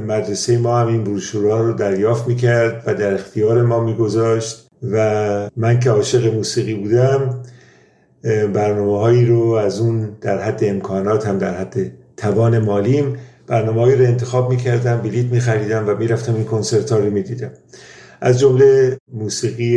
مدرسه 0.00 0.58
ما 0.58 0.78
هم 0.78 0.86
این 0.86 1.04
بروشورها 1.04 1.60
رو 1.60 1.72
دریافت 1.72 2.28
می‌کرد 2.28 2.82
و 2.86 2.94
در 2.94 3.14
اختیار 3.14 3.62
ما 3.62 3.80
میگذاشت 3.80 4.68
و 4.92 5.50
من 5.56 5.80
که 5.80 5.90
عاشق 5.90 6.34
موسیقی 6.34 6.74
بودم 6.74 7.42
برنامه 8.52 8.98
هایی 8.98 9.26
رو 9.26 9.42
از 9.42 9.80
اون 9.80 10.16
در 10.20 10.42
حد 10.42 10.64
امکانات 10.64 11.26
هم 11.26 11.38
در 11.38 11.54
حد 11.54 11.92
توان 12.16 12.58
مالیم 12.58 13.16
برنامه 13.46 13.94
رو 13.94 14.04
انتخاب 14.04 14.50
می‌کردم 14.50 14.96
بلیت 14.96 15.26
میخریدم 15.32 15.88
و 15.88 15.94
می‌رفتم 15.94 16.34
این 16.34 16.44
کنسرت 16.44 16.92
ها 16.92 16.98
رو 16.98 17.10
می‌دیدم. 17.10 17.50
از 18.20 18.40
جمله 18.40 18.98
موسیقی 19.12 19.76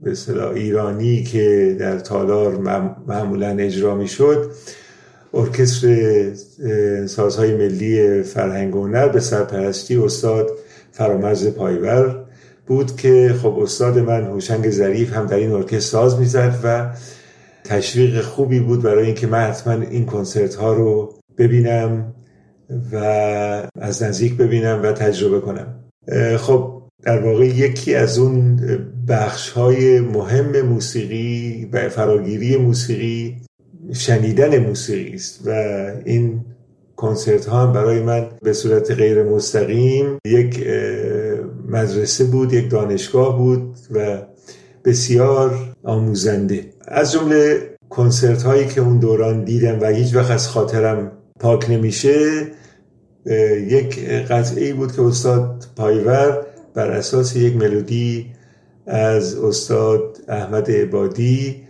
به 0.00 0.14
ایرانی 0.54 1.22
که 1.22 1.76
در 1.80 1.98
تالار 1.98 2.56
معمولا 3.06 3.48
اجرا 3.48 3.94
می‌شد 3.94 4.50
ارکستر 5.34 6.34
سازهای 7.06 7.56
ملی 7.56 8.22
فرهنگ 8.22 8.76
و 8.76 8.86
هنر 8.86 9.08
به 9.08 9.20
سرپرستی 9.20 9.96
استاد 9.96 10.50
فرامرز 10.92 11.48
پایور 11.48 12.24
بود 12.66 12.96
که 12.96 13.34
خب 13.42 13.58
استاد 13.58 13.98
من 13.98 14.24
هوشنگ 14.24 14.70
ظریف 14.70 15.12
هم 15.12 15.26
در 15.26 15.36
این 15.36 15.52
ارکستر 15.52 15.78
ساز 15.78 16.18
می‌زد 16.18 16.60
و 16.64 16.90
تشویق 17.64 18.20
خوبی 18.20 18.60
بود 18.60 18.82
برای 18.82 19.06
اینکه 19.06 19.26
من 19.26 19.38
حتما 19.38 19.72
این 19.72 20.06
کنسرت 20.06 20.54
ها 20.54 20.72
رو 20.72 21.14
ببینم 21.38 22.14
و 22.92 22.96
از 23.80 24.02
نزدیک 24.02 24.36
ببینم 24.36 24.80
و 24.82 24.92
تجربه 24.92 25.40
کنم. 25.40 25.66
خب 26.36 26.82
در 27.02 27.18
واقع 27.18 27.46
یکی 27.46 27.94
از 27.94 28.18
اون 28.18 28.60
بخش 29.08 29.50
های 29.50 30.00
مهم 30.00 30.60
موسیقی 30.60 31.68
و 31.72 31.88
فراگیری 31.88 32.56
موسیقی 32.56 33.36
شنیدن 33.92 34.58
موسیقی 34.58 35.14
است 35.14 35.40
و 35.46 35.50
این 36.04 36.44
کنسرت 36.96 37.46
ها 37.46 37.62
هم 37.62 37.72
برای 37.72 38.02
من 38.02 38.28
به 38.42 38.52
صورت 38.52 38.90
غیر 38.90 39.22
مستقیم 39.22 40.18
یک 40.26 40.66
مدرسه 41.68 42.24
بود 42.24 42.52
یک 42.52 42.70
دانشگاه 42.70 43.38
بود 43.38 43.76
و 43.90 44.22
بسیار 44.84 45.74
آموزنده. 45.84 46.64
از 46.88 47.12
جمله 47.12 47.72
کنسرت 47.90 48.42
هایی 48.42 48.66
که 48.66 48.80
اون 48.80 48.98
دوران 48.98 49.44
دیدم 49.44 49.80
و 49.80 49.86
هیچ 49.86 50.14
وقت 50.14 50.30
از 50.30 50.48
خاطرم 50.48 51.12
پاک 51.40 51.70
نمیشه 51.70 52.46
یک 53.68 54.08
قطعه 54.08 54.64
ای 54.64 54.72
بود 54.72 54.92
که 54.92 55.02
استاد 55.02 55.64
پایور 55.76 56.46
بر 56.74 56.90
اساس 56.90 57.36
یک 57.36 57.56
ملودی 57.56 58.26
از 58.86 59.38
استاد 59.38 60.18
احمد 60.28 60.70
عبادی 60.70 61.61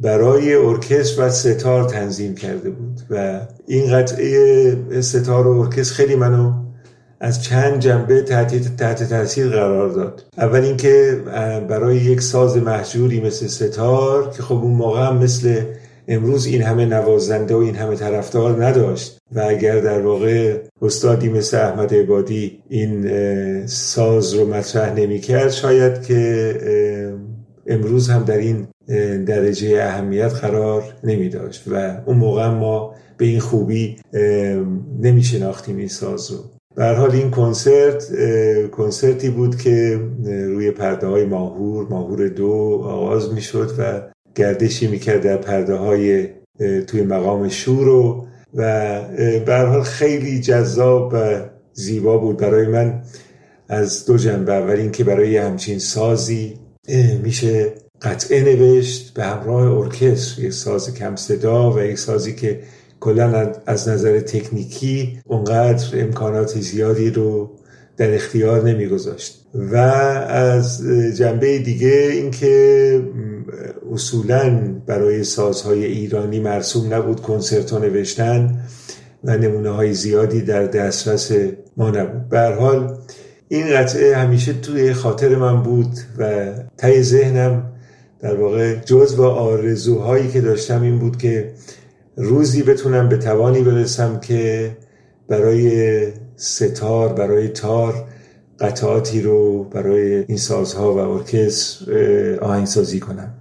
برای 0.00 0.54
ارکستر 0.54 1.22
و 1.22 1.30
ستار 1.30 1.84
تنظیم 1.84 2.34
کرده 2.34 2.70
بود 2.70 3.00
و 3.10 3.40
این 3.66 3.92
قطعه 3.92 5.00
ستار 5.00 5.46
و 5.46 5.60
ارکستر 5.60 5.94
خیلی 5.94 6.16
منو 6.16 6.52
از 7.20 7.42
چند 7.42 7.78
جنبه 7.78 8.22
تحت, 8.22 8.76
تحت 8.76 9.02
تاثیر 9.02 9.48
قرار 9.48 9.88
داد. 9.88 10.24
اول 10.38 10.60
اینکه 10.60 11.20
برای 11.68 11.96
یک 11.96 12.20
ساز 12.20 12.56
محجوری 12.56 13.20
مثل 13.20 13.46
ستار 13.46 14.30
که 14.30 14.42
خب 14.42 14.54
اون 14.54 14.74
موقع 14.74 15.06
هم 15.06 15.16
مثل 15.16 15.60
امروز 16.08 16.46
این 16.46 16.62
همه 16.62 16.84
نوازنده 16.84 17.54
و 17.54 17.58
این 17.58 17.74
همه 17.74 17.96
طرفدار 17.96 18.64
نداشت 18.64 19.18
و 19.32 19.40
اگر 19.40 19.80
در 19.80 20.00
واقع 20.00 20.58
استادی 20.82 21.28
مثل 21.28 21.56
احمد 21.56 21.94
عبادی 21.94 22.62
این 22.68 23.66
ساز 23.66 24.34
رو 24.34 24.46
مطرح 24.54 24.94
نمی 24.94 25.18
کرد 25.18 25.50
شاید 25.50 26.02
که 26.02 26.54
امروز 27.66 28.10
هم 28.10 28.24
در 28.24 28.38
این 28.38 28.66
درجه 29.26 29.82
اهمیت 29.82 30.32
قرار 30.32 30.84
نمی 31.04 31.28
داشت 31.28 31.64
و 31.66 32.00
اون 32.06 32.16
موقع 32.16 32.48
ما 32.48 32.94
به 33.16 33.24
این 33.24 33.40
خوبی 33.40 33.96
نمی 35.00 35.22
شناختیم 35.22 35.76
این 35.76 35.88
ساز 35.88 36.30
رو. 36.30 36.38
حال 36.78 37.10
این 37.10 37.30
کنسرت 37.30 38.04
کنسرتی 38.70 39.30
بود 39.30 39.56
که 39.56 40.00
روی 40.26 40.70
پرده 40.70 41.06
های 41.06 41.24
ماهور 41.24 41.86
ماهور 41.88 42.28
دو 42.28 42.80
آغاز 42.84 43.32
می‌شد 43.32 43.70
و 43.78 44.02
گردشی 44.34 44.86
می‌کرد 44.86 45.22
در 45.22 45.36
پرده 45.36 45.74
های 45.74 46.28
توی 46.86 47.02
مقام 47.02 47.48
شور 47.48 47.88
و 47.88 48.24
به 49.46 49.56
حال 49.56 49.82
خیلی 49.82 50.40
جذاب 50.40 51.10
و 51.14 51.40
زیبا 51.72 52.18
بود 52.18 52.36
برای 52.36 52.66
من. 52.66 53.02
از 53.68 54.06
دو 54.06 54.16
جنبه 54.16 54.52
اول 54.54 54.76
اینکه 54.76 55.04
برای 55.04 55.36
همچین 55.36 55.78
سازی 55.78 56.54
میشه 57.22 57.72
قطعه 58.02 58.42
نوشت 58.42 59.14
به 59.14 59.24
همراه 59.24 59.78
ارکستر 59.78 60.42
یک 60.42 60.52
ساز 60.52 60.94
کم 60.94 61.16
صدا 61.16 61.72
و 61.72 61.80
یک 61.80 61.98
سازی 61.98 62.34
که 62.34 62.60
کلا 63.00 63.52
از 63.66 63.88
نظر 63.88 64.20
تکنیکی 64.20 65.18
اونقدر 65.24 66.00
امکانات 66.00 66.60
زیادی 66.60 67.10
رو 67.10 67.50
در 67.96 68.14
اختیار 68.14 68.62
نمیگذاشت. 68.62 69.46
و 69.54 69.76
از 69.76 70.82
جنبه 71.16 71.58
دیگه 71.58 72.08
اینکه 72.12 73.02
اصولا 73.92 74.58
برای 74.86 75.24
سازهای 75.24 75.84
ایرانی 75.84 76.40
مرسوم 76.40 76.94
نبود 76.94 77.20
کنسرت 77.20 77.72
نوشتن 77.72 78.58
و 79.24 79.36
نمونه 79.36 79.70
های 79.70 79.94
زیادی 79.94 80.40
در 80.40 80.64
دسترس 80.66 81.32
ما 81.76 81.90
نبود. 81.90 82.28
به 82.28 82.40
حال 82.40 82.98
این 83.48 83.76
قطعه 83.76 84.16
همیشه 84.16 84.52
توی 84.52 84.92
خاطر 84.92 85.36
من 85.36 85.62
بود 85.62 85.90
و 86.18 86.52
تای 86.78 87.02
ذهنم 87.02 87.72
در 88.26 88.34
واقع 88.34 88.74
جز 88.74 89.18
و 89.18 89.24
آرزوهایی 89.24 90.28
که 90.28 90.40
داشتم 90.40 90.82
این 90.82 90.98
بود 90.98 91.16
که 91.16 91.52
روزی 92.16 92.62
بتونم 92.62 93.08
به 93.08 93.16
توانی 93.16 93.62
برسم 93.62 94.20
که 94.20 94.70
برای 95.28 96.06
ستار 96.36 97.12
برای 97.12 97.48
تار 97.48 97.94
قطعاتی 98.60 99.22
رو 99.22 99.64
برای 99.64 100.24
این 100.28 100.38
سازها 100.38 100.94
و 100.94 100.98
ارکستر 100.98 102.38
آهنگسازی 102.42 103.00
کنم. 103.00 103.34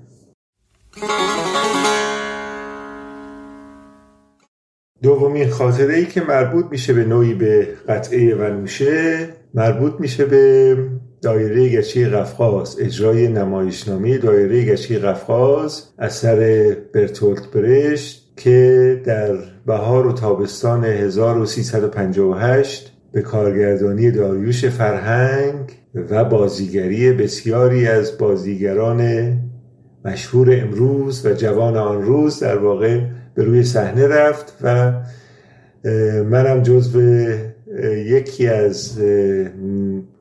دومین 5.02 5.50
خاطره 5.50 5.96
ای 5.96 6.06
که 6.06 6.22
مربوط 6.22 6.66
میشه 6.72 6.94
به 6.94 7.06
نوعی 7.06 7.34
به 7.34 7.68
قطعه 7.88 8.36
ونوشه 8.36 9.30
مربوط 9.54 9.94
میشه 10.00 10.26
به 10.26 10.78
دایره 11.26 11.70
گچی 11.70 12.06
قفقاز. 12.06 12.78
اجرای 12.80 13.28
نمایشنامه 13.28 14.18
دایره 14.18 14.66
گچی 14.66 14.98
قفقاز 14.98 15.84
اثر 16.00 16.68
برتولت 16.94 17.52
برشت 17.52 18.34
که 18.38 19.02
در 19.06 19.34
بهار 19.66 20.08
و 20.08 20.14
تابستان 20.14 20.84
1358 20.84 22.92
به 23.12 23.22
کارگردانی 23.22 24.12
داریوش 24.12 24.66
فرهنگ 24.66 25.72
و 26.10 26.26
بازیگری 26.26 27.12
بسیاری 27.12 27.88
از 27.88 28.18
بازیگران 28.18 29.34
مشهور 30.06 30.60
امروز 30.62 31.26
و 31.26 31.34
جوان 31.34 31.78
آن 31.78 32.02
روز 32.02 32.40
در 32.40 32.58
واقع 32.58 33.02
به 33.36 33.44
روی 33.44 33.64
صحنه 33.64 34.08
رفت 34.08 34.58
و 34.62 34.94
منم 36.24 36.64
جزو 36.64 37.02
یکی 38.06 38.48
از 38.48 39.00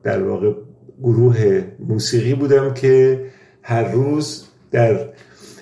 در 0.03 0.23
واقع 0.23 0.64
گروه 0.99 1.61
موسیقی 1.79 2.33
بودم 2.33 2.73
که 2.73 3.25
هر 3.61 3.91
روز 3.91 4.45
در 4.71 5.09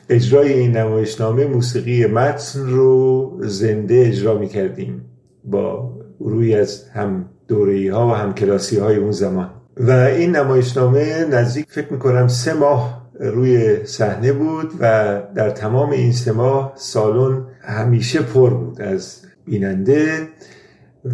اجرای 0.09 0.53
این 0.53 0.77
نمایشنامه 0.77 1.45
موسیقی 1.45 2.05
متن 2.05 2.69
رو 2.69 3.31
زنده 3.39 4.03
اجرا 4.07 4.37
می 4.37 4.47
کردیم 4.47 5.05
با 5.43 5.93
گروهی 6.19 6.55
از 6.55 6.89
هم 6.89 7.29
دورهی 7.47 7.87
ها 7.87 8.07
و 8.07 8.11
هم 8.11 8.33
کلاسی 8.33 8.77
های 8.77 8.95
اون 8.95 9.11
زمان. 9.11 9.49
و 9.77 9.91
این 9.91 10.35
نمایشنامه 10.35 11.25
نزدیک 11.25 11.65
فکر 11.69 11.93
می 11.93 11.99
کنم 11.99 12.27
سه 12.27 12.53
ماه 12.53 13.03
روی 13.19 13.85
صحنه 13.85 14.33
بود 14.33 14.71
و 14.79 15.21
در 15.35 15.49
تمام 15.49 15.89
این 15.89 16.11
سه 16.11 16.31
ماه 16.31 16.73
سالن 16.75 17.45
همیشه 17.61 18.21
پر 18.21 18.49
بود 18.49 18.81
از 18.81 19.21
بیننده 19.45 20.27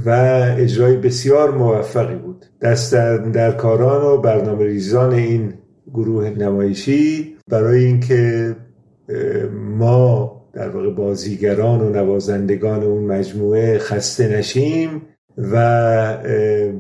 و 0.06 0.10
اجرای 0.58 0.98
بسیار 0.98 1.52
موفقی 1.52 2.16
بود. 2.16 2.46
دست 2.62 2.94
در 3.34 3.52
کاران 3.52 4.06
و 4.06 4.18
برنامه 4.18 4.66
ریزان 4.66 5.14
این 5.14 5.54
گروه 5.94 6.30
نمایشی 6.30 7.36
برای 7.48 7.86
اینکه 7.86 8.56
ما 9.78 10.40
در 10.54 10.70
واقع 10.70 10.90
بازیگران 10.90 11.82
و 11.82 11.90
نوازندگان 11.90 12.84
اون 12.84 13.04
مجموعه 13.04 13.78
خسته 13.78 14.38
نشیم 14.38 15.02
و 15.38 16.18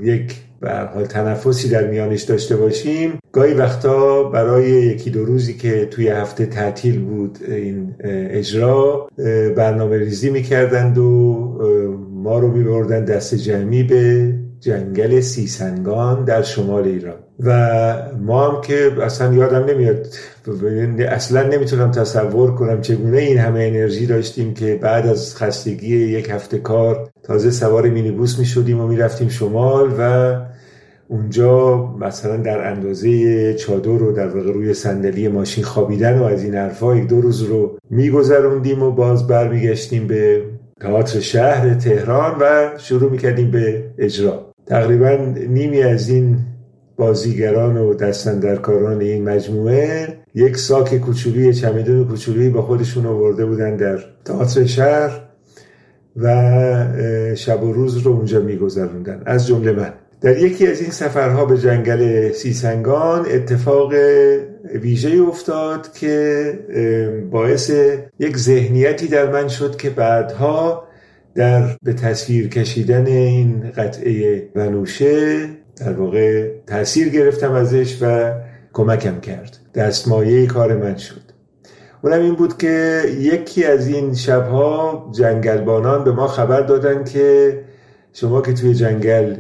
یک 0.02 0.36
به 0.62 0.72
حال 0.72 1.06
تنفسی 1.06 1.70
در 1.70 1.88
میانش 1.88 2.22
داشته 2.22 2.56
باشیم. 2.56 3.20
گاهی 3.32 3.54
وقتا 3.54 4.24
برای 4.24 4.70
یکی 4.70 5.10
دو 5.10 5.26
روزی 5.26 5.54
که 5.54 5.86
توی 5.86 6.08
هفته 6.08 6.46
تعطیل 6.46 7.00
بود 7.00 7.40
این 7.48 7.96
اجرا 8.30 9.08
برنامه 9.58 9.98
ریزی 9.98 10.30
می‌کردند 10.30 10.98
و 10.98 11.34
ما 12.14 12.40
رو 12.40 12.52
میبردن 12.52 13.06
دست 13.06 13.36
جمعی 13.36 13.84
به 13.84 14.34
جنگل 14.60 15.20
سیسنگان 15.20 16.24
در 16.24 16.42
شمال 16.42 16.84
ایران. 16.84 17.16
و 17.40 17.94
ما 18.22 18.50
هم 18.50 18.62
که 18.62 18.92
اصلا 19.02 19.34
یادم 19.34 19.66
نمیاد 19.66 20.08
اصلا 21.10 21.44
نمی‌تونم 21.44 21.92
تصور 21.92 22.56
کنم 22.56 22.82
چگونه 22.82 23.18
این 23.18 23.38
همه 23.38 23.60
انرژی 23.60 24.06
داشتیم 24.06 24.54
که 24.54 24.80
بعد 24.82 25.08
از 25.08 25.36
خستگی 25.36 25.98
یک 25.98 26.30
هفته 26.30 26.58
کار 26.58 27.10
تازه 27.24 27.52
سوار 27.52 27.90
مینیبوس 27.90 28.40
می‌شدیم 28.40 28.82
و 28.82 28.88
می‌رفتیم 28.88 29.30
شمال 29.30 29.90
و 30.00 30.36
اونجا 31.08 31.86
مثلا 32.00 32.38
در 32.38 32.68
اندازه 32.68 33.54
چادر 33.54 33.98
رو 33.98 34.12
در 34.12 34.28
واقع 34.28 34.52
روی 34.52 34.74
صندلی 34.74 35.28
ماشین 35.28 35.64
خوابیدن 35.64 36.20
و 36.20 36.24
از 36.24 36.44
این 36.44 36.56
حرفا 36.56 36.96
یک 36.96 37.08
دو 37.08 37.22
روز 37.22 37.42
رو 37.42 37.78
میگذروندیم 37.90 38.84
و 38.84 38.92
باز 38.92 39.28
برمیگشتیم 39.28 40.08
به 40.08 40.42
تئاتر 40.82 41.20
شهر 41.20 41.74
تهران 41.74 42.38
و 42.42 42.70
شروع 42.78 43.12
می‌کردیم 43.12 43.52
به 43.52 43.84
اجرا. 43.98 44.49
تقریبا 44.70 45.18
نیمی 45.50 45.82
از 45.82 46.10
این 46.10 46.38
بازیگران 46.96 47.78
و 47.78 47.94
دستندرکاران 47.94 49.02
این 49.02 49.30
مجموعه 49.30 50.18
یک 50.36 50.58
ساک 50.58 50.98
کوچولی 50.98 51.54
چمدون 51.54 52.08
کوچولی 52.08 52.50
با 52.50 52.62
خودشون 52.62 53.06
آورده 53.06 53.46
بودن 53.46 53.76
در 53.76 54.00
تئاتر 54.26 54.66
شهر 54.66 55.22
و 56.16 57.36
شب 57.36 57.64
و 57.64 57.74
روز 57.74 57.98
رو 57.98 58.12
اونجا 58.12 58.40
میگذروندن 58.40 59.22
از 59.26 59.48
جمله 59.48 59.72
من. 59.72 59.94
در 60.22 60.38
یکی 60.38 60.68
از 60.68 60.82
این 60.82 60.92
سفرها 60.92 61.46
به 61.46 61.58
جنگل 61.58 62.32
سیسنگان 62.32 63.26
اتفاق 63.32 63.94
ویژه 64.82 65.22
افتاد 65.22 65.94
که 65.94 66.54
باعث 67.32 67.72
یک 68.20 68.38
ذهنیتی 68.38 69.08
در 69.08 69.32
من 69.32 69.48
شد 69.48 69.76
که 69.76 69.90
بعدها 69.90 70.89
در 71.40 71.78
به 71.84 71.94
تصویر 71.94 72.50
کشیدن 72.50 73.06
این 73.06 73.72
قطعه 73.78 74.50
ونوشه 74.56 75.48
در 75.78 75.94
واقع 75.94 76.50
تاثیر 76.68 77.10
گرفتم 77.10 77.52
ازش 77.52 77.98
و 78.02 78.32
کمکم 78.74 79.20
کرد. 79.20 79.58
دستمایه 79.76 80.48
کار 80.48 80.76
من 80.76 80.98
شد. 80.98 81.22
اونم 82.02 82.22
این 82.22 82.36
بود 82.36 82.58
که 82.58 83.02
یکی 83.20 83.66
از 83.66 83.88
این 83.88 84.14
شبها 84.14 85.10
جنگلبانان 85.16 86.04
به 86.04 86.12
ما 86.12 86.28
خبر 86.28 86.62
دادن 86.62 87.04
که 87.04 87.60
شما 88.14 88.42
که 88.42 88.54
توی 88.54 88.74
جنگل 88.74 89.36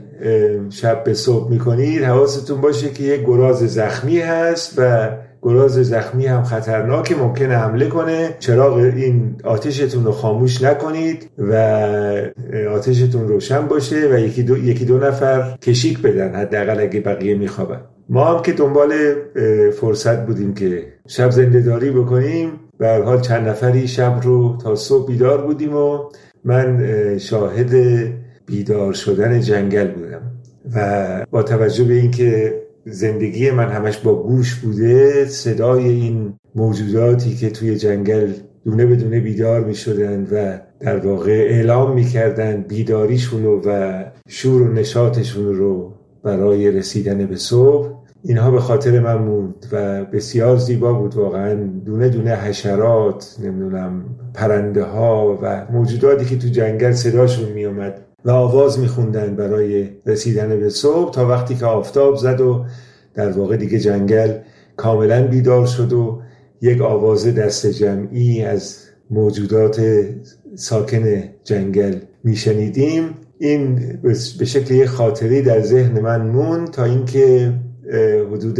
شب 0.69 1.03
به 1.03 1.13
صبح 1.13 1.51
می‌کنید 1.51 2.03
حواستون 2.03 2.61
باشه 2.61 2.89
که 2.89 3.03
یک 3.03 3.21
گراز 3.21 3.57
زخمی 3.57 4.19
هست 4.19 4.73
و 4.77 5.09
گراز 5.41 5.71
زخمی 5.71 6.25
هم 6.25 6.43
خطرناکه 6.43 7.15
ممکنه 7.15 7.57
حمله 7.57 7.87
کنه. 7.87 8.35
چراغ 8.39 8.77
این 8.77 9.35
آتشتون 9.43 10.05
رو 10.05 10.11
خاموش 10.11 10.61
نکنید 10.61 11.29
و 11.37 11.53
آتشتون 12.71 13.27
روشن 13.27 13.67
باشه 13.67 14.07
و 14.11 14.19
یکی 14.19 14.43
دو, 14.43 14.57
یکی 14.57 14.85
دو 14.85 14.97
نفر 14.97 15.57
کشیک 15.61 16.01
بدن 16.01 16.35
حداقل 16.35 16.79
اگه 16.79 16.99
بقیه 16.99 17.35
میخوابن. 17.35 17.81
ما 18.09 18.25
هم 18.25 18.41
که 18.41 18.51
دنبال 18.51 18.93
فرصت 19.71 20.25
بودیم 20.25 20.53
که 20.53 20.83
شب 21.07 21.29
زنده 21.29 21.61
داری 21.61 21.91
بکنیم 21.91 22.51
به 22.77 23.01
حال 23.05 23.21
چند 23.21 23.47
نفری 23.47 23.87
شب 23.87 24.19
رو 24.23 24.57
تا 24.63 24.75
صبح 24.75 25.07
بیدار 25.07 25.41
بودیم 25.41 25.75
و 25.75 25.99
من 26.43 27.17
شاهد 27.17 27.73
بیدار 28.45 28.93
شدن 28.93 29.39
جنگل 29.39 29.87
بودم 29.87 30.21
و 30.75 31.25
با 31.31 31.43
توجه 31.43 31.83
به 31.83 31.93
اینکه 31.93 32.61
زندگی 32.85 33.51
من 33.51 33.69
همش 33.69 33.97
با 33.97 34.23
گوش 34.23 34.55
بوده 34.55 35.25
صدای 35.25 35.89
این 35.89 36.33
موجوداتی 36.55 37.35
که 37.35 37.49
توی 37.49 37.75
جنگل 37.75 38.33
دونه 38.65 38.85
به 38.85 38.95
دونه 38.95 39.19
بیدار 39.19 39.63
می 39.63 39.75
شدن 39.75 40.27
و 40.31 40.59
در 40.79 40.97
واقع 40.97 41.31
اعلام 41.31 41.93
می 41.93 42.05
کردن 42.05 42.61
بیداریشون 42.61 43.45
و 43.45 44.03
شور 44.27 44.61
و 44.61 44.73
نشاطشون 44.73 45.55
رو 45.55 45.93
برای 46.23 46.71
رسیدن 46.71 47.25
به 47.25 47.35
صبح. 47.35 47.99
اینها 48.23 48.51
به 48.51 48.59
خاطر 48.59 48.99
من 48.99 49.17
موند 49.17 49.65
و 49.71 50.05
بسیار 50.05 50.57
زیبا 50.57 50.93
بود 50.93 51.15
واقعا 51.15 51.53
دونه 51.85 52.09
دونه 52.09 52.35
حشرات 52.35 53.35
نمی‌دونم 53.43 54.05
پرنده 54.33 54.83
ها 54.83 55.39
و 55.41 55.67
موجوداتی 55.71 56.25
که 56.25 56.37
تو 56.37 56.47
جنگل 56.47 56.91
صداشون 56.91 57.49
می 57.49 57.65
اومد 57.65 58.01
و 58.25 58.31
آواز 58.31 58.79
میخوندن 58.79 59.35
برای 59.35 59.89
رسیدن 60.05 60.59
به 60.59 60.69
صبح 60.69 61.11
تا 61.11 61.27
وقتی 61.27 61.55
که 61.55 61.65
آفتاب 61.65 62.15
زد 62.15 62.41
و 62.41 62.65
در 63.13 63.31
واقع 63.31 63.57
دیگه 63.57 63.79
جنگل 63.79 64.33
کاملا 64.77 65.27
بیدار 65.27 65.65
شد 65.65 65.93
و 65.93 66.21
یک 66.61 66.81
آواز 66.81 67.35
دست 67.35 67.67
جمعی 67.67 68.41
از 68.41 68.77
موجودات 69.09 69.81
ساکن 70.55 71.23
جنگل 71.43 71.95
میشنیدیم. 72.23 73.03
این 73.39 73.99
به 74.39 74.45
شکل 74.45 74.75
یک 74.75 74.85
خاطری 74.85 75.41
در 75.41 75.61
ذهن 75.61 75.99
من 75.99 76.21
مون 76.21 76.65
تا 76.65 76.83
اینکه 76.83 77.53
حدود 78.31 78.59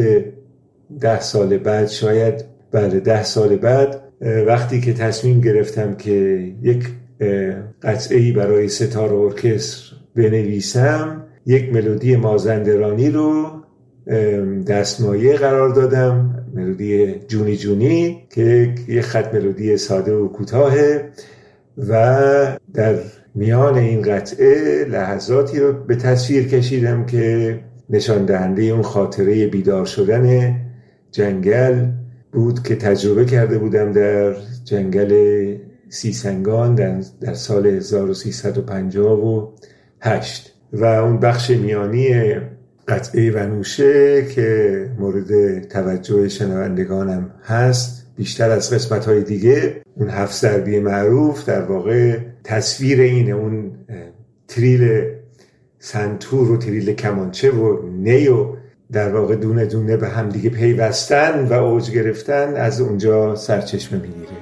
ده 0.99 1.19
سال 1.19 1.57
بعد 1.57 1.87
شاید 1.87 2.45
بله 2.71 2.99
ده 2.99 3.23
سال 3.23 3.55
بعد 3.55 4.08
وقتی 4.21 4.81
که 4.81 4.93
تصمیم 4.93 5.41
گرفتم 5.41 5.95
که 5.95 6.13
یک 6.61 6.83
قطعه 7.81 8.33
برای 8.33 8.67
ستار 8.67 9.13
ارکستر 9.13 9.95
بنویسم 10.15 11.23
یک 11.45 11.73
ملودی 11.73 12.15
مازندرانی 12.15 13.09
رو 13.09 13.45
دستمایه 14.67 15.35
قرار 15.35 15.69
دادم 15.69 16.45
ملودی 16.53 17.15
جونی 17.27 17.57
جونی 17.57 18.23
که 18.29 18.75
یک 18.87 19.01
خط 19.01 19.33
ملودی 19.33 19.77
ساده 19.77 20.13
و 20.13 20.27
کوتاهه 20.27 21.09
و 21.77 22.57
در 22.73 22.95
میان 23.35 23.77
این 23.77 24.01
قطعه 24.01 24.85
لحظاتی 24.85 25.59
رو 25.59 25.73
به 25.73 25.95
تصویر 25.95 26.47
کشیدم 26.47 27.05
که 27.05 27.59
نشان 27.89 28.25
دهنده 28.25 28.63
اون 28.63 28.81
خاطره 28.81 29.47
بیدار 29.47 29.85
شدن 29.85 30.55
جنگل 31.11 31.85
بود 32.31 32.63
که 32.63 32.75
تجربه 32.75 33.25
کرده 33.25 33.57
بودم 33.57 33.91
در 33.91 34.35
جنگل 34.63 35.55
سیسنگان 35.89 36.75
در, 36.75 37.01
در 37.21 37.33
سال 37.33 37.67
1358 37.67 40.53
و 40.73 40.85
اون 40.85 41.19
بخش 41.19 41.49
میانی 41.49 42.35
قطعه 42.87 43.31
ونوشه 43.31 44.25
که 44.25 44.89
مورد 44.99 45.61
توجه 45.67 46.29
شنوندگانم 46.29 47.31
هست 47.43 48.05
بیشتر 48.15 48.49
از 48.49 48.73
قسمت 48.73 49.05
های 49.05 49.23
دیگه 49.23 49.81
اون 49.95 50.09
هفت 50.09 50.41
ضربی 50.41 50.79
معروف 50.79 51.45
در 51.45 51.61
واقع 51.61 52.17
تصویر 52.43 53.01
اینه 53.01 53.31
اون 53.31 53.71
تریل 54.47 55.03
سنتور 55.79 56.51
و 56.51 56.57
تریل 56.57 56.93
کمانچه 56.93 57.51
و 57.51 57.89
نی 57.89 58.27
و 58.27 58.58
در 58.91 59.15
واقع 59.15 59.35
دونه 59.35 59.65
دونه 59.65 59.97
به 59.97 60.09
هم 60.09 60.29
دیگه 60.29 60.49
پیوستن 60.49 61.47
و 61.47 61.53
اوج 61.53 61.91
گرفتن 61.91 62.55
از 62.55 62.81
اونجا 62.81 63.35
سرچشمه 63.35 63.99
می‌گیره 63.99 64.38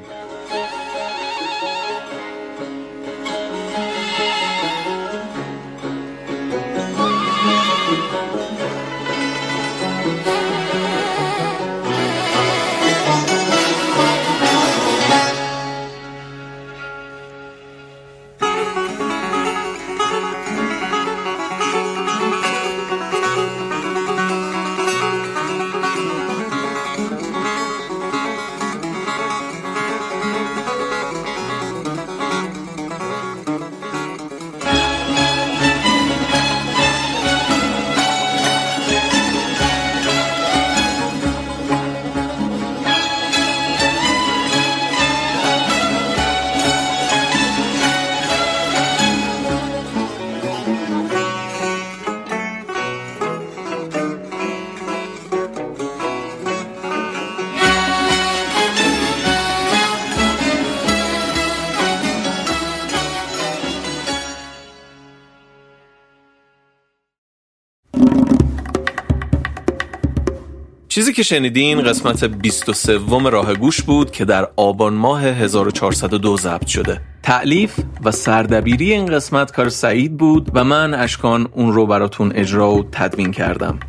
چیزی 70.98 71.14
که 71.14 71.24
شنیدین 71.24 71.82
قسمت 71.82 72.24
23 72.24 73.00
راه 73.30 73.54
گوش 73.54 73.82
بود 73.82 74.12
که 74.12 74.26
در 74.26 74.48
آبان 74.56 74.94
ماه 74.94 75.24
1402 75.24 76.38
ضبط 76.38 76.68
شده. 76.68 77.02
تعلیف 77.24 77.80
و 78.04 78.12
سردبیری 78.12 78.92
این 78.92 79.06
قسمت 79.06 79.52
کار 79.52 79.70
سعید 79.70 80.18
بود 80.18 80.52
و 80.54 80.64
من 80.64 80.94
اشکان 80.94 81.48
اون 81.52 81.74
رو 81.74 81.86
براتون 81.86 82.32
اجرا 82.36 82.72
و 82.72 82.84
تدوین 82.92 83.32
کردم. 83.32 83.80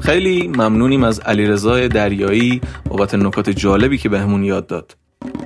خیلی 0.00 0.48
ممنونیم 0.48 1.04
از 1.04 1.20
علیرضا 1.20 1.86
دریایی 1.88 2.60
بابت 2.88 3.14
نکات 3.14 3.50
جالبی 3.50 3.98
که 3.98 4.08
بهمون 4.08 4.44
یاد 4.44 4.66
داد. 4.66 4.96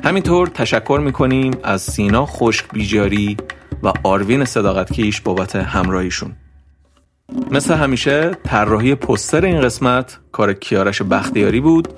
همینطور 0.05 0.49
تشکر 0.49 1.01
می‌کنیم 1.05 1.55
از 1.63 1.83
سینا 1.83 2.27
خشک 2.27 2.65
بیجاری 2.73 3.37
و 3.83 3.93
آروین 4.05 4.45
صداقتکیش 4.45 5.21
بابت 5.21 5.57
همراهیشون. 5.57 6.33
مثل 7.51 7.75
همیشه 7.75 8.31
طراحی 8.45 8.95
پستر 8.95 9.45
این 9.45 9.61
قسمت 9.61 10.19
کار 10.33 10.53
کیارش 10.53 11.03
بختیاری 11.03 11.61
بود. 11.61 11.89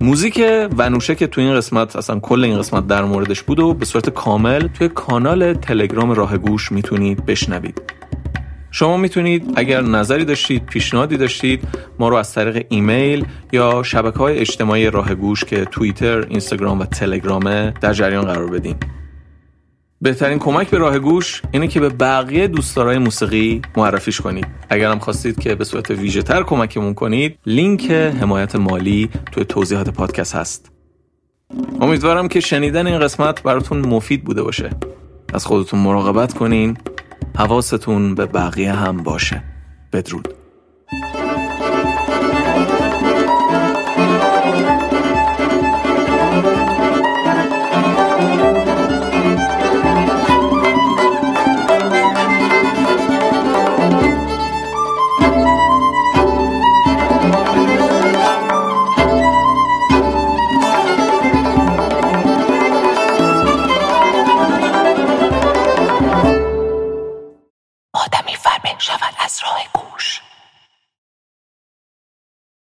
موزیک 0.00 0.42
ونوشه 0.78 1.14
که 1.14 1.26
تو 1.26 1.40
این 1.40 1.54
قسمت 1.54 1.96
اصلا 1.96 2.20
کل 2.20 2.44
این 2.44 2.58
قسمت 2.58 2.86
در 2.86 3.04
موردش 3.04 3.42
بود 3.42 3.58
و 3.58 3.74
به 3.74 3.84
صورت 3.84 4.10
کامل 4.10 4.68
توی 4.68 4.88
کانال 4.88 5.54
تلگرام 5.54 6.10
راه 6.10 6.38
گوش 6.38 6.72
می‌تونید 6.72 7.26
بشنوید. 7.26 7.82
شما 8.70 8.96
می‌تونید 8.96 9.52
اگر 9.56 9.80
نظری 9.80 10.24
داشتید 10.24 10.66
پیشنهادی 10.66 11.16
داشتید 11.16 11.68
ما 11.98 12.08
رو 12.08 12.16
از 12.16 12.34
طریق 12.34 12.66
ایمیل 12.68 13.26
یا 13.52 13.82
شبکه 13.82 14.18
های 14.18 14.38
اجتماعی 14.38 14.90
راه 14.90 15.14
گوش 15.14 15.44
که 15.44 15.64
توییتر، 15.64 16.26
اینستاگرام 16.28 16.80
و 16.80 16.84
تلگرامه 16.84 17.74
در 17.80 17.92
جریان 17.92 18.24
قرار 18.24 18.50
بدین. 18.50 18.76
بهترین 20.00 20.38
کمک 20.38 20.70
به 20.70 20.78
راه 20.78 20.98
گوش 20.98 21.42
اینه 21.52 21.68
که 21.68 21.80
به 21.80 21.88
بقیه 21.88 22.46
دوستدارای 22.46 22.98
موسیقی 22.98 23.62
معرفیش 23.76 24.20
کنید. 24.20 24.46
اگر 24.70 24.90
هم 24.90 24.98
خواستید 24.98 25.40
که 25.40 25.54
به 25.54 25.64
صورت 25.64 25.90
ویژه 25.90 26.22
تر 26.22 26.42
کمکمون 26.42 26.94
کنید 26.94 27.38
لینک 27.46 27.90
حمایت 27.90 28.56
مالی 28.56 29.10
توی 29.32 29.44
توضیحات 29.44 29.90
پادکست 29.90 30.34
هست. 30.34 30.70
امیدوارم 31.80 32.28
که 32.28 32.40
شنیدن 32.40 32.86
این 32.86 32.98
قسمت 32.98 33.42
براتون 33.42 33.78
مفید 33.78 34.24
بوده 34.24 34.42
باشه. 34.42 34.70
از 35.34 35.46
خودتون 35.46 35.80
مراقبت 35.80 36.34
کنین. 36.34 36.76
حواستون 37.36 38.14
به 38.14 38.26
بقیه 38.26 38.72
هم 38.72 38.96
باشه. 38.96 39.42
بدرود. 39.92 40.34